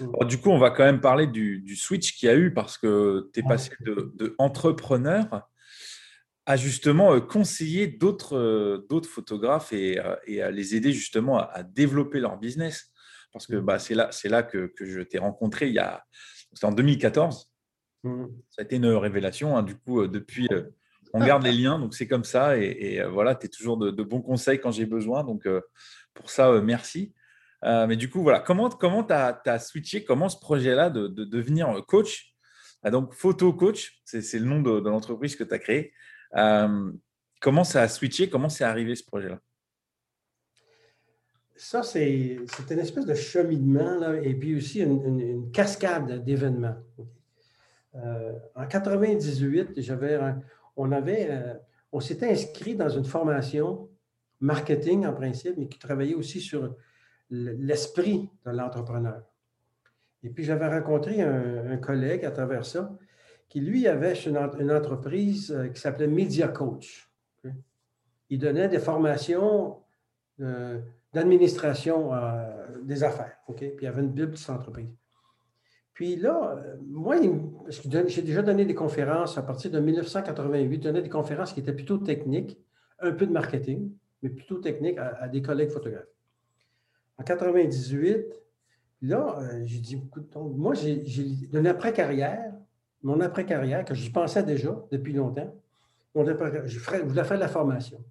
Mm. 0.00 0.26
du 0.26 0.38
coup, 0.38 0.50
on 0.50 0.58
va 0.58 0.70
quand 0.70 0.84
même 0.84 1.00
parler 1.00 1.26
du, 1.26 1.76
switch 1.76 2.16
qu'il 2.16 2.28
y 2.28 2.30
a 2.30 2.36
eu 2.36 2.52
parce 2.52 2.78
que 2.78 3.30
tu 3.32 3.40
es 3.40 3.42
passé 3.42 3.70
de, 3.80 4.12
de 4.14 4.34
entrepreneur 4.38 5.48
à 6.48 6.56
justement 6.56 7.12
euh, 7.12 7.20
conseiller 7.20 7.86
d'autres 7.86 8.34
euh, 8.34 8.86
d'autres 8.88 9.08
photographes 9.08 9.74
et, 9.74 10.00
euh, 10.00 10.16
et, 10.26 10.40
à 10.40 10.50
les 10.50 10.74
aider 10.74 10.94
justement 10.94 11.38
à, 11.38 11.62
développer 11.62 12.20
leur 12.20 12.38
business. 12.38 12.90
Parce 13.34 13.46
que 13.46 13.56
bah, 13.56 13.78
c'est 13.78 13.94
là, 13.94 14.08
là 14.24 14.42
que, 14.42 14.72
que 14.74 14.86
je 14.86 15.02
t'ai 15.02 15.18
rencontré 15.18 15.68
il 15.68 15.74
y 15.74 15.78
a, 15.78 16.02
c'était 16.54 16.64
en 16.64 16.72
2014. 16.72 17.52
Mmh. 18.02 18.24
Ça 18.48 18.62
a 18.62 18.64
été 18.64 18.76
une 18.76 18.86
révélation. 18.86 19.58
Hein. 19.58 19.62
Du 19.62 19.76
coup, 19.76 20.06
depuis, 20.06 20.48
on 21.12 21.22
garde 21.22 21.42
les 21.44 21.52
liens. 21.52 21.78
Donc, 21.78 21.94
c'est 21.94 22.08
comme 22.08 22.24
ça. 22.24 22.56
Et, 22.56 23.02
voilà, 23.04 23.34
tu 23.34 23.44
es 23.44 23.48
toujours 23.50 23.76
de, 23.76 24.02
bons 24.02 24.22
conseils 24.22 24.58
quand 24.58 24.70
j'ai 24.70 24.86
besoin. 24.86 25.24
Donc, 25.24 25.46
pour 26.14 26.30
ça, 26.30 26.58
merci. 26.62 27.12
Mais 27.62 27.96
du 27.96 28.08
coup, 28.08 28.22
voilà, 28.22 28.40
comment 28.40 28.68
tu 28.68 28.76
comment 28.76 29.06
as, 29.08 29.58
switché 29.58 30.04
Comment 30.04 30.28
ce 30.28 30.38
projet-là 30.38 30.90
de, 30.90 31.08
de, 31.08 31.24
devenir 31.24 31.84
coach 31.86 32.34
ah, 32.82 32.90
Donc, 32.90 33.14
photo 33.14 33.52
coach, 33.52 34.00
c'est 34.04 34.38
le 34.38 34.44
nom 34.44 34.60
de, 34.60 34.88
l'entreprise 34.88 35.36
que 35.36 35.44
tu 35.44 35.54
as 35.54 35.58
créée. 35.58 35.92
Euh, 36.36 36.92
comment 37.40 37.64
ça 37.64 37.82
a 37.82 37.88
switché 37.88 38.28
Comment 38.28 38.48
c'est 38.48 38.64
arrivé 38.64 38.94
ce 38.94 39.04
projet-là? 39.04 39.40
Ça, 41.56 41.82
c'est 41.82 42.38
une 42.70 42.78
espèce 42.78 43.04
de 43.04 43.14
cheminement 43.14 44.12
et 44.12 44.34
puis 44.34 44.56
aussi 44.56 44.80
une, 44.80 45.50
cascade 45.50 46.24
d'événements. 46.24 46.76
Euh, 47.96 48.32
en 48.54 48.66
98, 48.66 49.80
j'avais, 49.80 50.20
on 50.76 50.92
avait, 50.92 51.28
euh, 51.30 51.54
on 51.90 51.98
s'était 51.98 52.30
inscrit 52.30 52.76
dans 52.76 52.88
une 52.88 53.04
formation 53.04 53.88
marketing 54.38 55.04
en 55.04 55.12
principe, 55.12 55.56
mais 55.56 55.66
qui 55.66 55.80
travaillait 55.80 56.14
aussi 56.14 56.40
sur 56.40 56.76
l'esprit 57.30 58.30
de 58.44 58.50
l'entrepreneur. 58.50 59.22
Et 60.22 60.30
puis 60.30 60.44
j'avais 60.44 60.66
rencontré 60.66 61.22
un, 61.22 61.76
collègue 61.76 62.24
à 62.24 62.30
travers 62.30 62.64
ça 62.64 62.96
qui, 63.48 63.60
lui, 63.60 63.86
avait 63.86 64.14
une, 64.14 64.36
entreprise 64.70 65.52
euh, 65.52 65.68
qui 65.68 65.80
s'appelait 65.80 66.06
Media 66.06 66.48
Coach. 66.48 67.10
Il 68.30 68.38
donnait 68.38 68.68
des 68.68 68.78
formations 68.78 69.78
euh, 70.40 70.78
d'administration 71.14 72.12
euh, 72.12 72.82
des 72.82 73.02
affaires. 73.04 73.38
Puis 73.56 73.72
il 73.80 73.84
y 73.84 73.86
avait 73.86 74.02
une 74.02 74.10
Bible 74.10 74.32
de. 74.32 74.38
Puis 75.94 76.16
là, 76.16 76.62
moi, 76.86 77.16
j'ai 77.68 78.22
déjà 78.22 78.42
donné 78.42 78.64
des 78.64 78.74
conférences 78.74 79.36
à 79.38 79.42
partir 79.42 79.70
de 79.70 79.80
1988. 79.80 80.76
Je 80.76 80.80
donnais 80.80 81.02
des 81.02 81.08
conférences 81.08 81.52
qui 81.52 81.60
étaient 81.60 81.72
plutôt 81.72 81.98
techniques, 81.98 82.56
un 83.00 83.12
peu 83.12 83.26
de 83.26 83.32
marketing, 83.32 83.90
mais 84.22 84.28
plutôt 84.28 84.58
techniques 84.58 84.98
à, 84.98 85.26
des 85.26 85.42
collègues 85.42 85.70
photographes. 85.70 86.06
En 87.18 87.24
98, 87.24 88.26
là, 89.02 89.38
j'ai 89.64 89.80
dit, 89.80 90.02
moi, 90.36 90.74
j'ai 90.74 91.02
donné 91.50 91.68
après-carrière, 91.70 92.54
mon 93.02 93.20
après-carrière, 93.20 93.84
que 93.84 93.94
j'y 93.94 94.10
pensais 94.10 94.42
déjà 94.42 94.76
depuis 94.90 95.12
longtemps, 95.12 95.52
je, 96.14 97.00
voulais 97.04 97.24
faire 97.24 97.36
de 97.36 97.42
la 97.42 97.48
formation. 97.48 98.02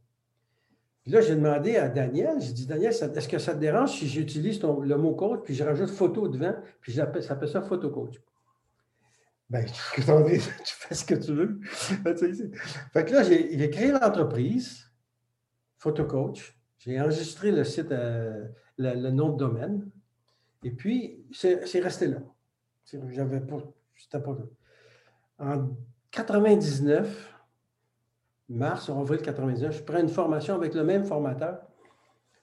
Puis 1.04 1.12
là, 1.12 1.22
j'ai 1.22 1.36
demandé 1.36 1.78
à 1.78 1.88
Daniel, 1.88 2.40
j'ai 2.40 2.54
dit, 2.54 2.66
Daniel, 2.66 2.92
est-ce 2.92 3.28
que 3.28 3.40
ça 3.40 3.54
te 3.54 3.60
dérange 3.60 3.98
si 3.98 4.08
j'utilise 4.08 4.62
le 4.62 4.98
mot 4.98 5.16
coach, 5.16 5.42
puis 5.44 5.56
je 5.56 5.64
rajoute 5.64 5.90
photo 5.90 6.28
devant, 6.28 6.56
puis 6.82 6.94
ça 6.94 7.10
s'appelle 7.22 7.50
ça 7.50 7.62
photo 7.62 7.90
coach? 7.90 8.22
Ben, 9.50 9.66
tu 9.66 10.02
fais 10.02 10.96
ce 10.96 11.06
que 11.06 11.16
tu 11.26 11.34
veux. 11.34 11.60
fait 12.94 13.06
que 13.06 13.14
là, 13.14 13.24
j'ai 13.24 13.70
créé 13.70 13.92
l'entreprise, 13.92 14.92
photo 15.78 16.06
coach. 16.06 16.57
J'ai 16.88 17.02
enregistré 17.02 17.52
le 17.52 17.66
site, 17.66 17.92
euh, 17.92 18.48
le, 18.78 19.10
nom 19.10 19.34
de 19.34 19.38
domaine. 19.38 19.90
Et 20.64 20.72
puis, 20.72 21.22
c'est 21.34 21.80
resté 21.82 22.08
là. 22.08 22.20
J'avais 23.10 23.42
pas, 23.42 23.58
c'était 23.98 24.22
pas 24.22 24.38
en 25.38 25.70
99, 26.12 27.36
mars, 28.48 28.90
avril 28.90 29.22
99, 29.22 29.76
je 29.76 29.84
prends 29.84 30.00
une 30.00 30.08
formation 30.08 30.56
avec 30.56 30.74
le 30.74 30.86
même 30.86 31.04
formateur, 31.04 31.60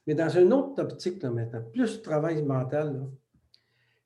mais 0.07 0.15
dans 0.15 0.29
une 0.29 0.53
autre 0.53 0.83
optique 0.83 1.23
là, 1.23 1.31
maintenant, 1.31 1.63
plus 1.73 2.03
travail 2.03 2.43
mental. 2.43 3.09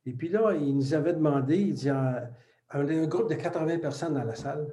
Et 0.07 0.12
puis 0.12 0.28
là, 0.28 0.53
il 0.55 0.76
nous 0.76 0.95
avait 0.95 1.14
demandé, 1.14 1.57
il 1.57 1.74
dit, 1.74 1.91
on 1.91 2.78
un 2.78 3.07
groupe 3.09 3.28
de 3.28 3.34
80 3.34 3.80
personnes 3.80 4.14
dans 4.14 4.24
la 4.24 4.36
salle. 4.36 4.72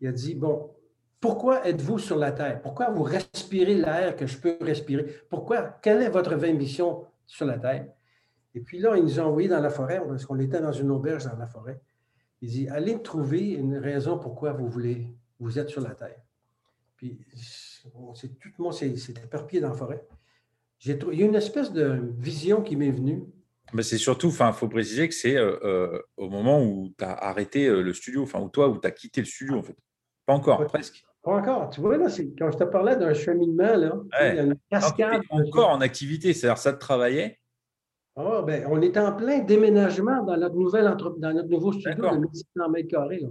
Il 0.00 0.06
a 0.06 0.12
dit, 0.12 0.36
bon, 0.36 0.75
pourquoi 1.20 1.66
êtes-vous 1.66 1.98
sur 1.98 2.16
la 2.16 2.32
Terre? 2.32 2.60
Pourquoi 2.60 2.90
vous 2.90 3.02
respirez 3.02 3.74
l'air 3.74 4.16
que 4.16 4.26
je 4.26 4.38
peux 4.38 4.56
respirer? 4.60 5.04
Pourquoi? 5.28 5.62
Quelle 5.82 6.02
est 6.02 6.10
votre 6.10 6.34
mission 6.36 7.04
sur 7.26 7.46
la 7.46 7.58
Terre? 7.58 7.86
Et 8.54 8.60
puis 8.60 8.78
là, 8.78 8.96
ils 8.96 9.02
nous 9.02 9.20
ont 9.20 9.24
envoyés 9.24 9.48
dans 9.48 9.60
la 9.60 9.70
forêt, 9.70 10.00
parce 10.06 10.24
qu'on 10.24 10.38
était 10.38 10.60
dans 10.60 10.72
une 10.72 10.90
auberge 10.90 11.24
dans 11.24 11.36
la 11.36 11.46
forêt. 11.46 11.80
Il 12.40 12.50
dit 12.50 12.68
Allez 12.68 13.00
trouver 13.02 13.50
une 13.50 13.76
raison 13.76 14.18
pourquoi 14.18 14.52
vous 14.52 14.68
voulez, 14.68 15.14
vous 15.40 15.58
êtes 15.58 15.68
sur 15.68 15.80
la 15.80 15.94
Terre. 15.94 16.20
Puis, 16.96 17.18
tout 18.40 18.48
le 18.58 18.62
monde 18.62 18.72
s'est 18.72 18.94
éparpillé 19.22 19.60
dans 19.60 19.68
la 19.68 19.74
forêt. 19.74 20.06
il 20.84 21.18
y 21.18 21.22
a 21.22 21.26
une 21.26 21.34
espèce 21.34 21.72
de 21.72 22.14
vision 22.18 22.62
qui 22.62 22.76
m'est 22.76 22.90
venue. 22.90 23.24
Mais 23.72 23.82
c'est 23.82 23.98
surtout, 23.98 24.28
il 24.28 24.52
faut 24.52 24.68
préciser 24.68 25.08
que 25.08 25.14
c'est 25.14 25.36
euh, 25.36 25.58
euh, 25.64 26.02
au 26.16 26.30
moment 26.30 26.62
où 26.62 26.94
tu 26.96 27.04
as 27.04 27.12
arrêté 27.12 27.66
euh, 27.66 27.82
le 27.82 27.92
studio, 27.92 28.22
enfin, 28.22 28.40
ou 28.40 28.48
toi, 28.48 28.68
où 28.68 28.78
tu 28.78 28.86
as 28.86 28.92
quitté 28.92 29.20
le 29.20 29.26
studio, 29.26 29.58
en 29.58 29.62
fait. 29.62 29.76
Pas 30.24 30.34
encore, 30.34 30.64
presque. 30.66 31.04
Pas 31.26 31.38
encore. 31.38 31.70
Tu 31.70 31.80
vois, 31.80 31.96
là, 31.96 32.06
quand 32.38 32.52
je 32.52 32.56
te 32.56 32.62
parlais 32.62 32.94
d'un 32.94 33.12
cheminement, 33.12 33.74
là, 33.74 34.00
une 34.20 34.54
cascade. 34.70 35.22
encore 35.28 35.70
en 35.70 35.80
activité, 35.80 36.32
c'est-à-dire 36.32 36.56
ça 36.56 36.72
te 36.72 36.78
travaillait? 36.78 37.40
Ah, 38.14 38.42
ben, 38.46 38.64
on 38.70 38.80
est 38.80 38.96
en 38.96 39.12
plein 39.12 39.40
déménagement 39.40 40.22
dans 40.22 40.36
notre, 40.36 40.54
nouvelle 40.54 40.84
dans 41.18 41.32
notre 41.32 41.48
nouveau 41.48 41.72
studio 41.72 42.10
de 42.12 42.16
1600 42.18 42.68
mètres 42.70 42.88
carrés. 42.88 43.26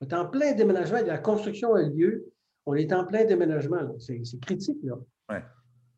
On 0.00 0.06
est 0.06 0.12
en 0.12 0.26
plein 0.26 0.52
déménagement. 0.52 0.98
La 1.06 1.16
construction 1.16 1.72
a 1.72 1.84
lieu. 1.84 2.30
On 2.66 2.74
est 2.74 2.92
en 2.92 3.06
plein 3.06 3.24
déménagement. 3.24 3.96
C'est 3.98 4.20
critique. 4.42 4.78
Là. 4.82 5.40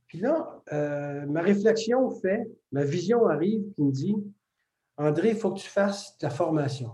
Puis 0.07 0.19
là, 0.19 0.63
euh, 0.73 1.27
ma 1.27 1.43
réflexion 1.43 2.11
fait, 2.11 2.49
ma 2.71 2.85
vision 2.85 3.27
arrive 3.27 3.65
qui 3.75 3.83
me 3.83 3.91
dit 3.91 4.15
André, 4.97 5.31
il 5.31 5.37
faut 5.37 5.51
que 5.51 5.59
tu 5.59 5.69
fasses 5.69 6.17
ta 6.17 6.31
formation. 6.31 6.93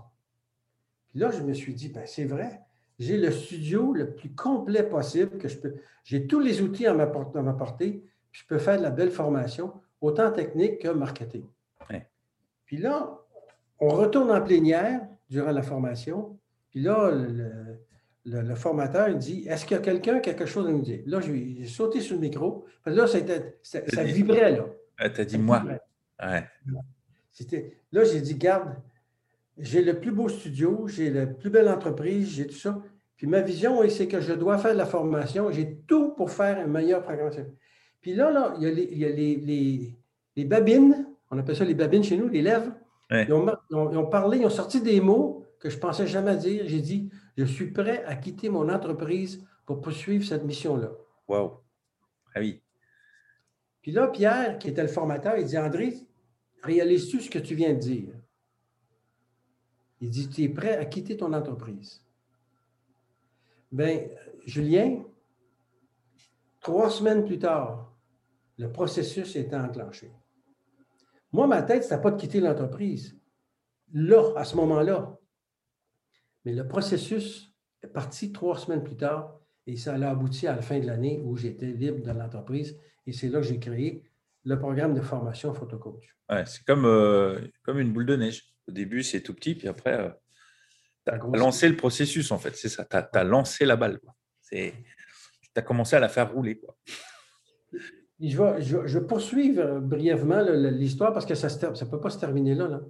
Puis 1.09 1.19
là, 1.19 1.29
je 1.29 1.43
me 1.43 1.53
suis 1.53 1.75
dit 1.75 1.89
ben, 1.89 2.07
c'est 2.07 2.25
vrai. 2.25 2.59
J'ai 2.99 3.17
le 3.17 3.31
studio 3.31 3.93
le 3.93 4.11
plus 4.11 4.33
complet 4.33 4.83
possible 4.83 5.37
que 5.37 5.47
je 5.47 5.57
peux. 5.57 5.75
J'ai 6.03 6.25
tous 6.25 6.39
les 6.39 6.61
outils 6.61 6.87
à 6.87 6.93
ma, 6.93 7.05
portée, 7.05 8.03
puis 8.31 8.41
je 8.41 8.47
peux 8.47 8.57
faire 8.57 8.77
de 8.77 8.83
la 8.83 8.89
belle 8.89 9.11
formation 9.11 9.73
autant 10.01 10.31
technique 10.31 10.79
que 10.79 10.89
marketing. 10.89 11.45
Puis 12.65 12.77
là, 12.77 13.17
on 13.79 13.87
retourne 13.87 14.29
en 14.29 14.41
plénière 14.41 15.07
durant 15.29 15.51
la 15.51 15.61
formation. 15.61 16.37
Puis 16.69 16.81
là, 16.81 17.11
le, 18.25 18.55
formateur 18.55 19.07
il 19.07 19.17
dit 19.17 19.47
Est-ce 19.47 19.65
qu'il 19.65 19.77
y 19.77 19.79
a 19.79 19.83
quelqu'un 19.83 20.19
quelque 20.19 20.45
chose 20.45 20.67
à 20.67 20.71
nous 20.71 20.81
dire? 20.81 21.01
Là, 21.05 21.21
j'ai 21.21 21.65
sauté 21.65 22.01
sur 22.01 22.15
le 22.15 22.21
micro. 22.21 22.65
Parce 22.83 22.95
que 22.95 23.01
là, 23.01 23.07
ça, 23.63 23.79
ça 23.87 24.03
vibrait. 24.03 24.51
là. 24.51 24.65
tu 25.09 25.21
as 25.21 25.25
dit 25.25 25.37
moi. 25.37 25.63
Ouais. 26.21 26.43
Là, 27.91 28.03
j'ai 28.03 28.21
dit 28.21 28.35
Garde, 28.35 28.75
j'ai 29.57 29.81
le 29.81 29.99
plus 29.99 30.11
beau 30.11 30.29
studio, 30.29 30.87
j'ai 30.87 31.09
la 31.09 31.25
plus 31.25 31.49
belle 31.49 31.69
entreprise, 31.69 32.29
j'ai 32.29 32.47
tout 32.47 32.55
ça. 32.55 32.81
Puis 33.15 33.25
ma 33.25 33.41
vision, 33.41 33.81
c'est 33.89 34.07
que 34.07 34.21
je 34.21 34.33
dois 34.33 34.57
faire 34.57 34.73
de 34.73 34.77
la 34.77 34.85
formation. 34.85 35.51
J'ai 35.51 35.77
tout 35.87 36.11
pour 36.11 36.29
faire 36.29 36.59
un 36.59 36.67
meilleur 36.67 37.01
programme. 37.01 37.31
Puis 38.01 38.13
là, 38.13 38.31
là 38.31 38.53
il 38.59 38.97
y 38.97 39.05
a, 39.05 39.09
les, 39.09 40.45
babines, 40.45 41.07
on 41.31 41.39
appelle 41.39 41.55
ça 41.55 41.65
les 41.65 41.73
babines 41.73 42.03
chez 42.03 42.17
nous, 42.17 42.27
les 42.27 42.43
lèvres. 42.43 42.71
Ils, 43.09 43.33
ont, 43.33 44.05
parlé, 44.05 44.39
ils 44.39 44.45
ont 44.45 44.49
sorti 44.49 44.81
des 44.81 45.01
mots 45.01 45.45
que 45.59 45.69
je 45.69 45.75
ne 45.75 45.81
pensais 45.81 46.05
jamais 46.05 46.35
dire. 46.35 46.63
J'ai 46.67 46.81
dit, 46.81 47.09
je 47.37 47.45
suis 47.45 47.71
prêt 47.71 48.03
à 48.05 48.15
quitter 48.15 48.49
mon 48.49 48.69
entreprise 48.69 49.43
pour 49.65 49.81
poursuivre 49.81 50.23
cette 50.23 50.43
mission-là. 50.43 50.91
Wow. 51.27 51.63
Ah 52.35 52.39
oui. 52.39 52.61
Puis 53.81 53.91
là, 53.91 54.07
Pierre, 54.07 54.59
qui 54.59 54.67
était 54.67 54.81
le 54.81 54.89
formateur, 54.89 55.37
il 55.37 55.45
dit, 55.45 55.57
André, 55.57 55.93
réalises-tu 56.61 57.21
ce 57.21 57.29
que 57.29 57.39
tu 57.39 57.55
viens 57.55 57.73
de 57.73 57.79
dire? 57.79 58.13
Il 59.99 60.09
dit, 60.09 60.29
tu 60.29 60.43
es 60.43 60.49
prêt 60.49 60.77
à 60.77 60.85
quitter 60.85 61.17
ton 61.17 61.33
entreprise? 61.33 62.03
Bien, 63.71 64.07
Julien, 64.45 65.03
trois 66.61 66.89
semaines 66.89 67.25
plus 67.25 67.39
tard, 67.39 67.93
le 68.57 68.71
processus 68.71 69.35
était 69.35 69.55
enclenché. 69.55 70.11
Moi, 71.31 71.47
ma 71.47 71.61
tête, 71.63 71.83
ce 71.83 71.89
n'était 71.89 72.01
pas 72.01 72.11
de 72.11 72.19
quitter 72.19 72.39
l'entreprise, 72.39 73.19
là, 73.93 74.33
à 74.35 74.43
ce 74.43 74.55
moment-là. 74.55 75.17
Mais 76.45 76.53
le 76.53 76.67
processus 76.67 77.53
est 77.83 77.87
parti 77.87 78.31
trois 78.31 78.57
semaines 78.57 78.83
plus 78.83 78.95
tard 78.95 79.39
et 79.65 79.75
ça 79.75 79.95
a 79.95 80.09
abouti 80.09 80.47
à 80.47 80.55
la 80.55 80.61
fin 80.61 80.79
de 80.79 80.85
l'année 80.85 81.21
où 81.23 81.35
j'étais 81.35 81.67
libre 81.67 82.01
de 82.01 82.11
l'entreprise 82.11 82.79
et 83.05 83.11
c'est 83.11 83.27
là 83.27 83.39
que 83.39 83.47
j'ai 83.47 83.59
créé 83.59 84.03
le 84.45 84.57
programme 84.57 84.93
de 84.93 85.01
formation 85.01 85.53
photocoach. 85.53 86.15
Ouais, 86.29 86.45
c'est 86.45 86.63
comme, 86.63 86.85
euh, 86.85 87.39
comme 87.63 87.79
une 87.79 87.91
boule 87.91 88.05
de 88.05 88.15
neige. 88.15 88.56
Au 88.67 88.71
début, 88.71 89.03
c'est 89.03 89.21
tout 89.21 89.33
petit, 89.33 89.55
puis 89.55 89.67
après, 89.67 89.93
euh, 89.93 90.09
tu 91.05 91.13
as 91.13 91.17
lancé 91.37 91.69
le 91.69 91.77
processus, 91.77 92.31
en 92.31 92.37
fait. 92.37 92.55
C'est 92.55 92.69
ça, 92.69 92.85
tu 92.85 92.97
as, 92.97 93.23
lancé 93.23 93.65
la 93.65 93.75
balle. 93.75 93.99
Tu 94.51 94.73
as 95.55 95.61
commencé 95.61 95.95
à 95.95 95.99
la 95.99 96.09
faire 96.09 96.31
rouler. 96.31 96.59
Quoi. 96.59 96.75
Je 98.19 98.37
vais, 98.37 98.87
je, 98.87 98.99
poursuivre 98.99 99.79
brièvement 99.79 100.41
l'histoire 100.41 101.13
parce 101.13 101.25
que 101.25 101.35
ça 101.35 101.47
ne 101.47 101.89
peut 101.89 102.01
pas 102.01 102.09
se 102.09 102.19
terminer 102.19 102.55
là, 102.55 102.81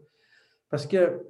Parce 0.69 0.87
que 0.87 1.21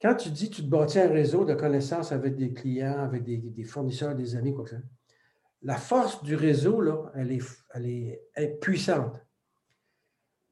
quand 0.00 0.14
tu 0.14 0.30
dis 0.30 0.50
que 0.50 0.56
tu 0.56 0.62
te 0.62 0.68
bâtis 0.68 0.98
un 0.98 1.08
réseau 1.08 1.44
de 1.44 1.54
connaissances 1.54 2.12
avec 2.12 2.36
des 2.36 2.52
clients, 2.52 2.98
avec 2.98 3.24
des, 3.24 3.64
fournisseurs, 3.64 4.14
des 4.14 4.36
amis, 4.36 4.54
quoi 4.54 4.64
que 4.64 4.70
ce 4.70 4.76
soit, 4.76 4.84
la 5.62 5.76
force 5.76 6.22
du 6.22 6.34
réseau, 6.34 6.80
là, 6.80 7.10
elle, 7.14 7.32
est, 7.32 7.42
elle 7.74 7.86
est, 7.86 8.60
puissante. 8.60 9.20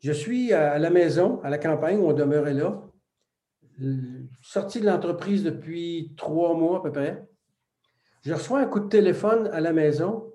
Je 0.00 0.12
suis 0.12 0.52
à 0.52 0.78
la 0.78 0.90
maison, 0.90 1.40
à 1.42 1.50
la 1.50 1.58
campagne 1.58 1.98
où 1.98 2.06
on 2.06 2.12
demeurait 2.12 2.54
là, 2.54 2.82
sorti 4.40 4.80
de 4.80 4.86
l'entreprise 4.86 5.42
depuis 5.42 6.12
trois 6.16 6.54
mois 6.54 6.78
à 6.78 6.82
peu 6.82 6.92
près. 6.92 7.26
Je 8.22 8.32
reçois 8.32 8.60
un 8.60 8.66
coup 8.66 8.80
de 8.80 8.88
téléphone 8.88 9.48
à 9.48 9.60
la 9.60 9.72
maison 9.72 10.32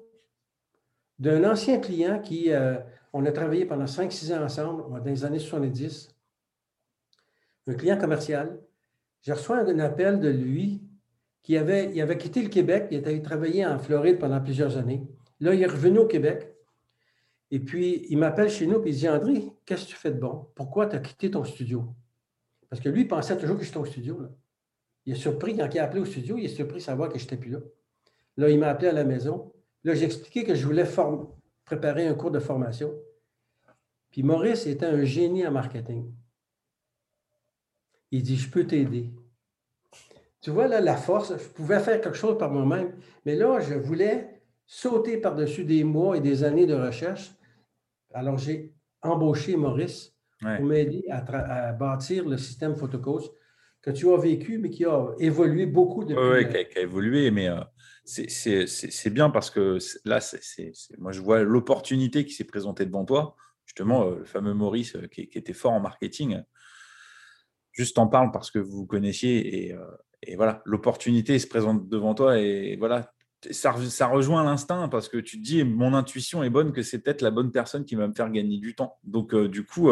d'un 1.17 1.49
ancien 1.49 1.79
client 1.79 2.19
qui, 2.19 2.51
euh, 2.51 2.77
on 3.13 3.25
a 3.25 3.31
travaillé 3.31 3.65
pendant 3.65 3.85
5-6 3.85 4.33
ans 4.33 4.43
ensemble, 4.43 4.83
dans 4.89 5.03
les 5.03 5.25
années 5.25 5.39
70, 5.39 6.15
un 7.67 7.73
client 7.73 7.97
commercial. 7.97 8.59
Je 9.21 9.33
reçois 9.33 9.57
un 9.57 9.79
appel 9.79 10.19
de 10.19 10.29
lui 10.29 10.83
qui 11.43 11.57
avait, 11.57 11.91
il 11.93 12.01
avait 12.01 12.17
quitté 12.17 12.41
le 12.41 12.49
Québec, 12.49 12.87
il 12.91 12.97
était 12.97 13.21
travaillé 13.21 13.65
en 13.65 13.79
Floride 13.79 14.19
pendant 14.19 14.39
plusieurs 14.39 14.77
années. 14.77 15.07
Là, 15.39 15.53
il 15.53 15.61
est 15.61 15.67
revenu 15.67 15.99
au 15.99 16.07
Québec. 16.07 16.53
Et 17.51 17.59
puis, 17.59 18.05
il 18.09 18.17
m'appelle 18.17 18.49
chez 18.49 18.67
nous 18.67 18.83
et 18.85 18.89
il 18.89 18.95
dit 18.95 19.09
André, 19.09 19.51
qu'est-ce 19.65 19.85
que 19.85 19.89
tu 19.89 19.95
fais 19.95 20.11
de 20.11 20.19
bon? 20.19 20.47
Pourquoi 20.53 20.85
tu 20.85 20.95
as 20.95 20.99
quitté 20.99 21.31
ton 21.31 21.43
studio 21.43 21.95
Parce 22.69 22.81
que 22.81 22.89
lui, 22.89 23.01
il 23.01 23.07
pensait 23.07 23.37
toujours 23.37 23.57
que 23.57 23.63
j'étais 23.63 23.77
au 23.77 23.85
studio. 23.85 24.21
Il 25.05 25.13
est 25.13 25.17
surpris, 25.17 25.57
quand 25.57 25.67
il 25.73 25.79
a 25.79 25.85
appelé 25.85 26.01
au 26.01 26.05
studio, 26.05 26.37
il 26.37 26.45
est 26.45 26.49
surpris 26.49 26.77
de 26.77 26.83
savoir 26.83 27.09
que 27.09 27.17
je 27.17 27.23
n'étais 27.23 27.37
plus 27.37 27.51
là. 27.51 27.59
Là, 28.37 28.49
il 28.49 28.59
m'a 28.59 28.67
appelé 28.67 28.89
à 28.89 28.93
la 28.93 29.03
maison. 29.03 29.51
Là, 29.83 29.95
j'ai 29.95 30.05
expliqué 30.05 30.43
que 30.43 30.55
je 30.55 30.65
voulais 30.65 30.85
préparer 31.65 32.07
un 32.07 32.13
cours 32.13 32.31
de 32.31 32.39
formation. 32.39 32.93
Puis 34.11 34.23
Maurice 34.23 34.65
était 34.65 34.85
un 34.85 35.03
génie 35.03 35.45
en 35.45 35.51
marketing. 35.51 36.13
Il 38.11 38.23
dit, 38.23 38.37
je 38.37 38.49
peux 38.49 38.65
t'aider. 38.65 39.11
Tu 40.41 40.51
vois, 40.51 40.67
là, 40.67 40.79
la 40.79 40.95
force, 40.95 41.37
je 41.37 41.47
pouvais 41.49 41.79
faire 41.79 41.99
quelque 41.99 42.17
chose 42.17 42.37
par 42.37 42.51
moi-même, 42.51 42.95
mais 43.25 43.35
là, 43.35 43.59
je 43.59 43.73
voulais 43.73 44.41
sauter 44.65 45.17
par-dessus 45.17 45.65
des 45.65 45.83
mois 45.83 46.17
et 46.17 46.21
des 46.21 46.43
années 46.43 46.65
de 46.65 46.75
recherche. 46.75 47.31
Alors, 48.13 48.37
j'ai 48.37 48.73
embauché 49.01 49.57
Maurice 49.57 50.15
pour 50.39 50.65
m'aider 50.65 51.05
à, 51.09 51.73
bâtir 51.73 52.27
le 52.27 52.37
système 52.37 52.75
Photocoach 52.75 53.25
que 53.81 53.91
tu 53.91 54.11
as 54.11 54.17
vécu, 54.17 54.57
mais 54.57 54.69
qui 54.69 54.85
a 54.85 55.07
évolué 55.19 55.65
beaucoup 55.65 56.03
depuis. 56.03 56.21
Oui, 56.21 56.47
qui, 56.49 56.77
a 56.77 56.81
évolué, 56.81 57.31
mais 57.31 57.49
euh, 57.49 57.61
c'est 58.05 59.09
bien 59.09 59.29
parce 59.29 59.49
que 59.49 59.77
là, 60.05 60.19
c'est 60.19 60.71
moi, 60.97 61.11
je 61.11 61.21
vois 61.21 61.43
l'opportunité 61.43 62.25
qui 62.25 62.33
s'est 62.33 62.45
présentée 62.45 62.85
devant 62.85 63.05
toi. 63.05 63.35
Justement, 63.65 64.07
euh, 64.07 64.19
le 64.19 64.25
fameux 64.25 64.53
Maurice 64.53 64.95
euh, 64.95 65.07
qui, 65.07 65.29
était 65.33 65.53
fort 65.53 65.73
en 65.73 65.79
marketing, 65.79 66.41
juste 67.71 67.97
en 67.99 68.07
parle 68.07 68.31
parce 68.31 68.51
que 68.51 68.59
vous 68.59 68.77
vous 68.77 68.87
connaissiez 68.87 69.67
et, 69.67 69.75
et 70.23 70.35
voilà, 70.35 70.61
l'opportunité 70.65 71.37
se 71.39 71.47
présente 71.47 71.87
devant 71.87 72.15
toi 72.15 72.39
et 72.39 72.75
voilà, 72.77 73.13
ça, 73.51 73.75
ça 73.89 74.07
rejoint 74.07 74.43
l'instinct 74.43 74.89
parce 74.89 75.07
que 75.07 75.17
tu 75.17 75.37
te 75.37 75.43
dis, 75.43 75.63
mon 75.63 75.93
intuition 75.93 76.43
est 76.43 76.49
bonne, 76.49 76.73
que 76.73 76.81
c'est 76.81 76.99
peut-être 76.99 77.21
la 77.21 77.31
bonne 77.31 77.51
personne 77.51 77.85
qui 77.85 77.95
va 77.95 78.07
me 78.07 78.13
faire 78.13 78.29
gagner 78.29 78.57
du 78.57 78.75
temps. 78.75 78.97
Donc, 79.03 79.33
du 79.35 79.63
coup, 79.65 79.89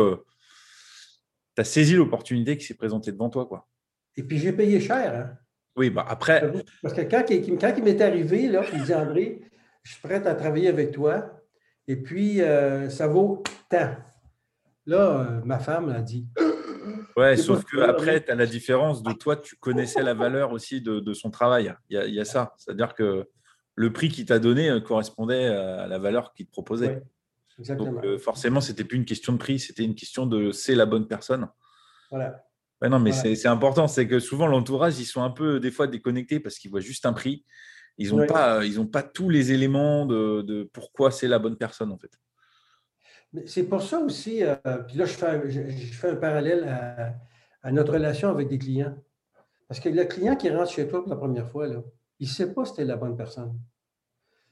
tu 1.58 1.62
as 1.62 1.64
saisi 1.64 1.95
l'opportunité 1.95 2.55
qui 2.55 2.66
s'est 2.66 2.76
présentée 2.76 3.12
devant 3.12 3.30
toi. 3.32 3.47
Quoi. 3.47 3.68
Et 4.16 4.22
puis, 4.22 4.38
j'ai 4.38 4.53
payé 4.53 4.80
cher. 4.80 5.16
Hein? 5.16 5.38
Oui, 5.76 5.89
bah 5.89 6.05
après. 6.08 6.51
Parce 6.84 6.93
que 6.93 7.01
quand, 7.01 7.26
il 7.30 7.84
m'est 7.84 8.01
arrivé, 8.01 8.47
là, 8.47 8.62
il 8.74 8.84
dit 8.84 8.93
André, 8.93 9.41
je 9.82 9.93
suis 9.93 10.01
prêt 10.01 10.26
à 10.28 10.36
travailler 10.36 10.68
avec 10.68 10.91
toi. 10.91 11.41
Et 11.88 11.95
puis, 11.95 12.41
euh, 12.41 12.89
ça 12.89 13.08
vaut 13.08 13.41
tant. 13.70 13.95
Là, 14.86 15.20
euh, 15.20 15.41
ma 15.45 15.58
femme 15.58 15.89
a 15.89 16.01
dit. 16.01 16.28
Ouais, 17.16 17.36
sauf 17.36 17.64
qu'après, 17.66 18.24
tu 18.24 18.32
as 18.32 18.36
la 18.36 18.45
différence 18.45 19.01
de 19.01 19.12
toi, 19.14 19.36
tu 19.36 19.55
connaissais 19.55 20.03
la 20.03 20.14
valeur 20.14 20.51
aussi 20.51 20.82
de, 20.82 21.14
son 21.14 21.32
travail. 21.32 21.74
Il 21.89 22.14
y 22.14 22.20
a, 22.20 22.26
ça. 22.26 22.53
C'est-à-dire 22.58 22.93
que 22.93 23.28
le 23.74 23.93
prix 23.93 24.10
qu'il 24.10 24.26
t'a 24.26 24.38
donné 24.38 24.70
euh, 24.70 24.80
correspondait 24.80 25.47
à 25.47 25.88
la 25.88 25.97
valeur 25.97 26.34
qu'il 26.34 26.45
te 26.45 26.51
proposait. 26.51 27.01
Exactement. 27.60 28.01
Donc, 28.01 28.18
forcément, 28.18 28.62
ce 28.62 28.72
n'était 28.72 28.84
plus 28.84 28.97
une 28.97 29.05
question 29.05 29.34
de 29.34 29.38
prix, 29.38 29.60
c'était 29.60 29.84
une 29.84 29.95
question 29.95 30.26
de 30.26 30.51
c'est 30.51 30.76
la 30.76 30.86
bonne 30.86 31.08
personne. 31.08 31.47
Voilà 32.12 32.43
non, 32.84 32.99
mais 32.99 33.12
c'est 33.12 33.47
important. 33.47 33.88
C'est 33.88 34.08
que 34.08 34.20
souvent, 34.20 34.47
l'entourage, 34.47 34.99
ils 34.99 35.05
sont 35.05 35.24
un 35.24 35.32
peu, 35.32 35.60
des 35.60 35.72
fois, 35.72 35.88
déconnectés 35.88 36.39
parce 36.39 36.60
qu'ils 36.60 36.70
voient 36.70 36.80
juste 36.80 37.05
un 37.05 37.14
prix. 37.14 37.45
Ils 37.97 38.16
n'ont 38.16 38.28
pas, 38.28 38.64
ils 38.64 38.91
pas 38.91 39.01
tous 39.01 39.30
les 39.30 39.51
éléments 39.51 40.05
de, 40.05 40.70
pourquoi 40.72 41.10
c'est 41.10 41.28
la 41.28 41.39
bonne 41.39 41.58
personne, 41.58 41.91
en 41.91 41.97
fait. 41.97 42.12
C'est 43.45 43.64
pour 43.64 43.82
ça 43.82 43.99
aussi, 43.99 44.43
euh, 44.43 44.55
puis 44.88 44.97
là, 44.97 45.05
je 45.05 45.14
fais, 45.14 45.49
je, 45.49 45.93
fais 45.93 46.12
un 46.12 46.16
parallèle 46.16 46.64
à, 47.62 47.72
notre 47.72 47.93
relation 47.93 48.30
avec 48.30 48.47
des 48.47 48.58
clients. 48.58 48.95
Parce 49.68 49.82
que 49.82 49.89
le 49.89 50.05
client 50.05 50.36
qui 50.38 50.49
rentre 50.49 50.72
chez 50.72 50.88
toi 50.88 51.01
pour 51.01 51.10
la 51.10 51.18
première 51.18 51.49
fois, 51.49 51.68
là, 51.68 51.84
il 52.20 52.28
ne 52.28 52.32
sait 52.32 52.53
pas 52.53 52.64
si 52.64 52.76
tu 52.76 52.82
es 52.82 52.86
la 52.86 52.95
bonne 52.95 53.18
personne. 53.18 53.60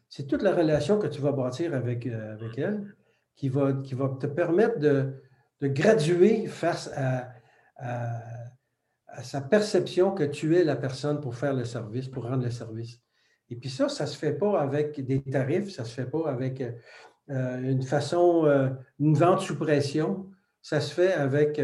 C'est 0.10 0.28
toute 0.28 0.42
la 0.42 0.54
relation 0.54 1.00
que 1.00 1.08
tu 1.08 1.22
vas 1.22 1.32
bâtir 1.32 1.74
avec, 1.74 2.06
euh, 2.06 2.34
avec 2.34 2.58
elle 2.58 2.96
qui 3.36 3.50
va, 3.50 3.74
qui 3.74 3.96
va 3.96 4.10
te 4.20 4.28
permettre 4.28 4.80
de, 4.80 5.14
graduer 5.62 6.46
face 6.46 6.92
à, 6.96 7.30
à, 7.78 9.24
sa 9.24 9.42
perception 9.42 10.12
que 10.12 10.24
tu 10.24 10.56
es 10.56 10.64
la 10.64 10.76
personne 10.76 11.20
pour 11.22 11.36
faire 11.36 11.54
le 11.54 11.66
service, 11.66 12.08
pour 12.08 12.26
rendre 12.26 12.44
le 12.44 12.52
service. 12.52 13.02
Et 13.50 13.56
puis 13.56 13.70
ça, 13.70 13.90
ça 13.90 14.04
ne 14.04 14.10
se 14.10 14.18
fait 14.18 14.34
pas 14.34 14.60
avec 14.62 15.04
des 15.04 15.24
tarifs, 15.24 15.72
ça 15.72 15.82
ne 15.82 15.88
se 15.88 15.94
fait 15.94 16.06
pas 16.10 16.30
avec 16.30 16.62
euh, 16.62 17.58
une 17.62 17.82
façon, 17.82 18.46
euh, 18.46 18.70
une 19.00 19.16
vente 19.16 19.42
sous 19.42 19.58
pression. 19.58 20.30
Ça 20.62 20.80
se 20.82 20.94
fait 20.94 21.14
avec 21.14 21.60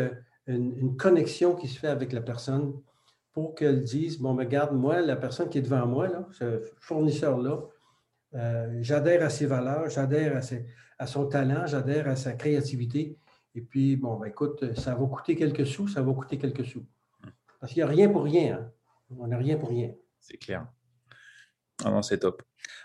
une, 0.47 0.97
connexion 0.97 1.55
qui 1.55 1.67
se 1.67 1.77
fait 1.77 1.87
avec 1.87 2.13
la 2.13 2.21
personne 2.21 2.73
pour 3.33 3.55
qu'elle 3.55 3.81
dise, 3.81 4.19
bon, 4.19 4.35
regarde, 4.35 4.73
moi, 4.73 5.01
la 5.01 5.15
personne 5.15 5.49
qui 5.49 5.57
est 5.57 5.61
devant 5.61 5.85
moi, 5.85 6.07
là, 6.07 6.27
ce 6.31 6.63
fournisseur-là, 6.79 7.61
euh, 8.33 8.77
j'adhère 8.81 9.23
à 9.23 9.29
ses 9.29 9.45
valeurs, 9.45 9.89
j'adhère 9.89 10.41
à, 10.97 11.07
son 11.07 11.27
talent, 11.27 11.65
j'adhère 11.65 12.07
à 12.07 12.15
sa 12.15 12.33
créativité. 12.33 13.17
Et 13.55 13.61
puis, 13.61 13.97
bon, 13.97 14.17
ben, 14.17 14.27
écoute, 14.27 14.75
ça 14.75 14.95
va 14.95 15.05
coûter 15.05 15.35
quelques 15.35 15.65
sous, 15.65 15.87
ça 15.87 16.01
va 16.01 16.13
coûter 16.13 16.37
quelques 16.37 16.65
sous. 16.65 16.85
Parce 17.59 17.73
qu'il 17.73 17.83
n'y 17.83 17.89
a 17.89 17.91
rien 17.91 18.09
pour 18.09 18.23
rien. 18.23 18.55
Hein. 18.55 18.71
On 19.17 19.27
n'a 19.27 19.37
rien 19.37 19.57
pour 19.57 19.69
rien. 19.69 19.91
C'est 20.19 20.37
clair. 20.37 20.65
Ah 21.83 21.89
non, 21.89 22.01
c'est 22.01 22.19
top. 22.19 22.41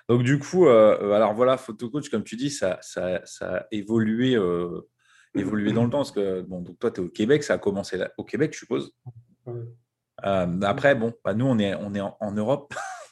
Donc, 0.09 0.23
du 0.23 0.39
coup, 0.39 0.67
euh, 0.67 1.13
alors 1.13 1.35
voilà, 1.35 1.57
PhotoCoach, 1.57 2.09
comme 2.09 2.25
tu 2.25 2.37
dis, 2.37 2.51
ça, 2.51 2.79
ça, 2.81 3.21
a 3.41 3.67
évolué, 3.71 4.35
euh, 4.35 4.81
évolué 5.35 5.73
dans 5.73 5.85
le 5.85 5.91
temps. 5.91 5.99
Parce 5.99 6.13
que, 6.13 6.43
bon, 6.43 6.63
donc 6.63 6.79
toi, 6.79 6.91
tu 6.91 7.01
es 7.01 7.05
au 7.05 7.09
Québec, 7.09 7.45
ça 7.45 7.55
a 7.55 7.59
commencé 7.59 8.03
au 8.17 8.25
Québec, 8.25 8.53
je 8.55 8.61
suppose. 8.61 8.93
après, 10.25 10.97
bon, 10.97 11.13
bah, 11.25 11.35
nous, 11.35 11.47
on 11.47 11.59
est, 11.59 11.75
on 11.77 11.95
est 11.95 12.01
en 12.01 12.33
Europe. 12.33 12.75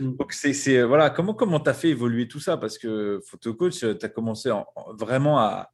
Mm. 0.00 0.16
Donc, 0.16 0.32
c'est, 0.32 0.82
voilà, 0.82 1.10
comment 1.10 1.34
comment 1.34 1.60
tu 1.60 1.70
as 1.70 1.74
fait 1.74 1.88
évoluer 1.88 2.28
tout 2.28 2.40
ça? 2.40 2.56
Parce 2.56 2.78
que 2.78 3.20
PhotoCoach, 3.28 3.80
tu 3.98 4.04
as 4.04 4.08
commencé 4.08 4.50
vraiment 4.98 5.38
à, 5.38 5.70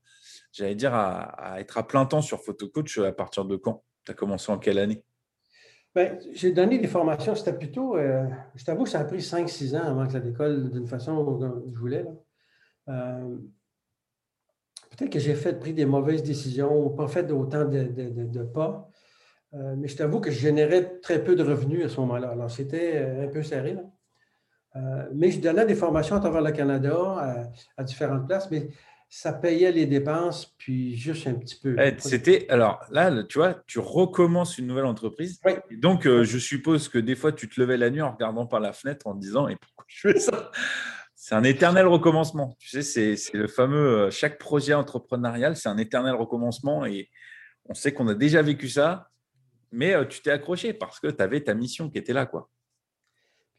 j'allais 0.53 0.75
dire, 0.75 0.95
à, 0.95 1.61
être 1.61 1.79
à 1.79 1.87
plein 1.87 2.07
temps 2.07 2.23
sur 2.23 2.43
PhotoCoach 2.43 2.99
à 2.99 3.13
partir 3.13 3.45
de 3.45 3.57
quand? 3.57 3.85
Tu 4.05 4.13
as 4.13 4.15
commencé 4.15 4.51
en 4.51 4.59
quelle 4.59 4.79
année? 4.79 5.05
Ben, 5.95 6.19
j'ai 6.33 6.53
donné 6.53 6.79
des 6.79 6.87
formations, 6.87 7.35
c'était 7.35 7.57
plutôt, 7.57 7.97
euh, 7.97 8.25
je 8.55 8.65
t'avoue 8.65 8.87
ça 8.87 9.01
a 9.01 9.05
pris 9.05 9.19
5-6 9.19 9.77
ans 9.77 9.83
avant 9.83 10.07
que 10.07 10.13
ça 10.13 10.21
décolle 10.21 10.71
d'une 10.71 10.87
façon 10.87 11.25
dont 11.25 11.65
je 11.73 11.79
voulais. 11.79 12.07
Euh, 12.89 13.37
peut-être 14.91 15.11
que 15.11 15.19
j'ai 15.19 15.35
fait, 15.35 15.59
pris 15.59 15.75
des 15.75 15.87
mauvaises 15.87 16.23
décisions 16.23 16.87
ou 16.87 16.91
pas 16.91 17.09
fait 17.09 17.31
autant 17.33 17.65
de, 17.65 18.43
pas. 18.45 18.90
Euh, 19.55 19.75
mais 19.77 19.89
je 19.89 19.97
t'avoue 19.97 20.21
que 20.21 20.31
je 20.31 20.39
générais 20.39 21.01
très 21.01 21.23
peu 21.25 21.35
de 21.35 21.43
revenus 21.43 21.85
à 21.85 21.89
ce 21.89 22.01
moment-là. 22.01 22.31
Alors, 22.31 22.51
c'était 22.51 22.99
un 22.99 23.29
peu 23.29 23.43
serré. 23.43 23.75
Là. 23.75 23.83
Euh, 24.77 25.09
mais 25.13 25.31
je 25.31 25.41
donnais 25.41 25.67
des 25.67 25.75
formations 25.75 26.17
à 26.17 26.21
travers 26.21 26.43
le 26.43 26.53
Canada, 26.53 27.51
à, 27.77 27.85
différentes 27.85 28.27
places, 28.27 28.51
mais 28.51 28.69
ça 29.09 29.33
payait 29.33 29.73
les 29.73 29.87
dépenses, 29.87 30.55
puis 30.57 30.97
juste 30.97 31.27
un 31.27 31.35
petit 31.35 31.59
peu. 31.61 31.75
Eh, 31.81 31.95
c'était, 31.99 32.47
alors 32.49 32.81
là, 32.91 33.25
tu 33.25 33.39
vois, 33.39 33.55
tu 33.67 33.81
recommences 33.81 34.59
une 34.59 34.69
nouvelle 34.69 34.85
entreprise. 34.85 35.41
donc, 35.73 36.07
euh, 36.07 36.23
je 36.23 36.39
suppose 36.39 36.89
que 36.89 36.99
des 36.99 37.17
fois, 37.17 37.33
tu 37.33 37.49
te 37.49 37.61
levais 37.61 37.77
la 37.77 37.91
nuit 37.91 38.03
en 38.03 38.13
regardant 38.13 38.47
par 38.47 38.61
la 38.61 38.73
fenêtre 38.73 39.09
en 39.09 39.15
disant, 39.15 39.49
et 39.49 39.57
pourquoi 39.57 39.85
je 39.89 40.13
fais 40.13 40.21
ça? 40.21 40.53
C'est 41.17 41.35
un 41.35 41.43
éternel 41.43 41.87
recommencement. 41.87 42.57
Tu 42.61 42.83
sais, 42.83 43.17
c'est 43.17 43.37
le 43.37 43.49
fameux, 43.49 44.07
euh, 44.07 44.11
chaque 44.11 44.39
projet 44.39 44.75
entrepreneurial, 44.75 45.57
c'est 45.57 45.69
un 45.69 45.77
éternel 45.77 46.15
recommencement. 46.15 46.87
Et 46.87 47.11
on 47.67 47.75
sait 47.75 47.93
qu'on 47.93 48.07
a 48.09 48.15
déjà 48.15 48.41
vécu 48.43 48.69
ça, 48.69 49.10
mais 49.73 49.95
tu 50.09 50.23
t'es 50.23 50.31
accroché 50.31 50.73
parce 50.73 51.01
que 51.01 51.09
tu 51.09 51.23
avais 51.23 51.41
ta 51.43 51.55
mission 51.55 51.89
qui 51.91 51.99
était 51.99 52.13
là, 52.13 52.27
quoi. 52.27 52.51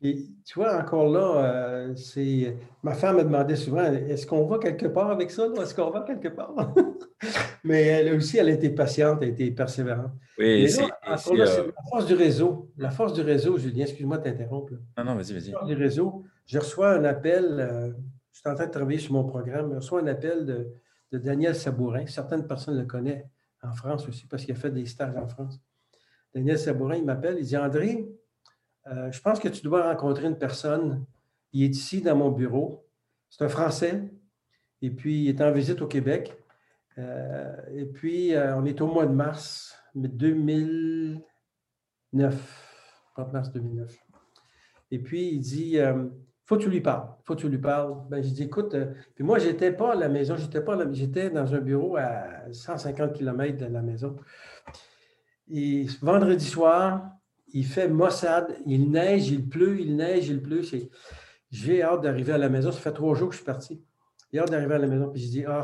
Et 0.03 0.27
tu 0.45 0.55
vois, 0.55 0.81
encore 0.81 1.09
là, 1.09 1.45
euh, 1.45 1.95
c'est. 1.95 2.57
Ma 2.81 2.95
femme 2.95 3.17
me 3.17 3.23
demandait 3.23 3.55
souvent 3.55 3.83
est-ce 3.83 4.25
qu'on 4.25 4.47
va 4.47 4.57
quelque 4.57 4.87
part 4.87 5.11
avec 5.11 5.29
ça 5.29 5.45
Est-ce 5.61 5.75
qu'on 5.75 5.91
va 5.91 6.01
quelque 6.01 6.29
part? 6.29 6.55
Mais 7.63 7.83
elle 7.83 8.15
aussi, 8.15 8.39
elle 8.39 8.49
a 8.49 8.53
été 8.53 8.71
patiente, 8.71 9.19
elle 9.21 9.29
a 9.29 9.31
été 9.31 9.51
persévérante. 9.51 10.11
Oui, 10.39 10.67
c'est. 10.67 10.87
La 11.07 11.17
force 11.17 12.07
du 12.07 12.15
réseau. 12.15 12.71
La 12.77 12.89
force 12.89 13.13
du 13.13 13.21
réseau, 13.21 13.59
Julien, 13.59 13.83
excuse-moi 13.83 14.17
de 14.17 14.23
t'interrompre. 14.23 14.73
Non, 14.97 15.03
non, 15.03 15.15
vas-y, 15.15 15.33
vas-y. 15.33 15.51
La 15.51 15.59
force 15.59 15.67
du 15.67 15.75
réseau. 15.75 16.23
Je 16.47 16.57
reçois 16.57 16.93
un 16.93 17.03
appel, 17.03 17.45
euh, 17.59 17.91
je 18.31 18.39
suis 18.39 18.49
en 18.49 18.55
train 18.55 18.65
de 18.65 18.71
travailler 18.71 18.99
sur 18.99 19.13
mon 19.13 19.23
programme, 19.23 19.69
je 19.69 19.75
reçois 19.75 20.01
un 20.01 20.07
appel 20.07 20.47
de, 20.47 20.67
de 21.11 21.17
Daniel 21.19 21.53
Sabourin. 21.53 22.07
Certaines 22.07 22.47
personnes 22.47 22.79
le 22.79 22.85
connaissent 22.85 23.25
en 23.61 23.73
France 23.73 24.07
aussi 24.07 24.25
parce 24.25 24.43
qu'il 24.45 24.55
a 24.55 24.57
fait 24.57 24.71
des 24.71 24.87
stages 24.87 25.15
en 25.15 25.27
France. 25.27 25.61
Daniel 26.33 26.57
Sabourin, 26.57 26.95
il 26.95 27.05
m'appelle, 27.05 27.37
il 27.39 27.45
dit 27.45 27.57
André, 27.57 28.07
euh, 28.87 29.11
je 29.11 29.21
pense 29.21 29.39
que 29.39 29.47
tu 29.47 29.61
dois 29.61 29.83
rencontrer 29.83 30.25
une 30.27 30.37
personne. 30.37 31.05
Il 31.53 31.63
est 31.63 31.75
ici 31.75 32.01
dans 32.01 32.15
mon 32.15 32.31
bureau. 32.31 32.87
C'est 33.29 33.43
un 33.43 33.49
Français. 33.49 34.03
Et 34.81 34.89
puis, 34.89 35.23
il 35.23 35.29
est 35.29 35.41
en 35.41 35.51
visite 35.51 35.81
au 35.81 35.87
Québec. 35.87 36.35
Euh, 36.97 37.55
et 37.73 37.85
puis, 37.85 38.33
euh, 38.33 38.57
on 38.57 38.65
est 38.65 38.81
au 38.81 38.87
mois 38.87 39.05
de 39.05 39.13
mars 39.13 39.77
2009. 39.95 41.21
30 43.13 43.33
mars 43.33 43.51
2009. 43.51 43.95
Et 44.91 44.99
puis, 44.99 45.29
il 45.29 45.39
dit 45.39 45.77
faut 46.45 46.57
que 46.57 46.63
tu 46.63 46.69
lui 46.69 46.81
parles. 46.81 47.07
faut 47.23 47.35
que 47.35 47.41
tu 47.41 47.49
lui 47.49 47.59
parles. 47.59 47.95
Ben, 48.09 48.21
je 48.21 48.29
dis 48.29 48.43
écoute, 48.43 48.75
puis 49.15 49.23
moi, 49.23 49.39
je 49.39 49.47
n'étais 49.47 49.71
pas 49.71 49.93
à 49.93 49.95
la 49.95 50.09
maison, 50.09 50.35
j'étais 50.35 50.61
j'étais 50.91 51.29
dans 51.29 51.53
un 51.53 51.59
bureau 51.59 51.95
à 51.95 52.51
150 52.51 53.13
km 53.13 53.57
de 53.57 53.67
la 53.67 53.81
maison. 53.81 54.17
Et 55.53 55.85
vendredi 56.01 56.45
soir, 56.45 57.11
il 57.53 57.65
fait 57.65 57.89
Mossad, 57.89 58.57
il 58.65 58.89
neige, 58.89 59.27
il 59.29 59.47
pleut, 59.47 59.79
il 59.79 59.95
neige, 59.95 60.29
il 60.29 60.41
pleut. 60.41 60.61
J'ai 61.51 61.83
hâte 61.83 62.01
d'arriver 62.01 62.31
à 62.31 62.37
la 62.37 62.47
maison. 62.47 62.71
Ça 62.71 62.79
fait 62.79 62.93
trois 62.93 63.15
jours 63.15 63.29
que 63.29 63.33
je 63.33 63.39
suis 63.39 63.45
parti. 63.45 63.83
J'ai 64.31 64.39
hâte 64.39 64.49
d'arriver 64.49 64.75
à 64.75 64.77
la 64.77 64.87
maison. 64.87 65.09
Puis 65.09 65.21
je 65.21 65.27
dis, 65.27 65.45
ah, 65.45 65.63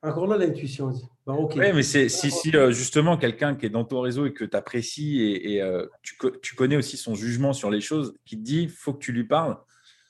encore 0.00 0.28
là, 0.28 0.36
l'intuition 0.36 0.90
dit. 0.90 1.04
Bon, 1.26 1.34
OK. 1.34 1.54
Oui, 1.56 1.72
mais 1.74 1.82
si, 1.82 2.08
si 2.08 2.54
euh, 2.54 2.70
justement 2.70 3.16
quelqu'un 3.16 3.56
qui 3.56 3.66
est 3.66 3.70
dans 3.70 3.84
ton 3.84 4.00
réseau 4.00 4.26
et 4.26 4.32
que 4.32 4.44
tu 4.44 4.56
apprécies 4.56 5.22
et, 5.22 5.60
euh, 5.60 5.86
tu, 6.02 6.54
connais 6.54 6.76
aussi 6.76 6.96
son 6.96 7.14
jugement 7.14 7.52
sur 7.52 7.70
les 7.70 7.80
choses, 7.80 8.14
qui 8.24 8.36
te 8.36 8.42
dit, 8.42 8.62
il 8.64 8.68
faut 8.68 8.92
que 8.92 8.98
tu 8.98 9.12
lui 9.12 9.24
parles, 9.24 9.56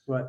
ouais. 0.08 0.22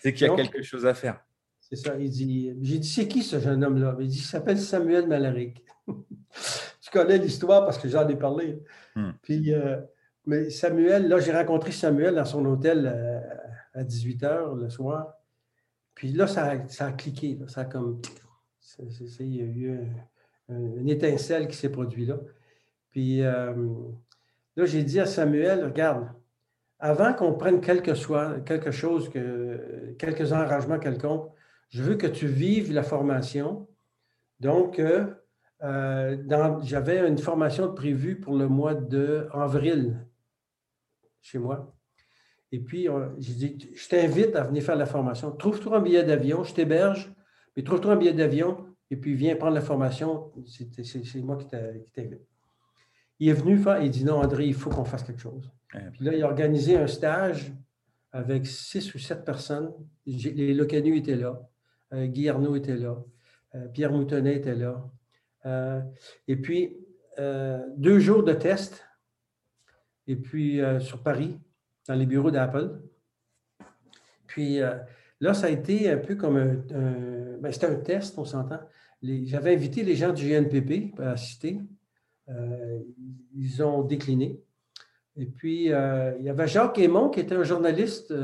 c'est 0.00 0.14
qu'il 0.14 0.26
y 0.26 0.30
a 0.30 0.36
quelque 0.36 0.62
chose 0.62 0.86
à 0.86 0.94
faire. 0.94 1.20
C'est 1.60 1.76
ça. 1.76 1.96
Il 1.98 2.08
dit, 2.08 2.52
j'ai 2.62 2.78
dit, 2.78 2.88
c'est 2.88 3.08
qui 3.08 3.22
ce 3.22 3.38
jeune 3.40 3.62
homme-là? 3.62 3.96
Il 4.00 4.06
dit, 4.06 4.18
il 4.18 4.22
s'appelle 4.22 4.58
Samuel 4.58 5.06
Malaric. 5.06 5.64
je 6.34 6.90
connais 6.90 7.18
l'histoire 7.18 7.64
parce 7.64 7.78
que 7.78 7.88
j'en 7.88 8.08
ai 8.08 8.16
parlé. 8.16 8.62
Hmm. 8.94 9.10
Puis, 9.22 9.52
euh, 9.52 9.80
mais 10.26 10.50
Samuel, 10.50 11.08
là, 11.08 11.18
j'ai 11.20 11.32
rencontré 11.32 11.72
Samuel 11.72 12.14
dans 12.14 12.24
son 12.24 12.44
hôtel 12.46 12.90
euh, 12.92 13.20
à 13.74 13.84
18 13.84 14.22
h 14.22 14.56
le 14.56 14.68
soir. 14.68 15.14
Puis 15.94 16.12
là, 16.12 16.26
ça, 16.26 16.46
a 16.46 16.92
cliqué. 16.92 17.38
Ça 17.46 17.62
a 17.62 17.64
comme. 17.64 18.00
il 19.20 19.36
y 19.36 19.40
a 19.40 19.44
eu 19.44 19.80
une 20.48 20.88
étincelle 20.88 21.48
qui 21.48 21.56
s'est 21.56 21.68
produite 21.68 22.08
là. 22.08 22.16
Puis 22.90 23.22
euh, 23.22 23.54
là, 24.56 24.64
j'ai 24.66 24.82
dit 24.82 25.00
à 25.00 25.06
Samuel, 25.06 25.64
regarde, 25.64 26.08
avant 26.78 27.12
qu'on 27.12 27.34
prenne 27.34 27.60
quelque, 27.60 27.94
soit, 27.94 28.40
quelque 28.40 28.70
chose, 28.70 29.08
que, 29.08 29.94
quelques 29.98 30.32
enragements 30.32 30.78
quelconques, 30.78 31.30
je 31.68 31.82
veux 31.82 31.94
que 31.94 32.06
tu 32.06 32.26
vives 32.26 32.72
la 32.72 32.82
formation. 32.82 33.68
Donc, 34.40 34.78
euh, 34.78 35.06
j'avais 35.60 37.06
une 37.06 37.18
formation 37.18 37.72
prévue 37.74 38.18
pour 38.18 38.36
le 38.36 38.48
mois 38.48 38.74
d'avril 38.74 40.06
chez 41.20 41.38
moi. 41.38 41.74
Et 42.52 42.58
puis, 42.58 42.88
j'ai 43.18 43.34
dit, 43.34 43.70
je 43.74 43.88
t'invite 43.88 44.34
à 44.34 44.44
venir 44.44 44.62
faire 44.62 44.76
la 44.76 44.86
formation. 44.86 45.30
Trouve-toi 45.32 45.76
un 45.76 45.80
billet 45.80 46.02
d'avion, 46.02 46.42
je 46.42 46.54
t'héberge, 46.54 47.12
mais 47.56 47.62
trouve-toi 47.62 47.92
un 47.92 47.96
billet 47.96 48.12
d'avion 48.12 48.66
et 48.90 48.96
puis 48.96 49.14
viens 49.14 49.36
prendre 49.36 49.54
la 49.54 49.60
formation. 49.60 50.32
C'est 50.46 51.20
moi 51.22 51.36
qui 51.36 51.46
t'invite. 51.46 52.26
Il 53.18 53.28
est 53.28 53.34
venu 53.34 53.58
faire, 53.58 53.82
il 53.82 53.90
dit 53.90 54.04
non, 54.04 54.16
André, 54.16 54.46
il 54.46 54.54
faut 54.54 54.70
qu'on 54.70 54.84
fasse 54.84 55.04
quelque 55.04 55.20
chose. 55.20 55.50
Puis 55.68 56.04
là, 56.04 56.14
il 56.14 56.22
a 56.22 56.26
organisé 56.26 56.76
un 56.76 56.86
stage 56.86 57.52
avec 58.12 58.46
six 58.46 58.94
ou 58.94 58.98
sept 58.98 59.24
personnes. 59.24 59.72
Les 60.06 60.54
Locanu 60.54 60.96
étaient 60.96 61.16
là, 61.16 61.40
euh, 61.92 62.06
Guy 62.06 62.28
Arnaud 62.28 62.56
était 62.56 62.76
là, 62.76 62.96
euh, 63.54 63.68
Pierre 63.68 63.92
Moutonnet 63.92 64.36
était 64.36 64.54
là, 64.54 64.82
euh, 64.82 64.99
et 65.44 66.36
puis, 66.36 66.76
euh, 67.18 67.62
deux 67.76 67.98
jours 67.98 68.22
de 68.22 68.32
test, 68.32 68.84
et 70.06 70.16
puis 70.16 70.60
euh, 70.60 70.80
sur 70.80 71.02
Paris, 71.02 71.38
dans 71.86 71.94
les 71.94 72.06
bureaux 72.06 72.30
d'Apple. 72.30 72.80
Puis 74.26 74.60
là, 75.20 75.34
ça 75.34 75.46
a 75.46 75.50
été 75.50 75.90
un 75.90 75.96
peu 75.96 76.14
comme 76.14 76.36
un. 76.36 76.54
Ben, 77.40 77.50
c'était 77.50 77.66
un 77.66 77.74
test, 77.74 78.16
on 78.16 78.24
s'entend. 78.24 78.60
J'avais 79.02 79.52
invité 79.54 79.82
les 79.82 79.96
gens 79.96 80.12
du 80.12 80.28
GNPP 80.28 80.98
à 81.00 81.12
assister. 81.12 81.60
ils 83.34 83.62
ont 83.62 83.82
décliné. 83.82 84.40
Et 85.16 85.26
puis, 85.26 85.64
il 85.64 86.22
y 86.22 86.28
avait 86.28 86.46
Jacques 86.46 86.78
Aymon, 86.78 87.08
qui 87.08 87.18
était 87.18 87.34
un 87.34 87.42
journaliste. 87.42 88.14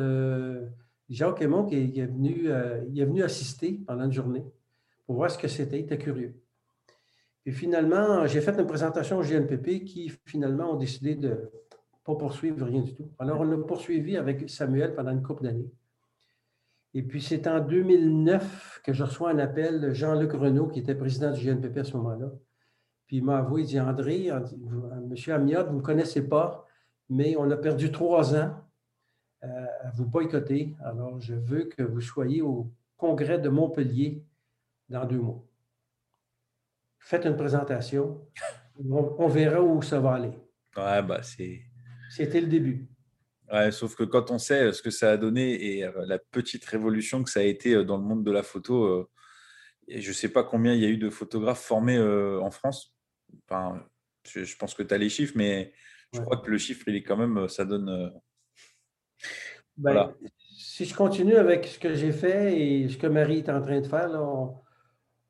Jacques 1.09 1.43
Aymon, 1.43 1.64
qui, 1.64 1.75
est, 1.75 2.07
venu, 2.07 2.51
il 2.89 3.01
est 3.01 3.05
venu 3.05 3.25
assister 3.25 3.81
pendant 3.85 4.05
une 4.05 4.12
journée 4.12 4.45
pour 5.07 5.17
voir 5.17 5.29
ce 5.29 5.39
que 5.39 5.49
c'était. 5.49 5.81
Il 5.81 5.87
était 5.87 5.99
curieux. 5.99 6.37
Et 7.47 7.53
finalement, 7.53 8.26
j'ai 8.26 8.40
fait 8.40 8.59
une 8.59 8.66
présentation 8.66 9.18
au 9.18 9.22
GNPP 9.22 9.84
qui, 9.84 10.12
finalement, 10.24 10.72
ont 10.72 10.76
décidé 10.76 11.14
de 11.14 11.28
ne 11.28 11.36
pas 12.05 12.16
poursuivre 12.16 12.66
rien 12.66 12.82
du 12.82 12.92
tout. 12.92 13.09
Alors, 13.20 13.40
on 13.40 13.53
a 13.53 13.64
poursuivi 13.64 14.16
avec 14.16 14.51
Samuel 14.51 14.94
pendant 14.94 15.12
une 15.12 15.22
couple 15.22 15.44
d'années. 15.44 15.70
Et 16.92 17.03
puis, 17.03 17.22
c'est 17.22 17.47
en 17.47 17.61
2009 17.61 18.80
que 18.82 18.92
je 18.92 19.05
reçois 19.05 19.30
un 19.30 19.38
appel 19.38 19.80
de 19.80 19.92
Jean-Luc 19.92 20.32
Renault, 20.32 20.66
qui 20.66 20.80
était 20.80 20.97
président 20.97 21.30
du 21.30 21.44
GNPP 21.44 21.78
à 21.78 21.84
ce 21.84 21.97
moment-là. 21.97 22.32
Puis 23.07 23.18
il 23.18 23.24
m'a 23.24 23.38
avoué, 23.38 23.62
il 23.62 23.66
dit 23.66 23.78
André, 23.78 24.30
Monsieur 25.09 25.34
Amiot, 25.34 25.66
vous 25.66 25.72
ne 25.72 25.76
me 25.76 25.82
connaissez 25.82 26.26
pas, 26.26 26.66
mais 27.09 27.36
on 27.36 27.49
a 27.53 27.57
perdu 27.57 27.92
trois 27.92 28.34
ans 28.34 28.51
euh, 29.44 29.66
à 29.84 29.90
vous 29.90 30.07
boycotter. 30.07 30.74
Alors, 30.82 31.20
je 31.20 31.34
veux 31.34 31.64
que 31.64 31.84
vous 31.84 32.01
soyez 32.01 32.42
au 32.42 32.68
congrès 32.97 33.38
de 33.38 33.49
Montpellier 33.49 34.24
dans 34.88 35.05
deux 35.05 35.20
mois. 35.20 35.44
Faites 37.07 37.25
une 37.25 37.37
présentation. 37.37 38.27
On, 38.91 39.29
verra 39.29 39.63
où 39.63 39.81
ça 39.81 40.01
va 40.01 40.15
aller. 40.15 40.33
Ouais, 40.77 41.01
bah 41.05 41.23
c'est. 41.23 41.63
C'était 42.11 42.41
le 42.41 42.49
début. 42.49 42.89
Ouais, 43.53 43.71
sauf 43.71 43.95
que 43.95 44.03
quand 44.03 44.33
on 44.33 44.39
sait 44.39 44.73
ce 44.73 44.83
que 44.83 44.91
ça 44.91 45.13
a 45.13 45.17
donné 45.17 45.55
et 45.55 45.85
euh, 45.85 46.05
la 46.09 46.19
petite 46.19 46.65
révolution 46.65 47.23
que 47.23 47.31
ça 47.31 47.41
a 47.41 47.45
été 47.45 47.75
euh, 47.75 47.85
dans 47.85 47.97
le 47.97 48.03
monde 48.03 48.25
de 48.25 48.33
la 48.33 48.43
photo, 48.43 49.09
je 49.87 50.09
ne 50.09 50.13
sais 50.13 50.31
pas 50.31 50.43
combien 50.43 50.75
il 50.75 50.81
y 50.81 50.85
a 50.85 50.89
eu 50.89 50.97
de 50.97 51.09
photographes 51.09 51.63
formés 51.63 52.01
en 52.01 52.51
France. 52.51 52.97
Enfin, 53.49 53.87
je, 54.29 54.57
pense 54.57 54.75
que 54.75 54.83
tu 54.83 54.93
as 54.93 54.99
les 54.99 55.09
chiffres, 55.09 55.35
mais 55.37 55.73
je 56.13 56.21
crois 56.21 56.39
que 56.39 56.51
le 56.51 56.59
chiffre, 56.59 56.89
il 56.89 56.97
est 56.97 57.05
quand 57.05 57.17
même, 57.17 57.49
ça 57.49 57.65
donne. 57.65 58.13
Ben, 59.77 60.13
si 60.59 60.85
je 60.85 60.95
continue 60.95 61.37
avec 61.37 61.67
ce 61.67 61.79
que 61.79 61.95
j'ai 61.95 62.11
fait 62.11 62.61
et 62.61 62.89
ce 62.89 62.97
que 62.97 63.07
Marie 63.07 63.39
est 63.39 63.49
en 63.49 63.63
train 63.63 63.81
de 63.81 63.87
faire, 63.87 64.11
on, 64.11 64.57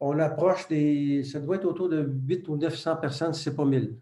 approche 0.01 0.69
des. 0.69 1.25
Ça 1.25 1.41
doit 1.41 1.57
être 1.57 1.65
autour 1.65 1.89
de 1.89 2.09
8 2.27 2.49
ou 2.49 2.57
900 2.57 2.97
personnes, 2.97 3.33
si 3.33 3.43
ce 3.43 3.51
n'est 3.51 3.57
pas 3.57 3.65
1000. 3.65 3.97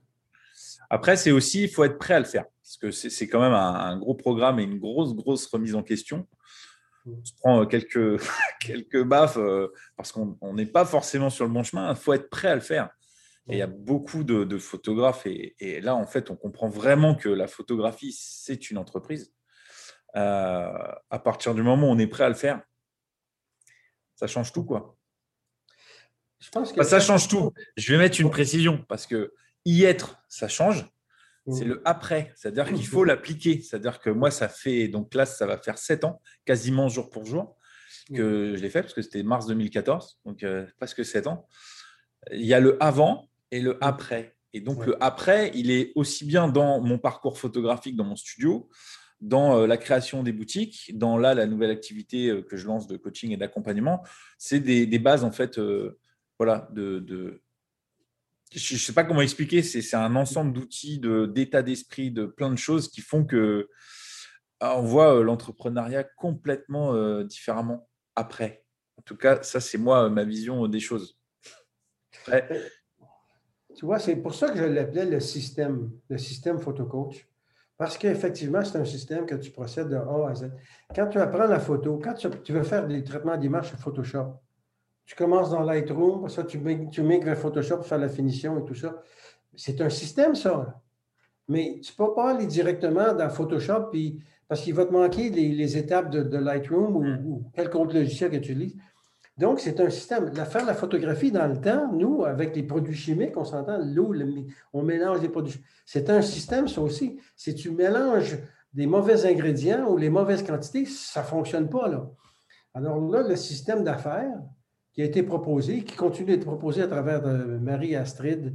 Après, 0.90 1.16
c'est 1.16 1.32
aussi, 1.32 1.64
il 1.64 1.68
faut 1.68 1.84
être 1.84 1.98
prêt 1.98 2.14
à 2.14 2.20
le 2.20 2.24
faire. 2.24 2.44
Parce 2.62 2.76
que 2.76 2.90
c'est 2.90 3.28
quand 3.28 3.40
même 3.40 3.52
un, 3.52 3.98
gros 3.98 4.14
programme 4.14 4.58
et 4.60 4.64
une 4.64 4.78
grosse, 4.78 5.14
grosse 5.14 5.46
remise 5.46 5.74
en 5.74 5.82
question. 5.82 6.26
Mm. 7.04 7.12
On 7.12 7.24
se 7.24 7.32
prend 7.34 7.62
euh, 7.62 7.66
quelques, 7.66 8.22
quelques 8.60 9.02
baffes 9.02 9.36
euh, 9.36 9.68
parce 9.96 10.12
qu'on 10.12 10.54
n'est 10.54 10.66
pas 10.66 10.84
forcément 10.84 11.30
sur 11.30 11.44
le 11.46 11.52
bon 11.52 11.62
chemin. 11.62 11.90
Il 11.90 11.96
faut 11.96 12.12
être 12.12 12.30
prêt 12.30 12.48
à 12.48 12.54
le 12.54 12.60
faire. 12.60 12.90
Et 13.48 13.56
il 13.56 13.58
y 13.58 13.62
a 13.62 13.66
beaucoup 13.66 14.24
de, 14.24 14.58
photographes. 14.58 15.26
Et, 15.26 15.80
là, 15.82 15.94
en 15.94 16.06
fait, 16.06 16.30
on 16.30 16.36
comprend 16.36 16.68
vraiment 16.68 17.14
que 17.14 17.28
la 17.28 17.46
photographie, 17.46 18.16
c'est 18.18 18.70
une 18.70 18.78
entreprise. 18.78 19.34
Euh, 20.16 20.72
à 21.10 21.18
partir 21.18 21.54
du 21.54 21.62
moment 21.62 21.88
où 21.88 21.90
on 21.90 21.98
est 21.98 22.06
prêt 22.06 22.24
à 22.24 22.28
le 22.30 22.34
faire, 22.34 22.62
ça 24.14 24.26
change 24.26 24.52
tout, 24.52 24.64
quoi. 24.64 24.93
Je 26.44 26.50
pense 26.50 26.72
que 26.72 26.82
ça 26.82 27.00
change 27.00 27.28
tout. 27.28 27.52
Je 27.76 27.92
vais 27.92 27.98
mettre 27.98 28.20
une 28.20 28.30
précision 28.30 28.84
parce 28.88 29.06
que 29.06 29.32
y 29.64 29.84
être, 29.84 30.18
ça 30.28 30.48
change. 30.48 30.86
C'est 31.50 31.64
le 31.64 31.82
après, 31.84 32.32
c'est-à-dire 32.36 32.72
qu'il 32.72 32.86
faut 32.86 33.04
l'appliquer. 33.04 33.60
C'est-à-dire 33.60 34.00
que 34.00 34.08
moi, 34.08 34.30
ça 34.30 34.48
fait, 34.48 34.88
donc 34.88 35.14
là, 35.14 35.26
ça 35.26 35.46
va 35.46 35.58
faire 35.58 35.76
sept 35.76 36.04
ans, 36.04 36.22
quasiment 36.46 36.88
jour 36.88 37.10
pour 37.10 37.26
jour, 37.26 37.56
que 38.14 38.54
je 38.56 38.62
l'ai 38.62 38.70
fait, 38.70 38.80
parce 38.80 38.94
que 38.94 39.02
c'était 39.02 39.22
mars 39.22 39.46
2014, 39.46 40.20
donc 40.24 40.42
euh, 40.42 40.66
presque 40.78 41.04
sept 41.04 41.26
ans. 41.26 41.46
Il 42.32 42.44
y 42.46 42.54
a 42.54 42.60
le 42.60 42.82
avant 42.82 43.28
et 43.50 43.60
le 43.60 43.76
après. 43.82 44.36
Et 44.54 44.60
donc, 44.60 44.86
le 44.86 45.02
après, 45.02 45.50
il 45.54 45.70
est 45.70 45.92
aussi 45.96 46.24
bien 46.24 46.48
dans 46.48 46.80
mon 46.80 46.98
parcours 46.98 47.38
photographique, 47.38 47.96
dans 47.96 48.04
mon 48.04 48.16
studio, 48.16 48.70
dans 49.20 49.58
euh, 49.58 49.66
la 49.66 49.76
création 49.76 50.22
des 50.22 50.32
boutiques, 50.32 50.96
dans 50.96 51.18
là, 51.18 51.34
la 51.34 51.46
nouvelle 51.46 51.70
activité 51.70 52.28
euh, 52.28 52.42
que 52.42 52.56
je 52.56 52.66
lance 52.66 52.86
de 52.86 52.96
coaching 52.96 53.32
et 53.32 53.36
d'accompagnement. 53.36 54.02
C'est 54.38 54.60
des, 54.60 54.98
bases, 54.98 55.24
en 55.24 55.32
fait, 55.32 55.58
voilà, 56.38 56.68
de, 56.72 57.40
je 58.52 58.74
ne 58.74 58.78
sais 58.78 58.92
pas 58.92 59.04
comment 59.04 59.20
expliquer, 59.20 59.62
c'est 59.62 59.96
un 59.96 60.16
ensemble 60.16 60.52
d'outils, 60.52 61.00
d'état 61.28 61.62
d'esprit, 61.62 62.10
de 62.10 62.26
plein 62.26 62.50
de 62.50 62.56
choses 62.56 62.88
qui 62.88 63.00
font 63.00 63.24
que 63.24 63.68
ah, 64.60 64.78
on 64.78 64.82
voit 64.82 65.16
euh, 65.16 65.22
l'entrepreneuriat 65.22 66.04
complètement 66.04 66.94
euh, 66.94 67.24
différemment 67.24 67.88
après. 68.14 68.64
En 68.96 69.02
tout 69.02 69.16
cas, 69.16 69.42
ça, 69.42 69.60
c'est 69.60 69.78
moi, 69.78 70.08
ma 70.08 70.24
vision 70.24 70.66
des 70.68 70.80
choses. 70.80 71.18
Tu 73.76 73.84
vois, 73.84 73.98
c'est 73.98 74.16
pour 74.16 74.34
ça 74.34 74.50
que 74.50 74.58
je 74.58 74.64
l'appelais 74.64 75.04
le 75.04 75.18
système, 75.18 75.90
le 76.08 76.16
système 76.16 76.60
photocoach. 76.60 77.28
Parce 77.76 77.98
qu'effectivement, 77.98 78.64
c'est 78.64 78.78
un 78.78 78.84
système 78.84 79.26
que 79.26 79.34
tu 79.34 79.50
procèdes 79.50 79.88
de 79.88 79.96
A 79.96 80.30
à 80.30 80.34
Z. 80.34 80.52
Quand 80.94 81.08
tu 81.08 81.18
apprends 81.18 81.46
la 81.46 81.58
photo, 81.58 82.00
quand 82.02 82.14
tu 82.14 82.52
veux 82.52 82.62
faire 82.62 82.86
des 82.86 83.02
traitements 83.02 83.36
d'image 83.36 83.68
sur 83.68 83.78
Photoshop, 83.78 84.40
tu 85.06 85.14
commences 85.14 85.50
dans 85.50 85.62
Lightroom, 85.62 86.28
ça, 86.28 86.44
tu, 86.44 86.58
tu 86.90 87.02
migres 87.02 87.26
vers 87.26 87.38
Photoshop 87.38 87.76
pour 87.76 87.86
faire 87.86 87.98
la 87.98 88.08
finition 88.08 88.58
et 88.58 88.64
tout 88.64 88.74
ça. 88.74 89.02
C'est 89.54 89.80
un 89.80 89.90
système, 89.90 90.34
ça. 90.34 90.80
Mais 91.48 91.80
tu 91.82 91.92
ne 91.92 92.06
peux 92.06 92.14
pas 92.14 92.30
aller 92.30 92.46
directement 92.46 93.12
dans 93.12 93.28
Photoshop 93.28 93.90
puis, 93.90 94.22
parce 94.48 94.62
qu'il 94.62 94.74
va 94.74 94.86
te 94.86 94.92
manquer 94.92 95.28
les, 95.30 95.76
étapes 95.76 96.10
de, 96.10 96.38
Lightroom 96.38 96.96
ou, 96.96 97.02
mm. 97.02 97.26
ou, 97.26 97.44
quel 97.54 97.68
autre 97.68 97.94
logiciel 97.94 98.30
que 98.30 98.36
tu 98.36 98.52
utilises. 98.52 98.76
Donc, 99.36 99.58
c'est 99.58 99.80
un 99.80 99.90
système. 99.90 100.32
La, 100.34 100.44
faire 100.44 100.64
la 100.64 100.74
photographie 100.74 101.32
dans 101.32 101.48
le 101.48 101.60
temps, 101.60 101.92
nous, 101.92 102.24
avec 102.24 102.54
les 102.54 102.62
produits 102.62 102.94
chimiques, 102.94 103.36
on 103.36 103.44
s'entend, 103.44 103.78
l'eau, 103.78 104.14
on 104.72 104.82
mélange 104.82 105.20
les 105.20 105.28
produits. 105.28 105.60
C'est 105.84 106.08
un 106.08 106.22
système, 106.22 106.68
ça 106.68 106.80
aussi. 106.80 107.18
Si 107.36 107.54
tu 107.54 107.70
mélanges 107.70 108.38
des 108.72 108.86
mauvais 108.86 109.26
ingrédients 109.26 109.88
ou 109.90 109.96
les 109.96 110.10
mauvaises 110.10 110.44
quantités, 110.44 110.84
ça 110.84 111.20
ne 111.20 111.26
fonctionne 111.26 111.68
pas. 111.68 111.88
Là. 111.88 112.08
Alors 112.74 113.00
là, 113.10 113.26
le 113.26 113.34
système 113.34 113.82
d'affaires, 113.82 114.38
qui 114.94 115.02
a 115.02 115.04
été 115.04 115.22
proposé, 115.22 115.82
qui 115.82 115.96
continue 115.96 116.28
d'être 116.28 116.46
proposé 116.46 116.82
à 116.82 116.86
travers 116.86 117.22
Marie-Astrid 117.60 118.54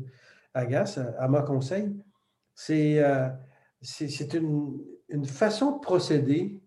Agas, 0.54 1.00
à 1.18 1.28
ma 1.28 1.42
conseil, 1.42 1.94
c'est 2.56 3.04
euh, 3.04 3.28
une, 4.34 4.80
une, 5.10 5.26
façon 5.26 5.78
de 5.78 5.80
procéder 5.80 6.60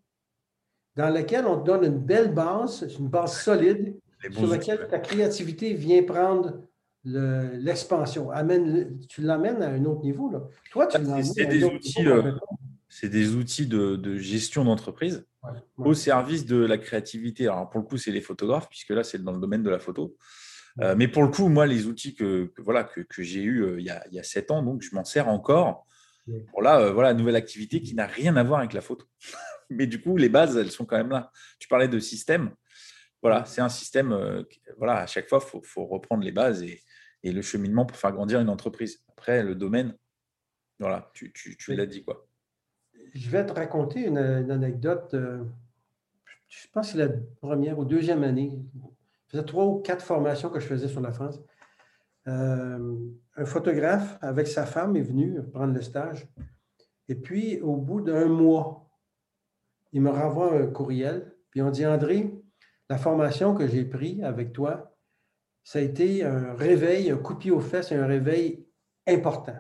dans 0.97 1.09
laquelle 1.09 1.47
on 1.47 1.59
te 1.59 1.66
donne 1.66 1.85
une 1.85 1.99
belle 1.99 2.33
base, 2.33 2.87
une 2.99 3.09
base 3.09 3.41
solide, 3.41 3.97
sur 4.31 4.47
laquelle 4.47 4.87
ta 4.89 4.99
créativité 4.99 5.75
vient 5.75 6.03
prendre 6.03 6.62
l'expansion. 7.05 8.31
tu 9.09 9.23
l'amènes 9.23 9.62
à 9.62 9.68
un 9.70 9.85
autre 9.85 10.03
niveau. 10.03 10.31
Là. 10.31 10.43
Toi, 10.70 10.87
tu 10.87 10.99
C'est 11.25 11.47
des, 11.47 11.64
outils, 11.64 12.05
euh, 13.05 13.09
des 13.09 13.34
outils 13.34 13.66
de, 13.66 13.97
de 13.97 14.16
gestion 14.16 14.64
d'entreprise 14.64 15.26
au 15.76 15.95
service 15.95 16.47
de 16.47 16.57
la 16.57 16.78
créativité. 16.78 17.49
Alors, 17.49 17.68
pour 17.68 17.80
le 17.80 17.86
coup, 17.86 17.97
c'est 17.97 18.12
les 18.12 18.20
photographes, 18.20 18.68
puisque 18.68 18.90
là, 18.90 19.03
c'est 19.03 19.22
dans 19.22 19.32
le 19.32 19.40
domaine 19.40 19.62
de 19.62 19.70
la 19.70 19.78
photo. 19.78 20.16
Euh, 20.80 20.95
mais 20.97 21.09
pour 21.09 21.22
le 21.22 21.28
coup, 21.28 21.49
moi, 21.49 21.66
les 21.66 21.86
outils 21.86 22.14
que, 22.14 22.53
voilà, 22.59 22.84
que, 22.84 23.22
j'ai 23.22 23.43
eus 23.43 23.62
euh, 23.62 23.80
il, 23.80 23.86
y 23.86 23.90
a, 23.90 24.05
il 24.11 24.24
sept 24.24 24.51
ans, 24.51 24.62
donc 24.62 24.82
je 24.82 24.95
m'en 24.95 25.05
sers 25.05 25.28
encore 25.28 25.86
pour 26.51 26.62
là, 26.62 26.78
euh, 26.78 26.93
voilà, 26.93 27.14
nouvelle 27.14 27.34
activité 27.34 27.80
qui 27.80 27.97
n'a 27.97 28.07
rien 28.07 28.36
à 28.36 28.45
voir 28.45 28.61
avec 28.61 28.72
la 28.72 28.80
photo. 28.80 29.05
mais 29.70 29.86
du 29.86 30.01
coup, 30.01 30.16
les 30.16 30.28
bases, 30.28 30.57
elles 30.57 30.70
sont 30.70 30.86
quand 30.86 30.97
même 30.97 31.11
là. 31.11 31.30
Tu 31.59 31.68
parlais 31.68 31.88
de 31.88 31.99
système. 31.99 32.55
Voilà, 33.20 33.45
c'est 33.45 33.61
un 33.61 33.68
système. 33.68 34.45
voilà, 34.78 34.99
à 34.99 35.07
chaque 35.07 35.28
fois, 35.28 35.45
il 35.55 35.61
faut, 35.64 35.86
reprendre 35.86 36.24
les 36.24 36.32
bases 36.32 36.62
et, 36.62 36.82
le 37.24 37.43
cheminement 37.43 37.86
pour 37.86 37.97
faire 37.97 38.12
grandir 38.12 38.40
une 38.40 38.49
entreprise. 38.49 39.05
Après, 39.09 39.45
le 39.45 39.55
domaine, 39.55 39.97
voilà, 40.80 41.11
tu, 41.14 41.32
tu, 41.32 41.57
tu 41.57 41.74
l'as 41.76 41.86
dit 41.86 42.05
quoi 42.05 42.26
je 43.15 43.31
vais 43.31 43.45
te 43.45 43.53
raconter 43.53 44.07
une, 44.07 44.19
anecdote. 44.19 45.15
Euh, 45.15 45.45
je 46.49 46.67
pense 46.73 46.93
que 46.93 46.99
c'est 46.99 47.07
la 47.07 47.13
première 47.41 47.79
ou 47.79 47.85
deuxième 47.85 48.23
année. 48.25 48.59
Ça 49.27 49.39
faisait 49.39 49.45
trois 49.45 49.67
ou 49.67 49.81
quatre 49.81 50.05
formations 50.05 50.51
que 50.51 50.61
je 50.61 50.67
faisais 50.67 50.89
sur 50.89 51.01
la 51.01 51.13
France. 51.13 51.41
Euh, 52.29 52.97
un 53.37 53.45
photographe 53.45 54.19
avec 54.21 54.47
sa 54.47 54.67
femme 54.67 54.97
est 54.97 55.03
venu 55.03 55.43
prendre 55.43 55.75
le 55.75 55.83
stage. 55.83 56.29
Et 57.09 57.15
puis, 57.15 57.61
au 57.61 57.77
bout 57.77 58.01
d'un 58.01 58.27
mois, 58.27 58.91
il 59.93 60.03
me 60.03 60.11
renvoie 60.11 60.55
un 60.55 60.67
courriel. 60.67 61.35
Puis 61.51 61.63
on 61.63 61.71
dit 61.71 61.87
André, 61.87 62.33
la 62.89 62.99
formation 62.99 63.55
que 63.55 63.67
j'ai 63.67 63.85
prise 63.85 64.23
avec 64.23 64.53
toi, 64.53 64.95
ça 65.65 65.79
a 65.79 65.83
été 65.83 66.25
un 66.25 66.55
réveil, 66.55 67.11
un 67.11 67.17
coup 67.17 67.35
de 67.35 67.39
pied 67.39 67.51
aux 67.51 67.61
fesses 67.61 67.93
un 67.93 68.07
réveil 68.07 68.67
important. 69.07 69.59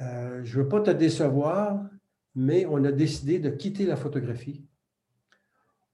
Euh, 0.00 0.40
je 0.44 0.58
ne 0.58 0.62
veux 0.62 0.68
pas 0.68 0.80
te 0.80 0.90
décevoir, 0.90 1.80
mais 2.38 2.66
on 2.66 2.84
a 2.84 2.92
décidé 2.92 3.40
de 3.40 3.50
quitter 3.50 3.84
la 3.84 3.96
photographie. 3.96 4.64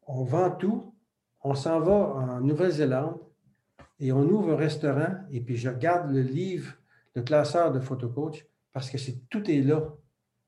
On 0.06 0.24
vend 0.24 0.50
tout, 0.50 0.94
on 1.42 1.54
s'en 1.54 1.80
va 1.80 1.94
en 1.94 2.40
Nouvelle-Zélande 2.42 3.18
et 3.98 4.12
on 4.12 4.22
ouvre 4.24 4.52
un 4.52 4.56
restaurant 4.56 5.24
et 5.32 5.40
puis 5.40 5.56
je 5.56 5.70
garde 5.70 6.12
le 6.12 6.20
livre, 6.20 6.74
le 7.14 7.22
classeur 7.22 7.72
de 7.72 7.80
photocoach 7.80 8.44
parce 8.74 8.90
que 8.90 8.98
c'est, 8.98 9.26
tout 9.30 9.50
est 9.50 9.62
là. 9.62 9.94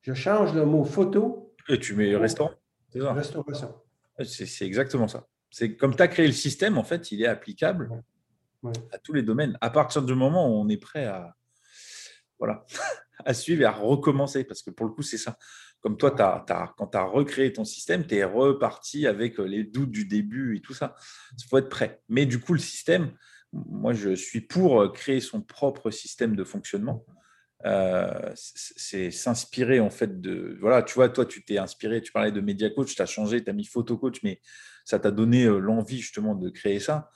Je 0.03 0.13
change 0.13 0.53
le 0.55 0.67
mot 0.67 0.85
photo. 0.85 1.55
Et 1.67 1.81
tu 1.81 1.95
mets 1.95 2.15
restaurant. 2.15 2.53
C'est 2.91 3.01
ça. 3.01 3.15
Restauration. 3.15 3.75
C'est, 4.23 4.67
exactement 4.67 5.09
ça. 5.09 5.27
C'est 5.51 5.77
comme 5.77 5.97
tu 5.97 6.03
as 6.03 6.09
créé 6.09 6.27
le 6.27 6.35
système, 6.35 6.77
en 6.77 6.85
fait, 6.85 7.11
il 7.11 7.23
est 7.23 7.27
applicable 7.27 8.03
à 8.93 8.99
tous 8.99 9.15
les 9.15 9.23
domaines. 9.23 9.57
À 9.63 9.71
partir 9.71 10.03
du 10.03 10.15
moment 10.15 10.47
où 10.47 10.61
on 10.61 10.69
est 10.69 10.77
prêt 10.77 11.07
à. 11.07 11.35
Voilà. 12.39 12.67
à 13.25 13.33
suivre 13.33 13.63
et 13.63 13.65
à 13.65 13.73
recommencer. 13.73 14.45
Parce 14.45 14.63
que 14.63 14.71
pour 14.71 14.85
le 14.85 14.93
coup, 14.93 15.03
c'est 15.03 15.17
ça. 15.17 15.39
Comme 15.87 15.97
toi, 15.97 16.21
as, 16.21 16.75
quand 16.77 16.89
tu 16.89 16.99
as 16.99 17.05
recréé 17.05 17.53
ton 17.53 17.65
système, 17.65 18.05
tu 18.05 18.17
es 18.17 18.25
reparti 18.25 19.07
avec 19.07 19.39
les 19.39 19.63
doutes 19.63 19.93
du 19.93 20.05
début 20.05 20.57
et 20.57 20.61
tout 20.61 20.75
ça. 20.75 20.97
Il 21.39 21.45
faut 21.49 21.59
être 21.59 21.69
prêt. 21.69 22.01
Mais 22.09 22.27
du 22.27 22.41
coup, 22.41 22.55
le 22.55 22.59
système, 22.59 23.13
moi, 23.53 23.93
je 23.93 24.13
suis 24.17 24.41
pour 24.41 24.93
créer 24.93 25.21
son 25.21 25.43
propre 25.43 25.93
système 25.93 26.35
de 26.35 26.43
fonctionnement. 26.43 27.07
Euh, 27.65 28.33
c'est 28.35 29.13
s'inspirer 29.13 29.79
en 29.79 29.89
fait 29.89 30.21
de 30.21 30.59
voilà 30.61 30.83
tu 30.83 30.95
vois 30.95 31.09
toi 31.09 31.25
tu 31.25 31.43
t'es 31.43 31.57
inspiré 31.57 32.03
tu 32.03 32.13
parlais 32.13 32.31
de 32.31 32.43
media 32.43 32.69
coach 32.69 32.95
tu 32.95 33.01
as 33.01 33.07
changé 33.07 33.43
tu 33.43 33.49
as 33.49 33.55
mis 33.55 33.65
photo 33.65 33.97
coach 33.97 34.23
mais 34.23 34.43
ça 34.85 34.99
t'a 34.99 35.11
donné 35.11 35.45
euh, 35.45 35.59
l'envie 35.59 35.99
justement 35.99 36.35
de 36.35 36.51
créer 36.51 36.81
ça 36.81 37.11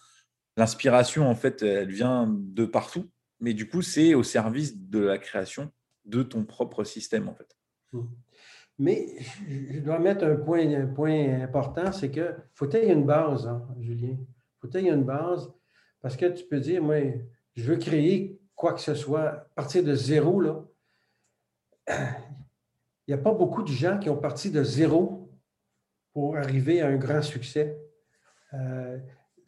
l'inspiration 0.56 1.28
en 1.28 1.34
fait 1.34 1.62
elle 1.62 1.92
vient 1.92 2.26
de 2.26 2.64
partout 2.64 3.10
mais 3.38 3.52
du 3.52 3.68
coup 3.68 3.82
c'est 3.82 4.14
au 4.14 4.22
service 4.22 4.78
de 4.78 5.00
la 5.00 5.18
création 5.18 5.70
de 6.06 6.22
ton 6.22 6.46
propre 6.46 6.84
système 6.84 7.28
en 7.28 7.34
fait 7.34 7.54
mmh. 7.92 8.00
Mais 8.80 9.06
je 9.46 9.78
dois 9.78 10.00
mettre 10.00 10.24
un 10.24 10.36
point, 10.36 11.42
important 11.42 11.92
c'est 11.92 12.10
que 12.10 12.34
faut 12.54 12.66
qu'il 12.66 12.80
y 12.80 12.86
ait 12.88 12.92
une 12.92 13.06
base 13.06 13.46
hein, 13.46 13.62
Julien 13.78 14.16
faut 14.60 14.68
qu'il 14.68 14.80
y 14.80 14.88
ait 14.88 14.92
une 14.92 15.04
base 15.04 15.50
parce 16.00 16.16
que 16.16 16.26
tu 16.26 16.44
peux 16.44 16.60
dire, 16.60 16.82
moi, 16.82 16.96
je 17.54 17.62
veux 17.62 17.76
créer 17.76 18.40
quoi 18.54 18.74
que 18.74 18.80
ce 18.80 18.94
soit 18.94 19.28
à 19.28 19.46
partir 19.54 19.84
de 19.84 19.94
zéro. 19.94 20.40
Là. 20.40 20.64
Il 23.06 23.14
n'y 23.14 23.20
a 23.20 23.22
pas 23.22 23.32
beaucoup 23.32 23.62
de 23.62 23.68
gens 23.68 23.98
qui 23.98 24.08
ont 24.08 24.16
parti 24.16 24.50
de 24.50 24.62
zéro 24.62 25.28
pour 26.12 26.36
arriver 26.36 26.80
à 26.80 26.88
un 26.88 26.96
grand 26.96 27.22
succès. 27.22 27.76
Euh, 28.54 28.98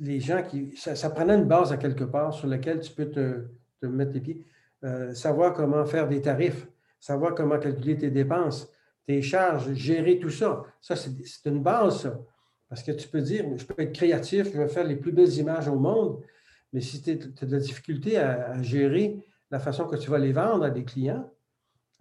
les 0.00 0.18
gens 0.18 0.42
qui. 0.42 0.76
Ça, 0.76 1.10
prenait 1.10 1.34
une 1.34 1.44
base 1.44 1.72
à 1.72 1.76
quelque 1.76 2.04
part 2.04 2.34
sur 2.34 2.48
laquelle 2.48 2.80
tu 2.80 2.92
peux 2.92 3.08
te, 3.10 3.86
mettre 3.86 4.12
les 4.12 4.20
pieds. 4.20 4.44
Euh, 4.84 5.14
savoir 5.14 5.52
comment 5.52 5.84
faire 5.86 6.08
des 6.08 6.20
tarifs, 6.20 6.66
savoir 6.98 7.34
comment 7.34 7.58
calculer 7.58 7.96
tes 7.96 8.10
dépenses, 8.10 8.68
tes 9.06 9.22
charges, 9.22 9.72
gérer 9.74 10.18
tout 10.18 10.30
ça. 10.30 10.64
Ça, 10.80 10.96
c'est 10.96 11.46
une 11.46 11.62
base, 11.62 12.02
ça. 12.02 12.18
Parce 12.68 12.82
que 12.82 12.92
tu 12.92 13.06
peux 13.08 13.20
dire, 13.20 13.44
je 13.56 13.66
peux 13.66 13.82
être 13.82 13.92
créatif, 13.92 14.50
je 14.52 14.58
vais 14.58 14.68
faire 14.68 14.84
les 14.84 14.96
plus 14.96 15.12
belles 15.12 15.32
images 15.34 15.68
au 15.68 15.78
monde, 15.78 16.22
mais 16.72 16.80
si 16.80 17.02
tu 17.02 17.10
as 17.10 17.44
de 17.44 17.52
la 17.52 17.58
difficulté 17.58 18.16
à, 18.16 18.62
gérer 18.62 19.18
la 19.50 19.58
façon 19.58 19.86
que 19.86 19.96
tu 19.96 20.10
vas 20.10 20.18
les 20.18 20.32
vendre 20.32 20.64
à 20.64 20.70
des 20.70 20.84
clients, 20.84 21.30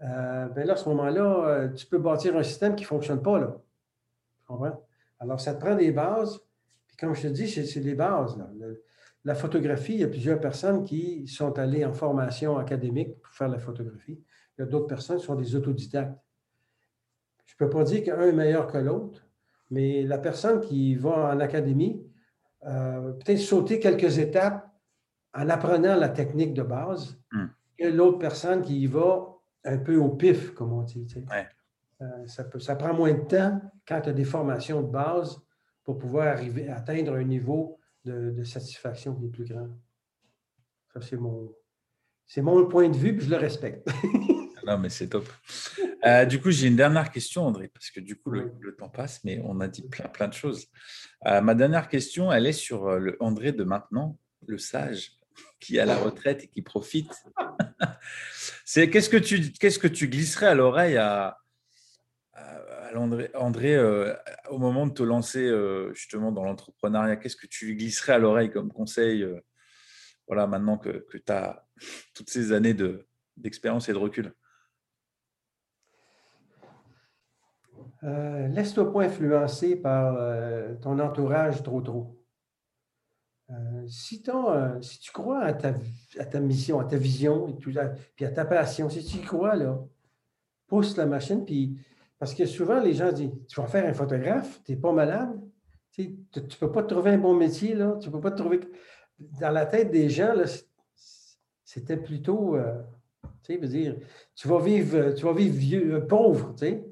euh, 0.02 0.48
ben 0.48 0.66
là, 0.66 0.74
à 0.74 0.76
ce 0.78 0.88
moment-là, 0.90 1.46
euh, 1.46 1.68
tu 1.74 1.86
peux 1.86 1.98
bâtir 1.98 2.38
un 2.38 2.44
système 2.44 2.76
qui 2.76 2.84
ne 2.84 2.88
fonctionne 2.88 3.22
pas. 3.22 3.38
Là. 3.40 3.58
Tu 4.40 4.48
comprends? 4.48 4.82
Alors, 5.20 5.40
ça 5.42 5.54
te 5.54 5.60
prend 5.60 5.76
des 5.76 5.92
bases. 5.92 6.40
Puis 6.88 6.98
comme 6.98 7.14
je 7.14 7.24
te 7.24 7.28
dis, 7.28 7.48
c'est 7.50 7.80
des 7.82 7.94
bases. 7.94 8.38
la 9.24 9.36
photographie, 9.36 9.96
il 9.96 10.00
y 10.00 10.04
a 10.04 10.08
plusieurs 10.08 10.40
personnes 10.40 10.84
qui 10.84 11.28
sont 11.28 11.60
allées 11.60 11.86
en 11.86 11.94
formation 11.94 12.58
académique 12.58 13.20
pour 13.22 13.34
faire 13.34 13.50
la 13.50 13.60
photographie. 13.60 14.24
Il 14.58 14.62
y 14.62 14.64
a 14.64 14.66
d'autres 14.66 14.88
personnes 14.88 15.20
qui 15.20 15.26
sont 15.26 15.36
des 15.36 15.56
autodidactes. 15.56 16.18
Je 17.52 17.64
ne 17.64 17.68
peux 17.68 17.70
pas 17.70 17.84
dire 17.84 18.04
qu'un 18.04 18.22
est 18.22 18.32
meilleur 18.32 18.68
que 18.68 18.78
l'autre, 18.78 19.28
mais 19.70 20.04
la 20.04 20.18
personne 20.18 20.62
qui 20.62 20.96
va 20.96 21.34
en 21.34 21.40
académie, 21.40 22.06
euh, 22.66 23.12
peut-être 23.14 23.40
sauter 23.40 23.80
quelques 23.80 24.18
étapes 24.20 24.68
en 25.34 25.50
apprenant 25.50 25.96
la 25.96 26.10
technique 26.10 26.54
de 26.54 26.64
base 26.64 27.20
hmm. 27.32 27.46
que 27.78 27.88
l'autre 27.88 28.20
personne 28.20 28.62
qui 28.62 28.82
y 28.82 28.88
va 28.88 29.28
un 29.64 29.78
peu 29.78 29.98
au 29.98 30.10
pif, 30.10 30.54
comme 30.54 30.74
on 30.74 30.84
dit. 30.84 31.08
Euh, 32.02 32.28
ça, 32.28 32.44
peut, 32.44 32.60
ça 32.60 32.76
prend 32.76 32.94
moins 32.94 33.14
de 33.14 33.22
temps 33.22 33.62
quand 33.88 34.02
tu 34.02 34.10
as 34.10 34.14
des 34.14 34.24
formations 34.24 34.82
de 34.82 34.88
base 34.88 35.40
pour 35.84 35.98
pouvoir 35.98 36.28
arriver 36.28 36.68
à 36.70 36.78
atteindre 36.78 37.14
un 37.16 37.24
niveau 37.24 37.78
de, 38.06 38.44
satisfaction 38.44 39.14
qui 39.16 39.26
est 39.26 39.30
plus 39.30 39.46
grand. 39.46 39.70
Ça, 40.94 41.02
c'est 41.02 41.18
mon, 41.18 41.54
c'est 42.26 42.42
mon 42.42 42.66
point 42.66 42.90
de 42.90 42.98
vue, 42.98 43.16
puis 43.16 43.26
je 43.26 43.32
le 43.32 43.38
respecte. 43.38 43.88
non, 44.66 44.78
mais 44.78 44.90
c'est 44.90 45.08
top. 45.08 45.28
Euh, 46.06 46.26
du 46.26 46.42
coup, 46.42 46.52
j'ai 46.52 46.68
une 46.68 46.76
dernière 46.76 47.12
question, 47.12 47.46
André, 47.46 47.68
parce 47.68 47.92
que 47.92 48.00
du 48.00 48.16
coup, 48.16 48.32
le, 48.32 48.76
temps 48.78 48.90
passe, 48.90 49.24
mais 49.24 49.42
on 49.44 49.60
a 49.60 49.68
dit 49.68 49.84
plein, 49.84 50.08
plein 50.08 50.28
de 50.28 50.34
choses. 50.34 50.68
Euh, 51.26 51.42
ma 51.42 51.56
dernière 51.56 51.88
question, 51.88 52.32
elle 52.32 52.48
est 52.48 52.54
sur 52.54 52.88
euh, 52.88 53.00
le 53.00 53.18
André 53.20 53.52
de 53.52 53.64
maintenant, 53.64 54.18
le 54.48 54.58
sage 54.58 55.14
qui 55.60 55.78
est 55.78 55.80
à 55.80 55.86
la 55.86 55.98
retraite 55.98 56.44
et 56.44 56.48
qui 56.48 56.62
profite. 56.62 57.24
c'est 58.66 58.90
qu'est-ce 58.90 59.10
que 59.10 59.18
tu 59.18 59.52
qu'est-ce 59.54 59.80
que 59.80 59.88
tu 59.88 60.08
glisserais 60.08 60.48
à 60.48 60.56
l'oreille 60.56 60.98
à, 60.98 61.38
André, 63.36 63.80
au 64.50 64.58
moment 64.58 64.86
de 64.86 64.94
te 64.94 65.04
lancer 65.04 65.50
justement 65.94 66.34
dans 66.34 66.44
l'entrepreneuriat? 66.44 67.16
Qu'est-ce 67.16 67.38
que 67.38 67.48
tu 67.48 67.76
glisserais 67.76 68.14
à 68.14 68.18
l'oreille 68.18 68.52
comme 68.52 68.74
conseil 68.74 69.26
Voilà, 70.28 70.48
maintenant 70.48 70.78
que, 70.78 71.06
que 71.10 71.18
tu 71.18 71.32
as 71.32 71.66
toutes 72.14 72.30
ces 72.30 72.52
années 72.52 72.76
d'expérience 73.38 73.88
et 73.88 73.94
de 73.94 73.98
recul? 73.98 74.34
Euh, 78.04 78.48
laisse-toi 78.48 78.92
pas 78.92 79.04
influencer 79.04 79.76
par 79.76 80.16
euh, 80.18 80.74
ton 80.82 80.98
entourage 81.00 81.62
trop 81.62 81.82
trop. 81.82 82.18
Euh, 83.52 83.88
si, 83.88 84.24
tu 84.24 85.12
crois 85.12 85.44
à 85.44 85.54
ta, 85.54 85.76
à 86.18 86.40
mission, 86.40 86.80
à 86.80 86.86
ta 86.86 86.98
vision, 86.98 87.48
et 87.50 87.58
tout, 87.58 87.72
puis 88.16 88.26
à 88.26 88.32
ta 88.32 88.46
passion, 88.46 88.90
si 88.90 89.04
tu 89.04 89.18
y 89.18 89.22
crois, 89.22 89.56
là, 89.56 89.78
pousse 90.68 90.98
la 90.98 91.06
machine. 91.06 91.46
Puis, 91.46 91.78
parce 92.18 92.34
que 92.34 92.46
souvent, 92.46 92.80
les 92.80 92.94
gens 92.94 93.12
disent 93.12 93.34
Tu 93.48 93.60
vas 93.60 93.68
faire 93.68 93.86
un 93.86 93.94
photographe, 93.94 94.62
tu 94.64 94.72
n'es 94.72 94.78
pas 94.78 94.94
malade, 94.94 95.40
tu 95.92 96.18
ne 96.36 96.42
peux 96.60 96.72
pas 96.72 96.84
te 96.84 96.94
trouver 96.94 97.12
un 97.12 97.18
bon 97.18 97.36
métier, 97.36 97.76
là, 97.76 97.98
tu 98.02 98.10
peux 98.10 98.22
pas 98.22 98.32
te 98.32 98.38
trouver. 98.38 98.62
Dans 99.20 99.52
la 99.52 99.68
tête 99.68 99.92
des 99.92 100.10
gens, 100.10 100.34
c'était 101.64 101.98
plutôt. 101.98 102.58
tu 103.44 103.60
dire, 103.60 103.98
tu 104.34 104.48
vas 104.48 104.60
vivre, 104.60 105.12
tu 105.12 105.26
vas 105.26 105.34
vivre 105.34 105.56
vieux, 105.56 106.08
pauvre, 106.08 106.56
tu 106.56 106.66
sais. 106.66 106.91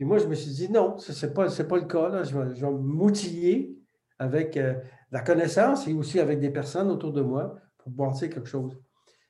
Et 0.00 0.04
moi, 0.04 0.16
je 0.16 0.26
me 0.26 0.34
suis 0.34 0.50
dit, 0.50 0.70
non, 0.70 0.96
ce 0.96 1.26
n'est 1.26 1.32
pas, 1.32 1.46
pas 1.46 1.76
le 1.76 1.84
cas. 1.84 2.22
Je 2.24 2.34
vais, 2.34 2.70
m'outiller 2.70 3.78
avec 4.18 4.56
euh, 4.56 4.74
la 5.10 5.20
connaissance 5.20 5.86
et 5.86 5.92
aussi 5.92 6.18
avec 6.18 6.40
des 6.40 6.48
personnes 6.48 6.90
autour 6.90 7.12
de 7.12 7.20
moi 7.20 7.56
pour 7.76 7.92
bâtir 7.92 8.30
quelque 8.30 8.48
chose. 8.48 8.80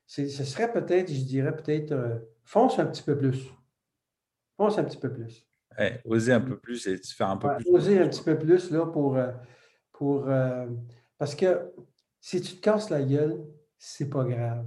Ce 0.06 0.26
serait 0.28 0.72
peut-être, 0.72 1.12
je 1.12 1.24
dirais 1.24 1.56
peut-être, 1.56 1.90
euh, 1.90 2.18
fonce 2.44 2.78
un 2.78 2.86
petit 2.86 3.02
peu 3.02 3.18
plus. 3.18 3.50
Fonce 4.56 4.78
un 4.78 4.84
petit 4.84 4.98
peu 4.98 5.12
plus. 5.12 5.44
oser 6.04 6.32
un 6.32 6.40
peu 6.40 6.58
plus 6.58 6.86
et 6.86 6.96
faire 6.98 7.30
un 7.30 7.36
peu 7.36 7.48
plus. 7.56 7.68
Oser 7.68 7.98
un 7.98 8.08
petit 8.08 8.22
peu 8.22 8.38
plus 8.38 8.70
là, 8.70 8.86
pour. 8.86 9.16
Euh, 9.16 9.32
pour 9.92 10.26
parce 11.18 11.34
que 11.34 11.72
si 12.20 12.40
tu 12.40 12.56
te 12.56 12.60
casses 12.60 12.90
la 12.90 13.02
gueule, 13.02 13.44
c'est 13.76 14.08
pas 14.08 14.24
grave. 14.24 14.66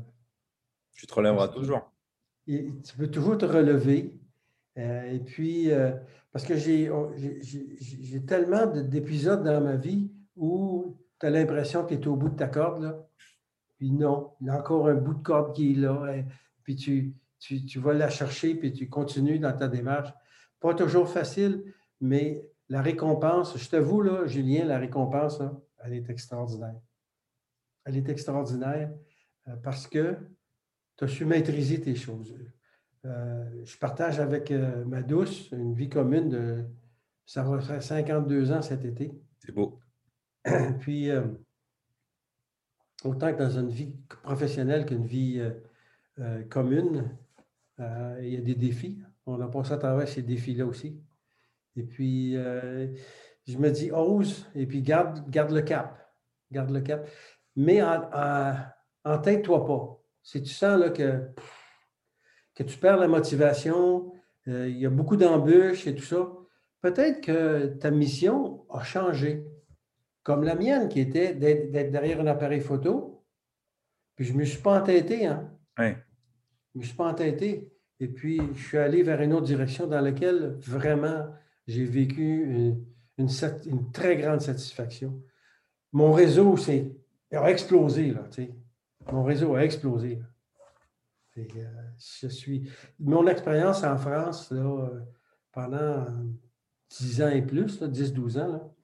Tu 0.93 1.07
te 1.07 1.13
relèveras 1.13 1.47
toujours. 1.47 1.91
tu 2.45 2.97
peux 2.97 3.07
toujours 3.07 3.37
te 3.37 3.45
relever 3.45 4.19
et 4.75 5.19
puis, 5.19 5.71
euh, 5.71 5.91
parce 6.31 6.45
que 6.45 6.55
j'ai 6.55 6.89
tellement 8.25 8.65
d'épisodes 8.65 9.43
dans 9.43 9.61
ma 9.61 9.75
vie 9.75 10.11
où 10.35 10.97
tu 11.19 11.25
as 11.25 11.29
l'impression 11.29 11.85
que 11.85 11.93
tu 11.95 12.03
es 12.03 12.07
au 12.07 12.15
bout 12.15 12.29
de 12.29 12.35
ta 12.35 12.47
corde, 12.47 12.83
là. 12.83 13.07
Puis 13.77 13.91
non, 13.91 14.31
il 14.39 14.47
y 14.47 14.49
a 14.49 14.57
encore 14.57 14.87
un 14.87 14.95
bout 14.95 15.13
de 15.13 15.21
corde 15.23 15.55
qui 15.55 15.73
est 15.73 15.75
là. 15.75 16.05
Hein. 16.07 16.23
puis 16.63 16.75
tu, 16.75 17.13
tu, 17.39 17.65
tu, 17.65 17.79
vas 17.79 17.93
la 17.93 18.09
chercher, 18.09 18.55
puis 18.55 18.71
tu 18.71 18.87
continues 18.87 19.39
dans 19.39 19.55
ta 19.55 19.67
démarche. 19.67 20.09
Pas 20.59 20.73
toujours 20.73 21.09
facile, 21.09 21.63
mais 21.99 22.49
la 22.69 22.81
récompense, 22.81 23.57
je 23.57 23.69
t'avoue, 23.69 24.01
là, 24.01 24.25
Julien, 24.25 24.65
la 24.65 24.79
récompense, 24.79 25.41
elle 25.83 25.93
est 25.93 26.09
extraordinaire. 26.09 26.79
Elle 27.85 27.97
est 27.97 28.09
extraordinaire 28.09 28.91
euh, 29.47 29.55
parce 29.57 29.87
que 29.87 30.15
tu 30.97 31.03
as 31.03 31.07
su 31.07 31.25
maîtriser 31.25 31.81
tes 31.81 31.95
choses. 31.95 32.33
Euh, 33.05 33.45
je 33.65 33.77
partage 33.77 34.19
avec 34.19 34.49
euh, 34.51 34.85
ma 34.85 35.01
douce 35.01 35.51
une 35.51 35.73
vie 35.73 35.89
commune 35.89 36.29
de. 36.29 36.65
Ça 37.25 37.43
va 37.43 37.59
faire 37.59 37.81
52 37.81 38.51
ans 38.51 38.61
cet 38.61 38.85
été. 38.85 39.11
C'est 39.39 39.51
beau. 39.51 39.79
Puis, 40.79 41.09
euh, 41.09 41.23
autant 43.03 43.33
que 43.33 43.39
dans 43.39 43.59
une 43.59 43.69
vie 43.69 43.95
professionnelle 44.23 44.85
qu'une 44.85 45.05
vie 45.05 45.41
commune, 46.49 47.17
il 47.79 48.27
y 48.27 48.37
a 48.37 48.41
des 48.41 48.55
défis. 48.55 49.01
On 49.25 49.39
a 49.41 49.47
passé 49.47 49.73
à 49.73 49.77
travers 49.77 50.07
ces 50.07 50.21
défis-là 50.21 50.65
aussi. 50.65 51.01
Et 51.75 51.83
puis, 51.83 52.33
je 52.33 53.57
me 53.57 53.69
dis, 53.71 53.91
ose, 53.91 54.47
et 54.53 54.67
puis 54.67 54.81
garde, 54.81 55.29
garde 55.29 55.51
le 55.51 55.61
cap. 55.61 56.13
Garde 56.51 56.69
le 56.69 56.81
cap. 56.81 57.09
Mais 57.55 57.81
en, 57.81 58.09
en, 59.03 59.17
tête-toi 59.19 59.65
pas. 59.65 59.99
Si 60.21 60.41
tu 60.41 60.53
sens 60.53 60.79
là, 60.79 60.89
que 60.89 61.29
que 62.55 62.63
tu 62.63 62.77
perds 62.77 62.97
la 62.97 63.07
motivation, 63.07 64.11
euh, 64.47 64.67
il 64.67 64.77
y 64.77 64.85
a 64.85 64.89
beaucoup 64.89 65.17
d'embûches 65.17 65.87
et 65.87 65.95
tout 65.95 66.03
ça, 66.03 66.31
peut-être 66.81 67.21
que 67.21 67.67
ta 67.67 67.91
mission 67.91 68.65
a 68.69 68.83
changé. 68.83 69.45
Comme 70.23 70.43
la 70.43 70.55
mienne, 70.55 70.87
qui 70.87 71.01
était 71.01 71.33
d'être 71.33 71.91
derrière 71.91 72.21
un 72.21 72.27
appareil 72.27 72.61
photo. 72.61 73.25
Puis 74.15 74.25
je 74.25 74.33
ne 74.33 74.37
me 74.39 74.45
suis 74.45 74.61
pas 74.61 74.79
entêté. 74.79 75.25
Hein? 75.25 75.51
Oui. 75.77 75.89
Je 75.89 76.77
ne 76.77 76.81
me 76.81 76.85
suis 76.85 76.95
pas 76.95 77.07
entêté. 77.09 77.73
Et 77.99 78.07
puis, 78.07 78.41
je 78.53 78.63
suis 78.67 78.77
allé 78.77 79.03
vers 79.03 79.21
une 79.21 79.33
autre 79.33 79.45
direction 79.45 79.85
dans 79.85 80.01
laquelle 80.01 80.57
vraiment 80.61 81.27
j'ai 81.67 81.85
vécu 81.85 82.43
une, 82.43 82.85
une, 83.17 83.91
très 83.91 84.17
grande 84.17 84.41
satisfaction. 84.41 85.21
Mon 85.91 86.11
réseau 86.11 86.55
a 87.31 87.49
explosé. 87.51 88.11
Là, 88.11 88.27
Mon 89.11 89.23
réseau 89.23 89.55
a 89.55 89.63
explosé. 89.63 90.19
Je 91.35 92.27
suis... 92.27 92.69
Mon 92.99 93.27
expérience 93.27 93.83
en 93.83 93.97
France, 93.97 94.51
là, 94.51 94.89
pendant 95.51 96.05
10 96.89 97.21
ans 97.21 97.29
et 97.29 97.41
plus, 97.41 97.81
10-12 97.81 98.39
ans, 98.39 98.75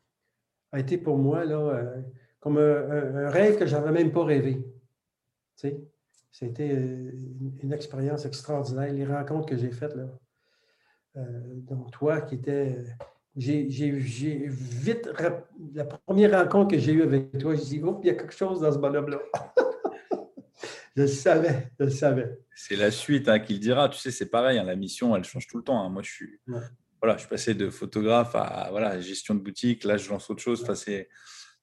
a 0.72 0.80
été 0.80 0.97
pour 0.97 1.18
moi 1.18 1.45
là, 1.45 1.95
comme 2.39 2.58
un, 2.58 3.30
rêve 3.30 3.58
que 3.58 3.66
je 3.66 3.76
n'avais 3.76 3.91
même 3.91 4.12
pas 4.12 4.24
rêvé. 4.24 4.64
C'était 6.32 6.70
une, 6.70 7.74
expérience 7.74 8.26
extraordinaire, 8.26 8.93
les 8.93 9.06
rencontres 9.06 9.47
que 9.47 9.58
j'ai 9.58 9.72
faites. 9.72 9.95
Là. 9.95 10.08
donc, 11.16 11.91
toi 11.91 12.22
qui 12.22 12.36
étais 12.36 12.84
j'ai 13.36 14.47
vite, 14.47 15.10
la 15.74 15.86
première 15.86 16.43
rencontre 16.43 16.72
que 16.72 16.80
j'ai 16.80 16.93
eue 16.93 17.04
avec 17.04 17.38
toi, 17.38 17.56
j'ai 17.56 17.64
dit, 17.64 17.82
oh, 17.84 18.00
il 18.04 18.08
y 18.08 18.10
a 18.10 18.16
quelque 18.16 18.34
chose 18.34 18.62
dans 18.62 18.72
ce 18.72 18.78
bonhomme-là. 18.78 19.20
je 21.00 21.04
le 21.04 21.08
savais, 21.08 21.72
je 21.80 21.86
le 21.86 21.91
savais. 21.91 22.39
C'est 22.56 22.76
la 22.76 22.91
suite 22.91 23.30
hein, 23.30 23.39
qu'il 23.39 23.60
dira. 23.60 23.88
Tu 23.88 23.97
sais, 23.97 24.12
c'est 24.12 24.30
pareil, 24.30 24.60
hein, 24.60 24.64
la 24.64 24.76
mission, 24.76 25.16
elle 25.16 25.24
change 25.24 25.47
tout 25.47 25.58
le 25.58 25.64
temps. 25.64 25.82
Hein. 25.82 25.89
Moi, 25.89 26.02
je 26.04 26.12
suis, 26.12 26.39
voilà, 27.02 27.16
je 27.16 27.22
suis 27.22 27.30
passé 27.30 27.54
de 27.54 27.70
photographe 27.70 28.36
à 28.36 28.68
voilà, 28.72 29.00
gestion 29.00 29.34
de 29.34 29.39
boutique. 29.39 29.86
Là, 29.86 29.95
je 29.95 30.10
lance 30.10 30.30
autre 30.30 30.41
chose. 30.41 30.64
Enfin, 30.64 30.76
c'est 30.76 31.08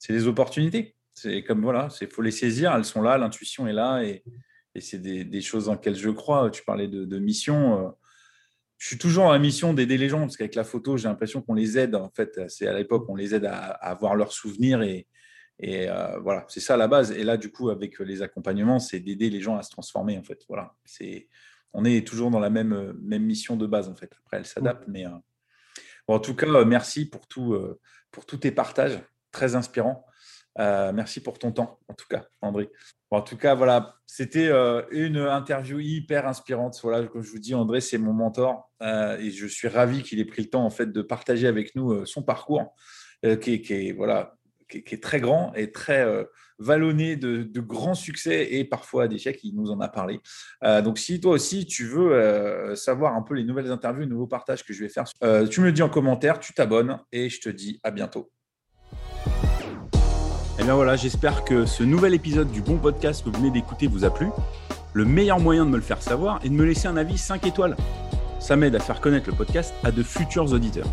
des 0.09 0.26
opportunités. 0.26 0.97
C'est 1.12 1.43
comme, 1.45 1.62
voilà, 1.62 1.89
il 2.01 2.09
faut 2.09 2.22
les 2.22 2.30
saisir. 2.30 2.74
Elles 2.74 2.84
sont 2.84 3.03
là, 3.03 3.18
l'intuition 3.18 3.66
est 3.66 3.74
là. 3.74 4.03
Et, 4.03 4.22
et 4.74 4.80
c'est 4.80 4.99
des, 4.99 5.24
des, 5.24 5.41
choses 5.43 5.66
dans 5.66 5.74
lesquelles 5.74 5.97
je 5.97 6.11
crois. 6.11 6.51
Tu 6.51 6.62
parlais 6.64 6.89
de, 6.89 7.05
de 7.05 7.18
mission. 7.18 7.89
Euh, 7.89 7.91
je 8.78 8.89
suis 8.89 8.99
toujours 8.99 9.24
en 9.24 9.39
mission 9.39 9.74
d'aider 9.74 9.99
les 9.99 10.09
gens 10.09 10.20
parce 10.20 10.37
qu'avec 10.37 10.55
la 10.55 10.64
photo, 10.64 10.97
j'ai 10.97 11.09
l'impression 11.09 11.43
qu'on 11.43 11.55
les 11.55 11.78
aide. 11.78 11.95
En 11.95 12.11
fait, 12.11 12.41
c'est 12.49 12.66
à 12.66 12.72
l'époque, 12.72 13.05
on 13.09 13.16
les 13.16 13.34
aide 13.34 13.45
à, 13.45 13.70
avoir 13.70 14.14
leurs 14.16 14.32
souvenirs 14.32 14.82
et, 14.82 15.07
et 15.59 15.88
euh, 15.88 16.18
voilà, 16.18 16.44
c'est 16.48 16.61
ça 16.61 16.76
la 16.76 16.88
base. 16.88 17.12
Et 17.12 17.24
là, 17.24 17.36
du 17.36 17.50
coup, 17.50 17.70
avec 17.70 17.98
les 17.98 18.22
accompagnements, 18.22 18.78
c'est 18.78 19.00
d'aider 19.00 19.30
les 19.30 19.40
gens 19.40 19.57
à 19.57 19.62
se 19.62 19.70
transformer. 19.70 20.18
En 20.18 20.22
fait, 20.22 20.42
voilà, 20.48 20.74
c'est 20.84 21.28
on 21.72 21.84
est 21.84 22.07
toujours 22.07 22.30
dans 22.30 22.40
la 22.40 22.50
même 22.50 22.94
même 23.02 23.24
mission 23.24 23.57
de 23.57 23.66
base. 23.66 23.88
En 23.88 23.94
fait, 23.94 24.12
après, 24.24 24.38
elle 24.38 24.46
s'adapte, 24.46 24.84
mais 24.86 25.07
euh, 25.07 25.11
en 26.09 26.20
tout 26.20 26.34
cas, 26.34 26.64
merci 26.64 27.09
pour 27.09 27.26
tout 27.26 27.54
euh, 27.54 27.80
pour 28.11 28.26
tous 28.26 28.38
tes 28.38 28.50
partages, 28.50 29.00
très 29.32 29.54
inspirants. 29.54 30.04
merci 30.59 31.20
pour 31.20 31.38
ton 31.38 31.52
temps, 31.52 31.78
en 31.88 31.94
tout 31.94 32.07
cas, 32.09 32.26
André 32.40 32.70
en 33.11 33.22
tout 33.22 33.36
cas, 33.36 33.54
voilà, 33.54 33.94
c'était 34.04 34.50
une 34.90 35.18
interview 35.18 35.78
hyper 35.78 36.26
inspirante. 36.26 36.76
Voilà, 36.82 37.07
comme 37.07 37.22
je 37.22 37.30
vous 37.30 37.38
dis, 37.38 37.54
André, 37.54 37.80
c'est 37.80 37.98
mon 37.98 38.12
mentor 38.12 38.68
et 38.82 39.30
je 39.30 39.46
suis 39.46 39.68
ravi 39.68 40.02
qu'il 40.02 40.18
ait 40.18 40.24
pris 40.24 40.42
le 40.42 40.50
temps 40.50 40.64
en 40.64 40.70
fait 40.70 40.90
de 40.92 41.02
partager 41.02 41.46
avec 41.46 41.76
nous 41.76 42.04
son 42.04 42.24
parcours, 42.24 42.74
qui 43.22 43.54
est, 43.54 43.92
voilà, 43.92 44.36
qui 44.69 44.79
est, 44.79 45.03
très 45.03 45.21
grand 45.21 45.53
et 45.55 45.73
très 45.73 46.07
vallonné 46.59 47.17
de, 47.17 47.61
grands 47.61 47.95
succès 47.95 48.55
et 48.55 48.64
parfois 48.64 49.09
d'échecs. 49.09 49.41
Il 49.43 49.55
nous 49.55 49.71
en 49.71 49.81
a 49.81 49.89
parlé. 49.89 50.21
donc, 50.62 50.99
si 50.99 51.21
toi 51.21 51.33
aussi 51.33 51.67
tu 51.67 51.85
veux 51.85 52.75
savoir 52.75 53.14
un 53.14 53.23
peu 53.23 53.35
les 53.35 53.45
nouvelles 53.45 53.71
interviews, 53.71 54.03
les 54.03 54.07
nouveaux 54.07 54.27
partages 54.27 54.64
que 54.64 54.73
je 54.73 54.83
vais 54.83 54.89
faire, 54.89 55.05
tu 55.51 55.61
me 55.61 55.67
le 55.67 55.73
dis 55.73 55.83
en 55.83 55.89
commentaire, 55.89 56.39
tu 56.39 56.53
t'abonnes 56.53 56.99
et 57.12 57.29
je 57.29 57.41
te 57.41 57.49
dis 57.49 57.81
à 57.83 57.91
bientôt. 57.91 58.31
Et 60.57 60.62
eh 60.62 60.64
bien 60.64 60.75
voilà, 60.75 60.97
j'espère 60.97 61.45
que 61.45 61.67
ce 61.67 61.83
nouvel 61.83 62.14
épisode 62.14 62.51
du 62.51 62.62
bon 62.62 62.79
podcast 62.79 63.23
que 63.23 63.29
vous 63.29 63.39
venez 63.39 63.51
d'écouter 63.51 63.89
vous 63.89 64.07
a 64.07 64.11
plu. 64.11 64.29
Le 64.95 65.05
meilleur 65.05 65.39
moyen 65.39 65.67
de 65.67 65.71
me 65.71 65.77
le 65.77 65.83
faire 65.83 66.01
savoir 66.01 66.41
est 66.43 66.49
de 66.49 66.55
me 66.55 66.64
laisser 66.64 66.89
un 66.89 66.97
avis 66.97 67.19
5 67.19 67.47
étoiles. 67.47 67.77
Ça 68.41 68.57
m'aide 68.57 68.75
à 68.75 68.81
faire 68.81 69.03
connaître 69.03 69.29
le 69.29 69.37
podcast 69.37 69.75
à 69.85 69.93
de 69.93 70.03
futurs 70.03 70.51
auditeurs. 70.55 70.89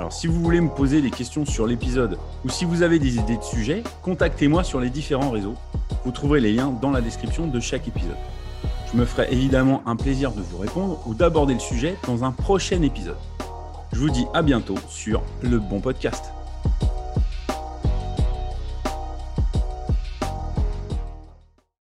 Alors 0.00 0.14
si 0.14 0.28
vous 0.28 0.40
voulez 0.40 0.62
me 0.62 0.70
poser 0.70 1.02
des 1.02 1.10
questions 1.10 1.44
sur 1.44 1.66
l'épisode 1.66 2.16
ou 2.46 2.48
si 2.48 2.64
vous 2.64 2.80
avez 2.80 2.98
des 2.98 3.16
idées 3.16 3.36
de 3.36 3.42
sujets, 3.42 3.84
contactez-moi 4.00 4.64
sur 4.64 4.80
les 4.80 4.88
différents 4.88 5.30
réseaux. 5.30 5.56
Vous 6.06 6.10
trouverez 6.10 6.40
les 6.40 6.54
liens 6.54 6.70
dans 6.70 6.90
la 6.90 7.02
description 7.02 7.46
de 7.46 7.60
chaque 7.60 7.86
épisode. 7.86 8.16
Je 8.90 8.96
me 8.96 9.04
ferai 9.04 9.28
évidemment 9.30 9.82
un 9.84 9.96
plaisir 9.96 10.32
de 10.32 10.40
vous 10.40 10.56
répondre 10.56 11.02
ou 11.06 11.12
d'aborder 11.12 11.52
le 11.52 11.60
sujet 11.60 11.96
dans 12.06 12.24
un 12.24 12.32
prochain 12.32 12.80
épisode. 12.80 13.18
Je 13.92 13.98
vous 13.98 14.08
dis 14.08 14.24
à 14.32 14.40
bientôt 14.40 14.76
sur 14.88 15.20
le 15.42 15.58
bon 15.58 15.80
podcast. 15.80 16.32